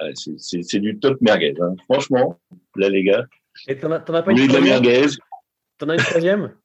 [0.00, 1.76] euh, c'est du top merguez hein.
[1.84, 2.40] franchement
[2.76, 3.26] là les gars.
[3.68, 4.82] Et t'en as, as pas une troisième?
[5.78, 6.56] t'en as une troisième?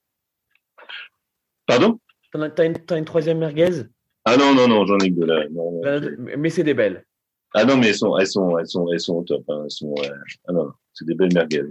[1.67, 1.99] Pardon?
[2.31, 3.83] T'en as une troisième merguez?
[4.25, 5.45] Ah non non non j'en ai que deux là
[5.85, 7.05] euh, mais c'est des belles
[7.53, 9.61] ah non mais elles sont elles sont elles sont elles sont au top hein.
[9.63, 10.09] elles sont euh,
[10.47, 11.63] ah non c'est des belles merguez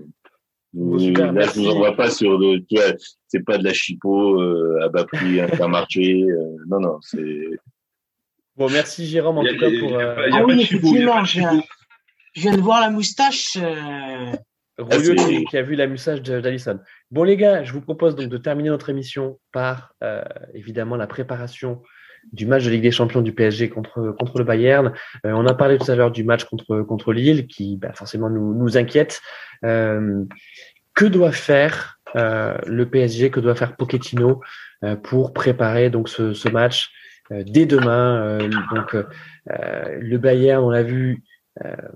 [0.74, 2.92] Super, là, je vous envoie pas sur de, tu vois,
[3.26, 6.22] c'est pas de la chipot euh, à bas prix intermarché.
[6.22, 7.58] Euh, non, non, c'est.
[8.56, 9.96] Bon, merci Jérôme en tout cas pour.
[9.96, 10.28] Euh...
[10.30, 11.62] Ah oui, effectivement, je viens,
[12.34, 13.56] je viens de voir la moustache.
[13.56, 14.32] Euh...
[14.78, 16.78] Roulieu qui, qui, a vu la moustache d'Alison.
[17.10, 20.22] Bon les gars, je vous propose donc de terminer notre émission par euh,
[20.54, 21.82] évidemment la préparation
[22.32, 24.92] du match de Ligue des Champions du PSG contre, contre le Bayern.
[25.24, 28.30] Euh, on a parlé tout à l'heure du match contre, contre Lille qui bah, forcément
[28.30, 29.20] nous, nous inquiète.
[29.64, 30.24] Euh,
[30.94, 34.40] que doit faire euh, le PSG, que doit faire Pochettino
[34.84, 36.90] euh, pour préparer donc ce, ce match
[37.30, 38.38] euh, dès demain
[38.74, 38.96] Donc
[39.46, 41.22] le Bayern, on l'a vu,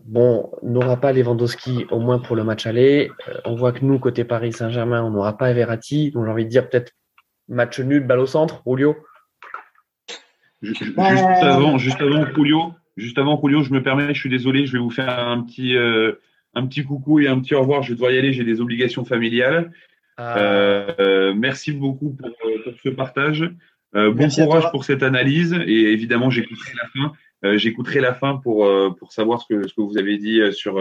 [0.04, 3.10] bon, n'aura pas Lewandowski au moins pour le match aller.
[3.44, 6.12] on voit que nous, côté Paris Saint-Germain, on n'aura pas Verratti.
[6.12, 6.92] Donc j'ai envie de dire peut-être
[7.48, 8.96] match nul, balle au centre, Julio?
[10.62, 14.72] Juste, avant, juste avant Julio, juste avant Julio, je me permets, je suis désolé, je
[14.72, 16.12] vais vous faire un petit, euh,
[16.54, 17.82] un petit coucou et un petit au revoir.
[17.82, 19.72] Je vais devoir y aller, j'ai des obligations familiales.
[20.16, 20.38] Ah.
[20.38, 22.30] Euh, merci beaucoup pour,
[22.64, 23.50] pour ce partage.
[23.94, 27.12] Euh, bon courage pour cette analyse et évidemment j'écouterai la fin.
[27.44, 30.80] Euh, j'écouterai la fin pour pour savoir ce que ce que vous avez dit sur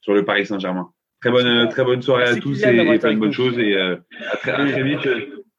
[0.00, 0.90] sur le Paris Saint-Germain.
[1.20, 3.96] Très bonne très bonne soirée à tous et, et plein de bonnes choses et à
[4.40, 5.08] très, à très vite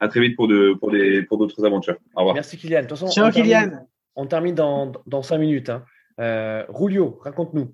[0.04, 1.98] à très vite pour de pour des pour d'autres aventures.
[2.16, 2.36] Au revoir.
[2.36, 2.82] Merci Kylian.
[2.82, 3.62] De toute façon, Ciao on Kylian.
[3.62, 5.70] Termine, on termine dans dans cinq minutes.
[5.70, 5.84] Hein.
[6.20, 7.74] Euh, Rulio, raconte-nous.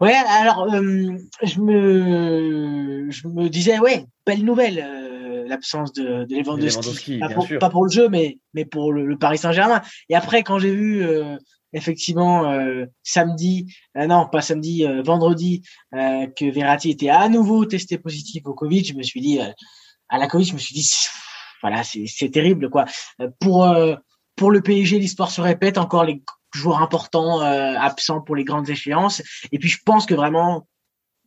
[0.00, 6.36] Ouais, alors euh, je me je me disais ouais, belle nouvelle euh, l'absence de, de
[6.36, 7.18] Lewandowski.
[7.18, 9.82] Lewandowski pas, pour, pas pour le jeu, mais mais pour le, le Paris Saint-Germain.
[10.08, 11.36] Et après, quand j'ai vu euh,
[11.72, 15.62] effectivement euh, samedi, euh, non pas samedi, euh, vendredi,
[15.94, 19.50] euh, que Verratti était à nouveau testé positif au Covid, je me suis dit euh,
[20.08, 20.88] à la Covid, je me suis dit
[21.62, 22.84] voilà, c'est terrible quoi.
[23.20, 23.96] Euh, Pour euh,
[24.36, 26.22] pour le PSG, l'histoire se répète encore les
[26.54, 29.22] joueurs importants euh, absents pour les grandes échéances.
[29.52, 30.66] Et puis je pense que vraiment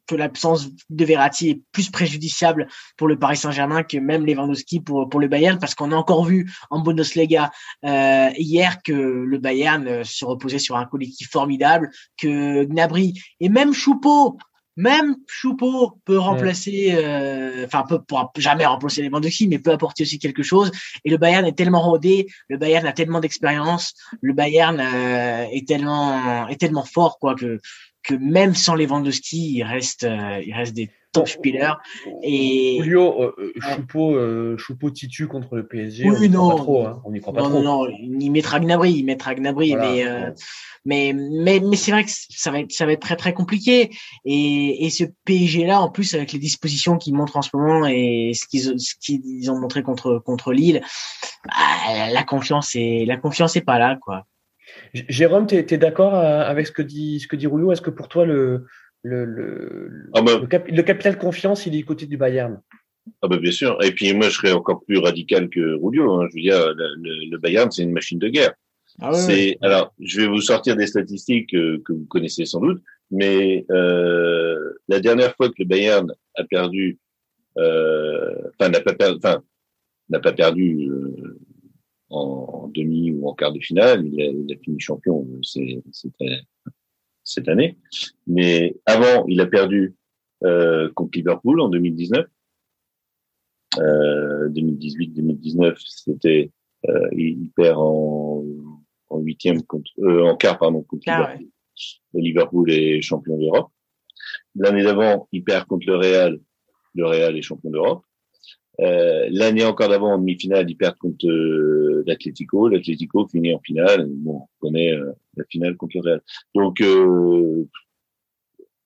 [0.08, 5.10] que l'absence de Verratti est plus préjudiciable pour le Paris Saint-Germain que même Lewandowski pour
[5.10, 7.52] pour le Bayern parce qu'on a encore vu en Bundesliga
[7.86, 13.50] euh, hier que le Bayern euh, se reposait sur un collectif formidable que Gnabry et
[13.50, 14.38] même Choupeau
[14.76, 20.20] même Choupeau peut remplacer, euh, enfin peut pourra jamais remplacer Lewandowski, mais peut apporter aussi
[20.20, 20.72] quelque chose.
[21.06, 25.68] Et le Bayern est tellement rodé, le Bayern a tellement d'expérience, le Bayern euh, est
[25.68, 27.60] tellement est tellement fort quoi que
[28.04, 31.76] que même sans Lewandowski, il reste euh, il reste des top spielers.
[32.24, 36.10] Et Julio, euh, Choupeau, euh, Choupeau titu contre le PSG.
[36.10, 36.86] Oui, on n'y croit pas trop.
[36.86, 37.02] Hein.
[37.06, 37.64] On n'y croit pas non, trop.
[37.64, 39.92] non, non, il mettra Gnabry, il mettra Gnabry, Voilà.
[39.92, 40.32] mais, euh,
[40.86, 43.92] mais, mais, mais c'est vrai que ça va être, ça va être très, très compliqué.
[44.26, 47.86] Et, et ce PSG là, en plus, avec les dispositions qu'ils montrent en ce moment
[47.88, 50.82] et ce qu'ils, ce qu'ils ont montré contre, contre Lille,
[51.46, 54.26] bah, la confiance est, la confiance est pas là, quoi.
[54.94, 57.90] Jérôme, tu es, d'accord euh, avec ce que dit, ce que dit Rouillot Est-ce que
[57.90, 58.66] pour toi, le,
[59.04, 62.62] le, le, Ah bah, le, cap- le capital confiance, il est du côté du Bayern
[63.22, 63.78] ah bah bien sûr.
[63.84, 66.10] Et puis moi, je serais encore plus radical que Rulio.
[66.14, 66.28] Hein.
[66.30, 68.54] Je veux dire, le, le, le Bayern, c'est une machine de guerre.
[69.02, 72.82] Ah c'est alors, je vais vous sortir des statistiques que vous connaissez sans doute,
[73.12, 77.00] mais euh, la dernière fois que le Bayern a perdu,
[77.58, 79.44] euh, enfin n'a pas perdu, enfin
[80.10, 81.40] n'a pas perdu euh,
[82.10, 84.06] en, demi ou en quart de finale.
[84.06, 85.28] Il a, il a fini champion
[87.24, 87.78] cette année.
[88.28, 89.96] Mais avant, il a perdu
[90.44, 92.26] euh, contre Liverpool en 2019.
[93.80, 96.52] Euh, 2018-2019, c'était
[96.90, 98.44] euh, il perd en,
[99.10, 101.48] en huitième contre, euh, en quart pardon contre ah, Liverpool.
[102.14, 102.22] Ouais.
[102.22, 103.72] Liverpool est champion d'Europe.
[104.56, 106.40] L'année d'avant, il perd contre le Real.
[106.94, 108.04] Le Real est champion d'Europe.
[108.80, 112.68] Euh, L'année encore d'avant, en demi-finale, ils perdent contre euh, l'Atlético.
[112.68, 114.08] L'Atlético finit en finale.
[114.10, 116.22] Bon, on connaît euh, la finale contre le Real.
[116.56, 117.68] Donc, euh,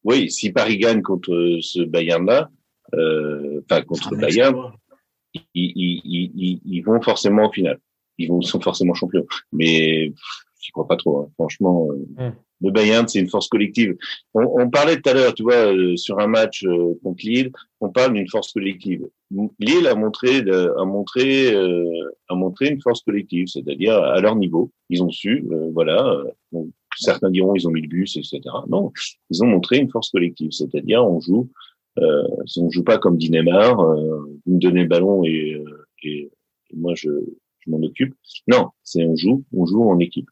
[0.03, 2.49] oui, si Paris gagne contre ce Bayern-là,
[2.94, 4.72] euh, enfin contre le Bayern,
[5.34, 7.80] ils, ils, ils, ils, vont forcément en finale.
[8.18, 9.26] Ils vont sont forcément champions.
[9.52, 10.14] Mais
[10.60, 11.19] j'y crois pas trop.
[11.19, 11.32] Hein.
[11.36, 13.95] Franchement, hum le Bayern, c'est une force collective.
[14.34, 17.51] On, on parlait tout à l'heure, tu vois, euh, sur un match euh, contre Lille,
[17.81, 19.07] on parle d'une force collective.
[19.59, 24.71] Lille a montré, a montré, euh, a montré une force collective, c'est-à-dire à leur niveau,
[24.89, 26.23] ils ont su, voilà.
[26.97, 28.39] certains diront ils ont mis le bus, etc.
[28.69, 28.91] Non,
[29.29, 31.49] ils ont montré une force collective, c'est-à-dire on joue,
[31.97, 35.61] on joue pas comme Dinemar, vous me donnez le ballon et,
[36.03, 36.31] et,
[36.73, 37.09] moi je,
[37.59, 38.15] je m'en occupe.
[38.47, 40.29] Non, c'est on joue, on joue en équipe.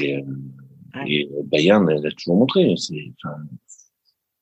[0.00, 0.22] Et,
[1.06, 2.74] et Bayern, elle a toujours montré.
[2.76, 3.36] C'est, enfin,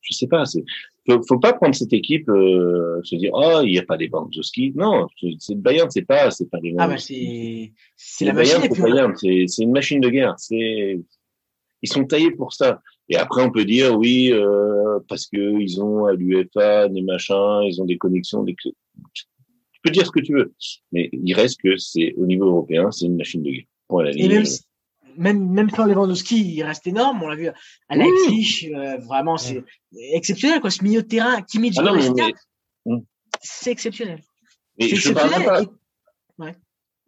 [0.00, 0.44] je sais pas.
[0.44, 0.64] C'est,
[1.06, 4.10] faut, faut pas prendre cette équipe, euh, se dire, oh, il n'y a pas des
[4.42, 5.06] ski Non,
[5.38, 6.74] c'est Bayern, c'est pas, c'est pas des.
[6.78, 8.60] Ah bah c'est, c'est la machine.
[8.78, 10.34] Bayern, c'est, c'est une machine de guerre.
[10.38, 11.00] C'est,
[11.82, 12.80] ils sont taillés pour ça.
[13.08, 17.62] Et après, on peut dire, oui, euh, parce que ils ont à l'UEFA des machins,
[17.62, 18.56] ils ont des connexions, des.
[18.62, 20.52] Tu peux dire ce que tu veux,
[20.90, 24.02] mais il reste que c'est au niveau européen, c'est une machine de guerre.
[24.02, 24.44] La ligne, même,
[25.18, 27.22] même sans Lewandowski, il reste énorme.
[27.22, 27.48] On l'a vu
[27.88, 29.62] à Leipzig, euh, vraiment, c'est
[30.12, 30.70] exceptionnel, quoi.
[30.70, 31.92] Ce milieu de terrain, Kimmich, ah
[32.84, 32.98] hmm.
[33.40, 34.20] c'est exceptionnel.
[34.78, 35.12] Et je.
[35.12, 35.62] Parle même pas...
[36.38, 36.54] ouais.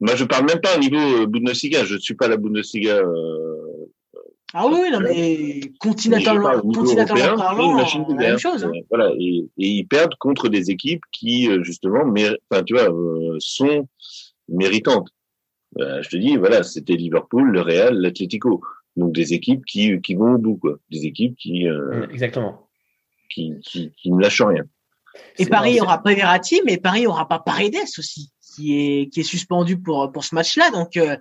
[0.01, 1.85] Moi, je parle même pas au niveau euh, Bundesliga.
[1.85, 2.97] Je ne suis pas la Bundesliga.
[2.97, 3.57] Euh...
[4.55, 8.65] Ah oui, non, mais continentalement, continentalement parlant, la même chose.
[8.65, 8.73] Hein.
[8.89, 12.05] Voilà, et, et, ils perdent contre des équipes qui, justement,
[12.51, 12.89] enfin, tu vois,
[13.41, 13.87] sont
[14.49, 15.09] méritantes.
[15.77, 18.63] Euh, je te dis, voilà, c'était Liverpool, le Real, l'Atlético.
[18.97, 20.79] Donc des équipes qui, qui vont au bout, quoi.
[20.91, 22.69] Des équipes qui, euh, Exactement.
[23.31, 24.65] Qui, qui, qui, ne lâchent rien.
[25.37, 29.25] Et Paris aura pas Verratti, mais Paris aura pas Paredes aussi, qui est, qui est
[29.25, 30.71] suspendu pour, pour ce match-là.
[30.71, 31.17] Donc, euh,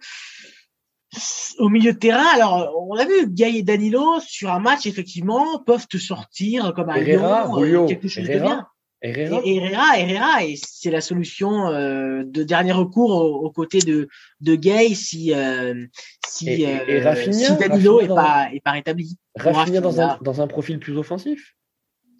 [1.60, 5.60] au milieu de terrain, alors on l'a vu, Gay et Danilo sur un match effectivement
[5.60, 8.68] peuvent te sortir comme un Lyon, quelque chose de bien.
[9.02, 9.42] Herrera.
[9.46, 14.08] Herrera, Herrera, et c'est la solution euh, de dernier recours aux, côtés de
[14.42, 15.86] de Gay si euh,
[16.28, 19.18] si, et, et euh, si Danilo est pas est pas rétabli.
[19.36, 21.54] Rafinha dans un dans un profil plus offensif?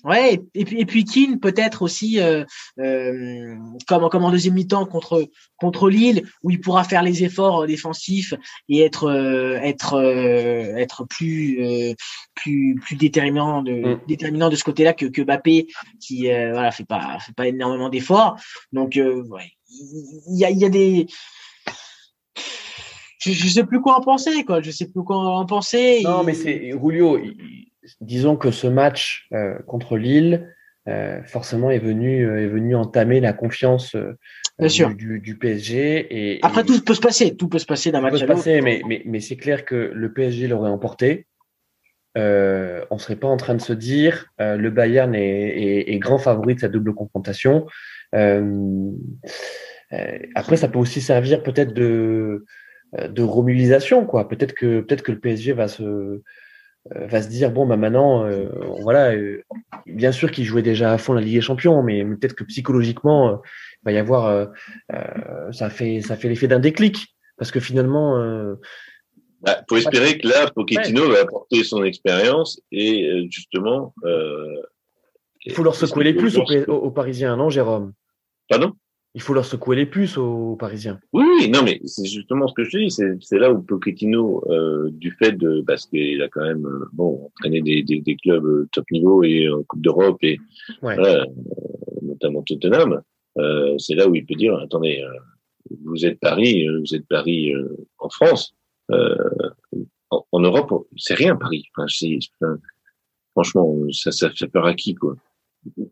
[0.04, 2.44] Ouais, et, puis et puis Keane peut-être aussi euh,
[2.80, 3.56] euh,
[3.88, 8.36] comme comme en deuxième mi-temps contre contre Lille où il pourra faire les efforts défensifs
[8.70, 11.94] et être euh, être euh, être plus euh,
[12.36, 14.00] plus plus déterminant de mm.
[14.08, 15.66] déterminant de ce côté-là que que Mbappé
[16.00, 18.40] qui voilà fait pas fait pas énormément d'efforts.
[18.72, 21.08] Donc ouais, il y a il y a des
[23.20, 26.02] je, je sais plus quoi en penser quoi, je sais plus quoi en penser.
[26.04, 27.18] Non, mais c'est Julio
[28.02, 30.54] disons que ce match euh, contre Lille,
[30.88, 33.96] euh, forcément, est venu, euh, est venu entamer la confiance
[34.60, 36.08] du, du, PSG.
[36.10, 38.44] Et, Après, tout peut se passer, tout peut se passer d'un match à l'autre.
[38.46, 41.28] Mais, mais, mais c'est clair que le PSG l'aurait emporté.
[42.18, 46.18] Euh, on serait pas en train de se dire le Bayern est, est, est, grand
[46.18, 47.68] favori de sa double confrontation.
[48.12, 48.98] après,
[50.58, 52.46] ça peut aussi servir peut-être de
[52.98, 54.30] de remobilisation, quoi.
[54.30, 56.22] Peut-être que peut-être que le PSG va se
[56.96, 58.50] va se dire bon bah maintenant euh,
[58.82, 59.44] voilà euh,
[59.86, 63.42] bien sûr qu'il jouait déjà à fond la Ligue des Champions mais, peut-être que psychologiquement
[63.82, 64.50] il va y avoir
[65.52, 67.16] ça fait ça fait l'effet d'un déclic.
[67.38, 68.18] Parce que finalement
[69.42, 73.94] bah, faut espérer que là Pochettino va apporter son expérience et justement
[75.46, 76.38] il faut leur secouer les plus
[76.68, 77.94] aux Parisiens non Jérôme?
[78.50, 78.74] Pardon?
[79.18, 81.00] Il faut leur secouer les puces aux Parisiens.
[81.12, 82.92] Oui, non, mais c'est justement ce que je dis.
[82.92, 87.26] C'est là où Pochettino, euh, du fait de parce qu'il a quand même euh, bon
[87.26, 90.38] entraîné des, des, des clubs euh, top niveau et en Coupe d'Europe et
[90.84, 91.26] voilà,
[92.04, 93.02] notamment Tottenham,
[93.40, 95.04] euh, c'est là où il peut dire attendez,
[95.84, 97.52] vous êtes Paris, vous êtes Paris
[97.98, 98.54] en France,
[98.92, 101.64] en, en, Europe, c'est rien Paris.
[101.76, 101.88] Enfin,
[102.40, 102.60] enfin,
[103.32, 105.16] franchement, ça, ça fait peur à qui quoi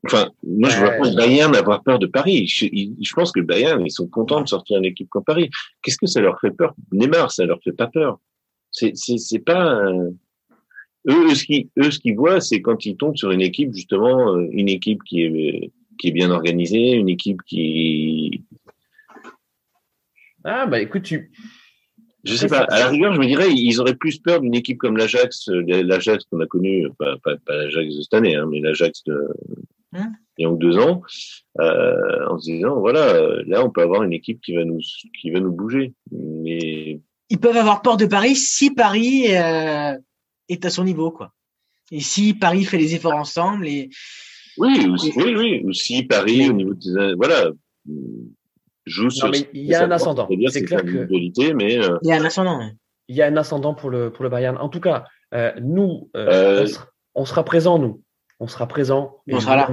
[0.06, 2.47] Enfin, moi, je vois pas le Bayern avoir peur de Paris.
[2.47, 5.49] Je, je, pense que le Bayern, ils sont contents de sortir une équipe comme Paris.
[5.81, 6.76] Qu'est-ce que ça leur fait peur?
[6.91, 8.19] Neymar, ça leur fait pas peur.
[8.72, 8.93] C'est,
[9.45, 10.18] pas eux,
[11.07, 14.35] eux, ce qui, eux, ce qu'ils voient, c'est quand ils tombent sur une équipe justement,
[14.35, 18.43] euh, une équipe qui est qui est bien organisée, une équipe qui
[20.43, 21.31] Ah, bah écoute, tu.
[22.26, 22.61] Je sais pas.
[22.69, 25.61] À la rigueur, je me dirais, ils auraient plus peur d'une équipe comme l'Ajax, euh,
[25.84, 29.27] l'Ajax qu'on a connu, pas, pas, pas l'Ajax de cette année, hein, mais l'Ajax de
[29.95, 30.11] Hein?
[30.38, 31.02] il y a deux ans,
[31.60, 34.80] euh, en se disant, voilà, euh, là, on peut avoir une équipe qui va nous,
[35.22, 35.93] qui va nous bouger.
[36.11, 36.99] Mais
[37.30, 39.97] Ils peuvent avoir peur de Paris si Paris euh,
[40.49, 41.31] est à son niveau, quoi.
[41.91, 43.89] Et si Paris fait les efforts ensemble et
[44.57, 47.52] oui, ou, oui, oui, ou si Paris, Mais- au niveau de voilà,
[48.86, 49.30] joue sur.
[49.30, 50.28] mais il y a un ascendant.
[50.49, 51.07] C'est clair que-
[51.53, 52.60] mais il y a un ascendant.
[52.60, 52.72] ouais.
[53.07, 54.57] Il y a un ascendant pour le, pour le Bayern.
[54.57, 56.86] En tout cas, euh, nous, euh, Euh, on, sera,
[57.16, 58.02] on sera présent, nous.
[58.40, 59.18] On sera présent.
[59.32, 59.64] On sera là.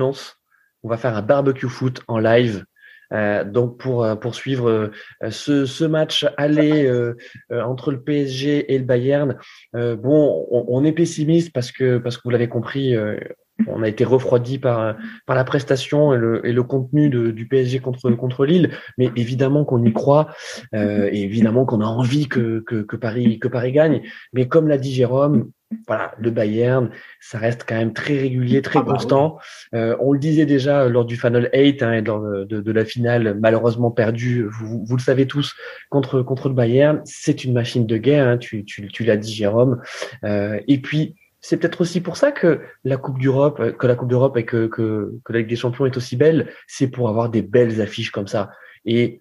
[0.89, 2.65] va faire un barbecue foot en live.
[3.13, 7.15] Euh, donc pour pour suivre euh, ce, ce match aller euh,
[7.53, 9.37] euh, entre le PSG et le Bayern,
[9.77, 13.19] euh, bon, on, on est pessimiste parce que parce que vous l'avez compris, euh,
[13.67, 17.47] on a été refroidi par par la prestation et le, et le contenu de, du
[17.47, 20.29] PSG contre contre Lille, mais évidemment qu'on y croit
[20.75, 24.03] euh, et évidemment qu'on a envie que, que que Paris que Paris gagne.
[24.33, 25.51] Mais comme l'a dit Jérôme,
[25.87, 26.91] voilà, le Bayern,
[27.21, 29.39] ça reste quand même très régulier, très Ah bah constant.
[29.75, 32.73] Euh, on le disait déjà lors du Final 8 hein, et lors de, de, de
[32.73, 35.55] la finale malheureusement perdue, vous, vous le savez tous,
[35.91, 37.01] contre, contre le Bayern.
[37.05, 39.81] C'est une machine de guerre, hein, tu, tu, tu l'as dit Jérôme.
[40.25, 43.97] Euh, et puis, c'est peut-être aussi pour ça que la Coupe d'Europe, euh, que la
[43.97, 47.09] Coupe d'Europe et que, que, que la Ligue des Champions est aussi belle, c'est pour
[47.11, 48.51] avoir des belles affiches comme ça.
[48.87, 49.21] Et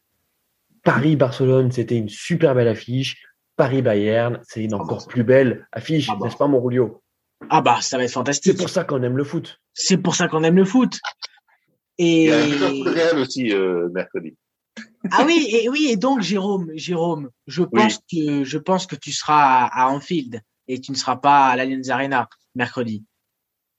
[0.84, 3.24] Paris-Barcelone, c'était une super belle affiche.
[3.58, 6.26] Paris-Bayern, c'est une Ah bah, encore plus belle affiche, Ah bah.
[6.26, 7.04] n'est-ce pas, mon Rulio
[7.50, 8.58] Ah bah ça va être C'est fantastique.
[8.58, 9.60] pour ça qu'on aime le foot.
[9.74, 11.00] C'est pour ça qu'on aime le foot.
[11.98, 14.36] il Et y a un Liverpool Real aussi euh, mercredi.
[15.12, 19.12] ah oui et oui et donc Jérôme Jérôme je pense que je pense que tu
[19.12, 20.42] seras à, à Anfield
[20.74, 23.04] et tu ne seras pas à l'Allianz Arena mercredi.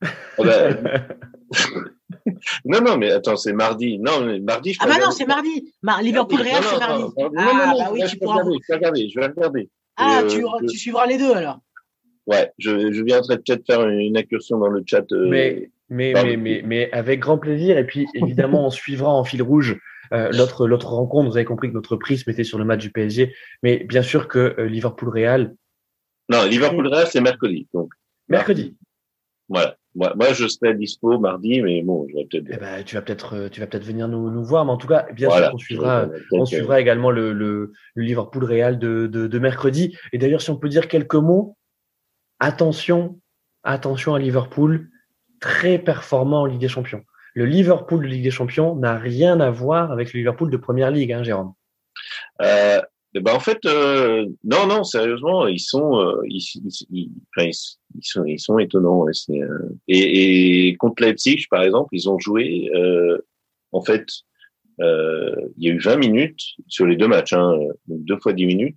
[0.03, 0.09] Ah
[0.39, 0.69] bah,
[2.65, 3.99] non, non, mais attends, c'est mardi.
[3.99, 5.73] Non, mais mardi, je Ah bah non c'est mardi.
[5.83, 7.03] Mar- Liverpool Real c'est mardi.
[7.03, 8.43] non, non, Ah non, non, bah oui tu je peux pourras.
[8.43, 9.71] regarder, je vais regarder, je vais regarder.
[9.97, 11.61] Ah euh, tu, je- tu suivras les deux alors.
[12.27, 15.05] Ouais, je, je viendrai peut-être faire une incursion dans le chat.
[15.13, 16.29] euh, mais, mais, pardon.
[16.29, 17.77] mais, mais, mais avec grand plaisir.
[17.79, 19.77] Et puis, évidemment, on suivra en fil rouge
[20.13, 21.29] euh, l'autre, l'autre rencontre.
[21.31, 23.35] Vous avez compris que notre prisme était sur le match du PSG.
[23.65, 25.55] Mais bien sûr que euh, Liverpool-Real,
[26.33, 27.69] Non, Liverpool Real, c'est mercredi.
[27.75, 27.93] Donc,
[28.29, 28.77] mercredi.
[29.49, 29.77] voilà.
[29.95, 32.47] Moi, moi, je serai dispo mardi, mais bon, je vais peut-être.
[32.51, 34.65] Eh ben, tu vas peut-être, euh, tu vas peut-être venir nous, nous voir.
[34.65, 35.49] Mais en tout cas, bien Voilà.
[35.49, 39.95] sûr qu'on suivra, on euh, suivra également le, le, le Liverpool-Real de, de, de mercredi.
[40.15, 41.59] Et d'ailleurs, si on peut dire quelques mots,
[42.41, 43.21] attention,
[43.65, 44.89] attention à Liverpool,
[45.41, 47.03] très performant en Ligue des Champions.
[47.35, 50.91] Le Liverpool de Ligue des Champions n'a rien à voir avec le Liverpool de Première
[50.91, 51.53] Ligue, hein, Jérôme.
[52.41, 52.81] Euh,
[53.21, 58.25] ben en fait, euh, non, non, sérieusement, ils sont, euh, ils, ils, ils- ils- sont,
[58.25, 59.03] ils sont étonnants.
[59.03, 62.71] ouais, euh, et, et contre Leipzig, par exemple, ils ont joué.
[62.75, 63.19] Euh,
[63.73, 64.07] en fait,
[64.81, 67.55] euh, il y a eu 20 minutes sur les deux matchs, hein,
[67.87, 68.77] donc deux fois 10 minutes.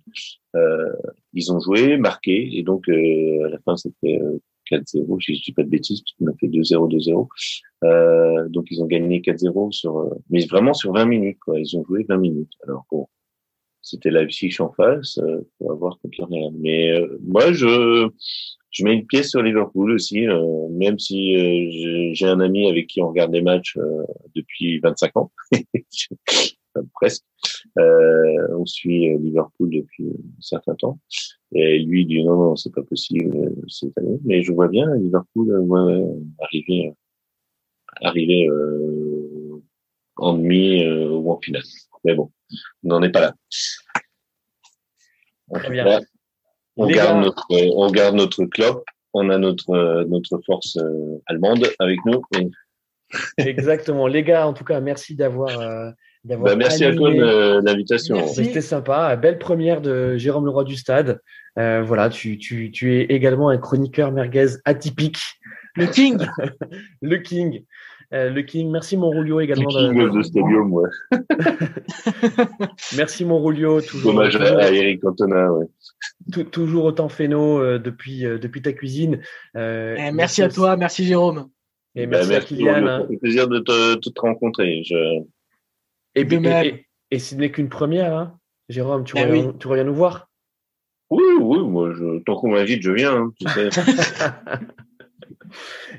[0.54, 0.92] Euh,
[1.32, 4.38] ils ont joué, marqué, et donc à la fin c'était euh,
[4.70, 7.28] 4-0, si je dis pas de bêtises, parce qu'on a fait 2-0, 2-0.
[7.84, 11.58] Euh, donc ils ont gagné 4-0 sur, mais vraiment sur 20 minutes, quoi.
[11.58, 12.52] Ils ont joué 20 minutes.
[12.64, 13.06] Alors bon,
[13.86, 15.90] c'était Leipzig en face, euh, on va.
[16.58, 18.08] Mais euh, moi, je
[18.72, 22.88] je mets une pièce sur Liverpool aussi, euh, même si euh, j'ai- un ami avec
[22.88, 24.02] qui on regarde des matchs euh,
[24.34, 25.30] depuis 25 ans,
[26.74, 27.24] Enfin, presque.
[27.78, 30.98] Euh, on suit Liverpool depuis un certain temps.
[31.54, 34.18] Et lui dit non, non, c'est pas possible cette année.
[34.24, 36.04] Mais je vois bien Liverpool ouais,
[36.40, 36.92] arriver,
[38.02, 38.48] arriver
[40.16, 41.62] en demi ou en finale.
[42.06, 42.30] Mais bon,
[42.84, 43.34] on n'en est pas là.
[45.54, 46.00] Très bien.
[46.76, 48.76] on garde notre, euh, on garde notre club.
[49.12, 52.22] On a notre euh, notre force euh, allemande avec nous.
[52.38, 52.48] Et,
[53.38, 54.06] Exactement.
[54.06, 55.90] Les gars, en tout cas, merci d'avoir, euh,
[56.24, 56.52] d'avoir.
[56.52, 58.26] bah, merci à toi de l'invitation.
[58.28, 59.14] C'était sympa.
[59.16, 61.20] Belle première de Jérôme Leroy du Stade.
[61.58, 65.18] Euh, voilà, tu, tu, tu es également un chroniqueur merguez atypique.
[65.74, 66.26] Le King.
[67.02, 67.64] Le King.
[68.14, 68.70] Euh, le King.
[68.70, 69.68] Merci mon Rulio Le également.
[69.68, 70.88] King de- of the Stadium, ouais.
[72.96, 73.80] Merci mon Rulio.
[73.80, 75.66] Toujours, Dommage toujours, à, Eric Cantona, ouais.
[76.32, 79.20] tou- toujours autant féno euh, depuis, euh, depuis ta cuisine.
[79.56, 81.48] Euh, Eh, merci à toi, merci Jérôme.
[81.94, 82.86] Et Bah, merci, à Kylian.
[82.86, 83.06] Hein.
[83.20, 84.82] Plaisir de te, de te rencontrer.
[84.84, 85.22] Je...
[86.14, 86.64] Et, De et, même.
[86.66, 88.38] et, et ce n'est qu'une première, hein.
[88.68, 90.28] Jérôme, tu, Eh reviens, tu reviens nous voir?
[91.10, 93.14] Oui, oui, moi, je, tant qu'on m'invite, je viens.
[93.16, 93.68] Hein, tu sais.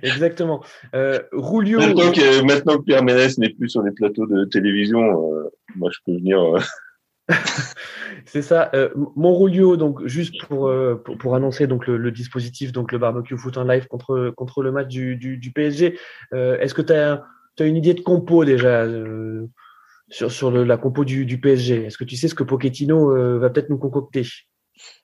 [0.04, 0.64] Exactement.
[0.94, 1.80] Euh, Rulio.
[1.80, 5.90] maintenant, que, maintenant que Pierre Ménès n'est plus sur les plateaux de télévision, euh, moi,
[5.92, 6.40] je peux venir.
[6.40, 6.60] euh,
[8.26, 8.70] C'est ça.
[8.74, 12.92] Euh, mon Rulio, donc juste pour, euh, pour pour annoncer donc le, le dispositif, donc
[12.92, 15.98] le barbecue foot en live contre contre le match du du, du PSG.
[16.34, 17.24] Euh, Est-ce que tu as,
[17.60, 18.86] une idée de compo déjà
[20.10, 21.86] sur, sur le, la compo du, du PSG.
[21.86, 24.24] Est-ce que tu sais ce que Pochettino va peut-être nous concocter?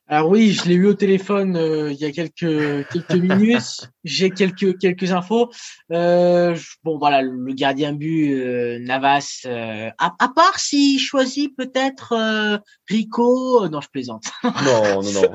[0.08, 3.90] Alors oui, je l'ai eu au téléphone euh, il y a quelques quelques minutes.
[4.04, 5.50] J'ai quelques quelques infos.
[5.94, 9.44] Euh, bon voilà, le gardien but euh, Navas.
[9.46, 13.66] Euh, à, à, part s'il choisit peut-être Rico.
[13.70, 14.26] Non, je plaisante.
[14.44, 15.32] Non, non, non.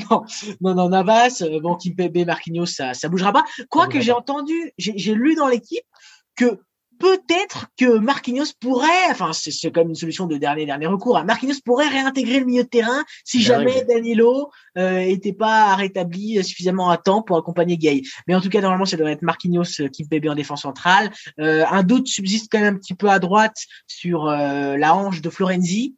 [0.10, 0.24] non,
[0.60, 1.44] non, non, Navas.
[1.62, 3.44] bon, Kimpembe, Marquinhos, ça ça bougera pas.
[3.70, 5.86] Quoi que j'ai entendu, j'ai lu dans l'équipe
[6.34, 6.58] que
[7.04, 11.60] peut-être que Marquinhos pourrait, enfin c'est comme une solution de dernier dernier recours, hein, Marquinhos
[11.62, 16.96] pourrait réintégrer le milieu de terrain si jamais Danilo euh, était pas rétabli suffisamment à
[16.96, 18.00] temps pour accompagner Gay.
[18.26, 21.10] Mais en tout cas normalement ça devrait être Marquinhos euh, qui bébé en défense centrale.
[21.40, 23.56] Euh, un doute subsiste quand même un petit peu à droite
[23.86, 25.96] sur euh, la hanche de Florenzi.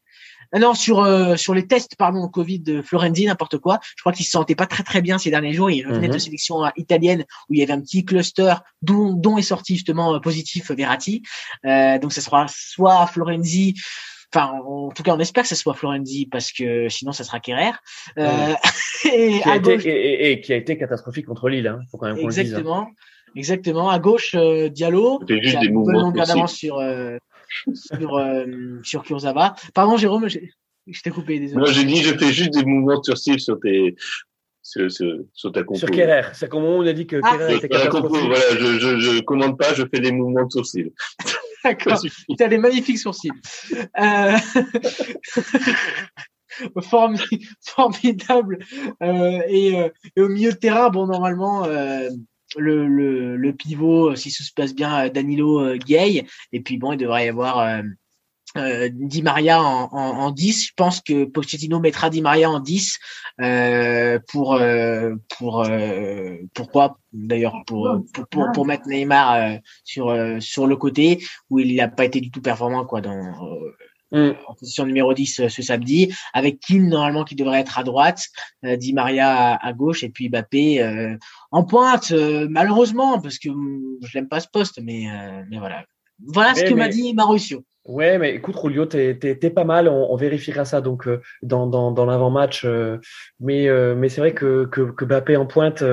[0.52, 3.78] Ah non, sur euh, sur les tests pardon Covid de Florenzi, n'importe quoi.
[3.96, 5.70] Je crois qu'il se sentait pas très très bien ces derniers jours.
[5.70, 6.18] Il revenait de mhm.
[6.18, 10.14] sélection euh, italienne où il y avait un petit cluster dont dont est sorti justement
[10.14, 11.22] euh, positif Verratti.
[11.64, 13.74] Euh, donc ça sera soit Florenzi.
[14.34, 17.40] Enfin, en tout cas, on espère que ce soit Florenzi parce que sinon, ça sera
[17.40, 17.72] Kerrer.
[18.18, 18.54] Euh,
[19.12, 21.66] et, qui a été, et, qui a été catastrophique contre Lille.
[21.66, 21.80] Hein.
[21.90, 22.80] Faut quand même Exactement.
[22.80, 23.36] Le dise, hein.
[23.36, 23.90] Exactement.
[23.90, 25.20] À gauche, euh, Diallo.
[25.20, 26.12] C'était juste des mouvements
[26.46, 26.80] sur
[27.72, 28.44] sur, euh,
[28.82, 29.54] sur Kurzawa.
[29.74, 30.38] Pardon, Jérôme, je,
[31.02, 31.38] t'ai coupé.
[31.38, 31.60] Désolé.
[31.60, 33.94] Non, j'ai dit, je fais juste des mouvements sur style sur tes.
[34.62, 35.78] Sur, sur, sur ta compo.
[35.78, 36.28] Sur Kerrer.
[36.32, 39.56] C'est comme on a dit que ah, Kerrer était compo, voilà, je, je, je commande
[39.56, 40.92] pas, je fais des mouvements de sourcils.
[41.64, 42.00] D'accord.
[42.00, 43.30] Tu as des magnifiques sourcils.
[44.00, 44.32] Euh...
[47.60, 48.58] formidable.
[49.02, 52.08] Euh, et, euh, et, au milieu de terrain, bon, normalement, euh,
[52.56, 56.26] le, le, le, pivot, euh, si tout se passe bien, euh, Danilo euh, Gay.
[56.52, 57.82] Et puis bon, il devrait y avoir
[58.56, 60.68] euh, Di Maria en, en, en, 10.
[60.68, 62.98] Je pense que Pochettino mettra Di Maria en 10
[63.40, 65.68] euh, pour euh, pour
[66.54, 66.98] pourquoi?
[67.12, 72.20] D'ailleurs pour, pour, pour mettre Neymar sur sur le côté où il n'a pas été
[72.20, 73.34] du tout performant quoi dans
[74.12, 74.30] Mm.
[74.46, 78.26] en position numéro 10 euh, ce samedi, avec Kim normalement qui devrait être à droite,
[78.64, 81.16] euh, Di Maria à, gauche et puis Mbappé euh,
[81.50, 85.06] en pointe, malheureusement, parce que mm, je l'aime pas ce poste, mais,
[85.50, 85.84] mais voilà.
[86.24, 87.62] Voilà ce que m'a dit Mauricio.
[87.84, 89.14] Ouais, mais écoute, Rulio, t'es,
[89.54, 89.86] pas mal.
[89.88, 91.08] On, vérifiera ça donc
[91.42, 92.66] dans, dans, dans l'avant-match.
[93.38, 95.84] mais mais c'est vrai que, que, que Mbappé en pointe,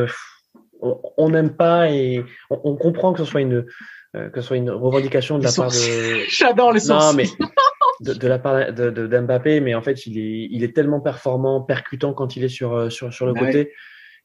[0.82, 3.66] on n'aime pas et on, on, comprend que ce soit une
[4.14, 6.26] que ce soit une revendication de la part de.
[6.30, 7.06] J'adore les sourcils.
[7.06, 7.26] Non, mais
[8.04, 12.36] de, la part de, mais en fait, il est, il est tellement performant, percutant quand
[12.36, 13.72] il est sur, euh, sur, sur le côté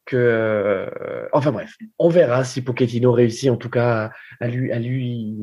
[0.05, 4.11] que, euh, enfin bref, on verra si Pochettino réussit en tout cas
[4.41, 5.37] à, lui, à lui,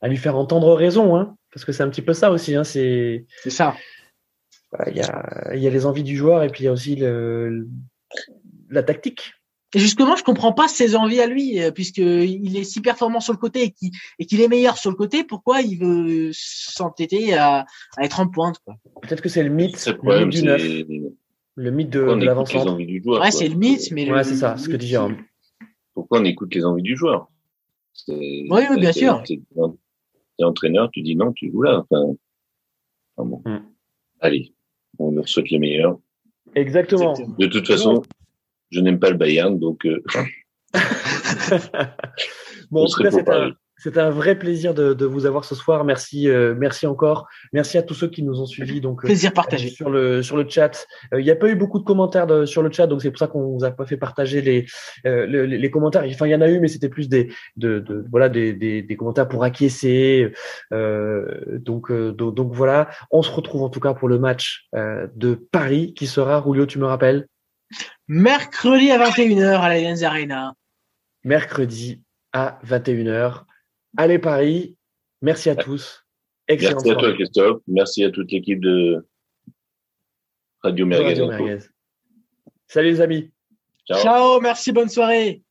[0.00, 2.64] à lui faire entendre raison, hein, parce que c'est un petit peu ça aussi, hein,
[2.64, 3.26] c'est.
[3.46, 3.74] Ça.
[4.86, 6.72] Il y a, il y a les envies du joueur et puis il y a
[6.72, 7.66] aussi le,
[8.70, 9.34] la tactique.
[9.76, 13.34] Et justement, je comprends pas ses envies à lui, euh, puisqu'il est si performant sur
[13.34, 13.74] le côté
[14.18, 17.66] et qu'il est meilleur sur le côté, pourquoi il veut s'entêter à,
[17.98, 18.56] à, être en pointe
[19.02, 20.62] Peut-être que c'est le mythe, le mythe du neuf.
[21.56, 22.74] Le mythe de, de l'avant-centre.
[22.74, 24.10] Ouais, c'est le mythe, mais.
[24.10, 25.18] Ouais, c'est ça, ce que dit Jérôme.
[25.92, 27.28] Pourquoi on écoute les envies du joueur?
[28.08, 29.22] Oui, oui, bien sûr.
[29.26, 29.42] Tu
[30.38, 31.84] es entraîneur, tu dis non, tu joues là.
[31.90, 32.14] Enfin,
[33.18, 33.42] bon.
[33.44, 33.60] Hmm.
[34.20, 34.54] Allez,
[34.98, 35.98] on leur souhaite le meilleur.
[36.54, 37.12] Exactement.
[37.38, 38.02] De toute façon,
[38.70, 39.86] je n'aime pas le Bayern, donc.
[39.86, 40.02] Euh...
[42.70, 43.10] bon, en tout cas,
[43.78, 45.84] c'est un, vrai plaisir de, de, vous avoir ce soir.
[45.84, 47.28] Merci, euh, merci encore.
[47.52, 48.80] Merci à tous ceux qui nous ont suivis.
[48.80, 50.86] Donc, euh, plaisir partagé sur le sur le chat.
[51.12, 53.10] Euh, il n'y a pas eu beaucoup de commentaires de, sur le chat, donc c'est
[53.10, 54.66] pour ça qu'on vous a pas fait partager les,
[55.04, 56.04] les, les commentaires.
[56.06, 58.82] Enfin, il y en a eu, mais c'était plus des de, de voilà des, des,
[58.82, 60.32] des, commentaires pour acquiescer.
[60.70, 62.88] donc, donc, donc voilà.
[63.10, 66.40] On se retrouve en tout cas pour le match de Paris qui sera.
[66.40, 67.26] Rulio, tu me rappelles?
[68.08, 70.54] Mercredi à 21h à l'Allianz Arena.
[71.24, 72.00] Mercredi
[72.32, 73.44] à 21h.
[73.96, 74.76] Allez Paris.
[75.22, 76.04] Merci à tous.
[76.46, 76.76] Excellent.
[76.76, 77.62] Merci à toi Christophe.
[77.66, 79.06] Merci à toute l'équipe de
[80.62, 81.58] Radio Merguez.
[82.68, 83.32] Salut les amis.
[83.86, 84.02] Ciao.
[84.02, 84.40] Ciao.
[84.40, 84.72] Merci.
[84.72, 85.42] Bonne soirée.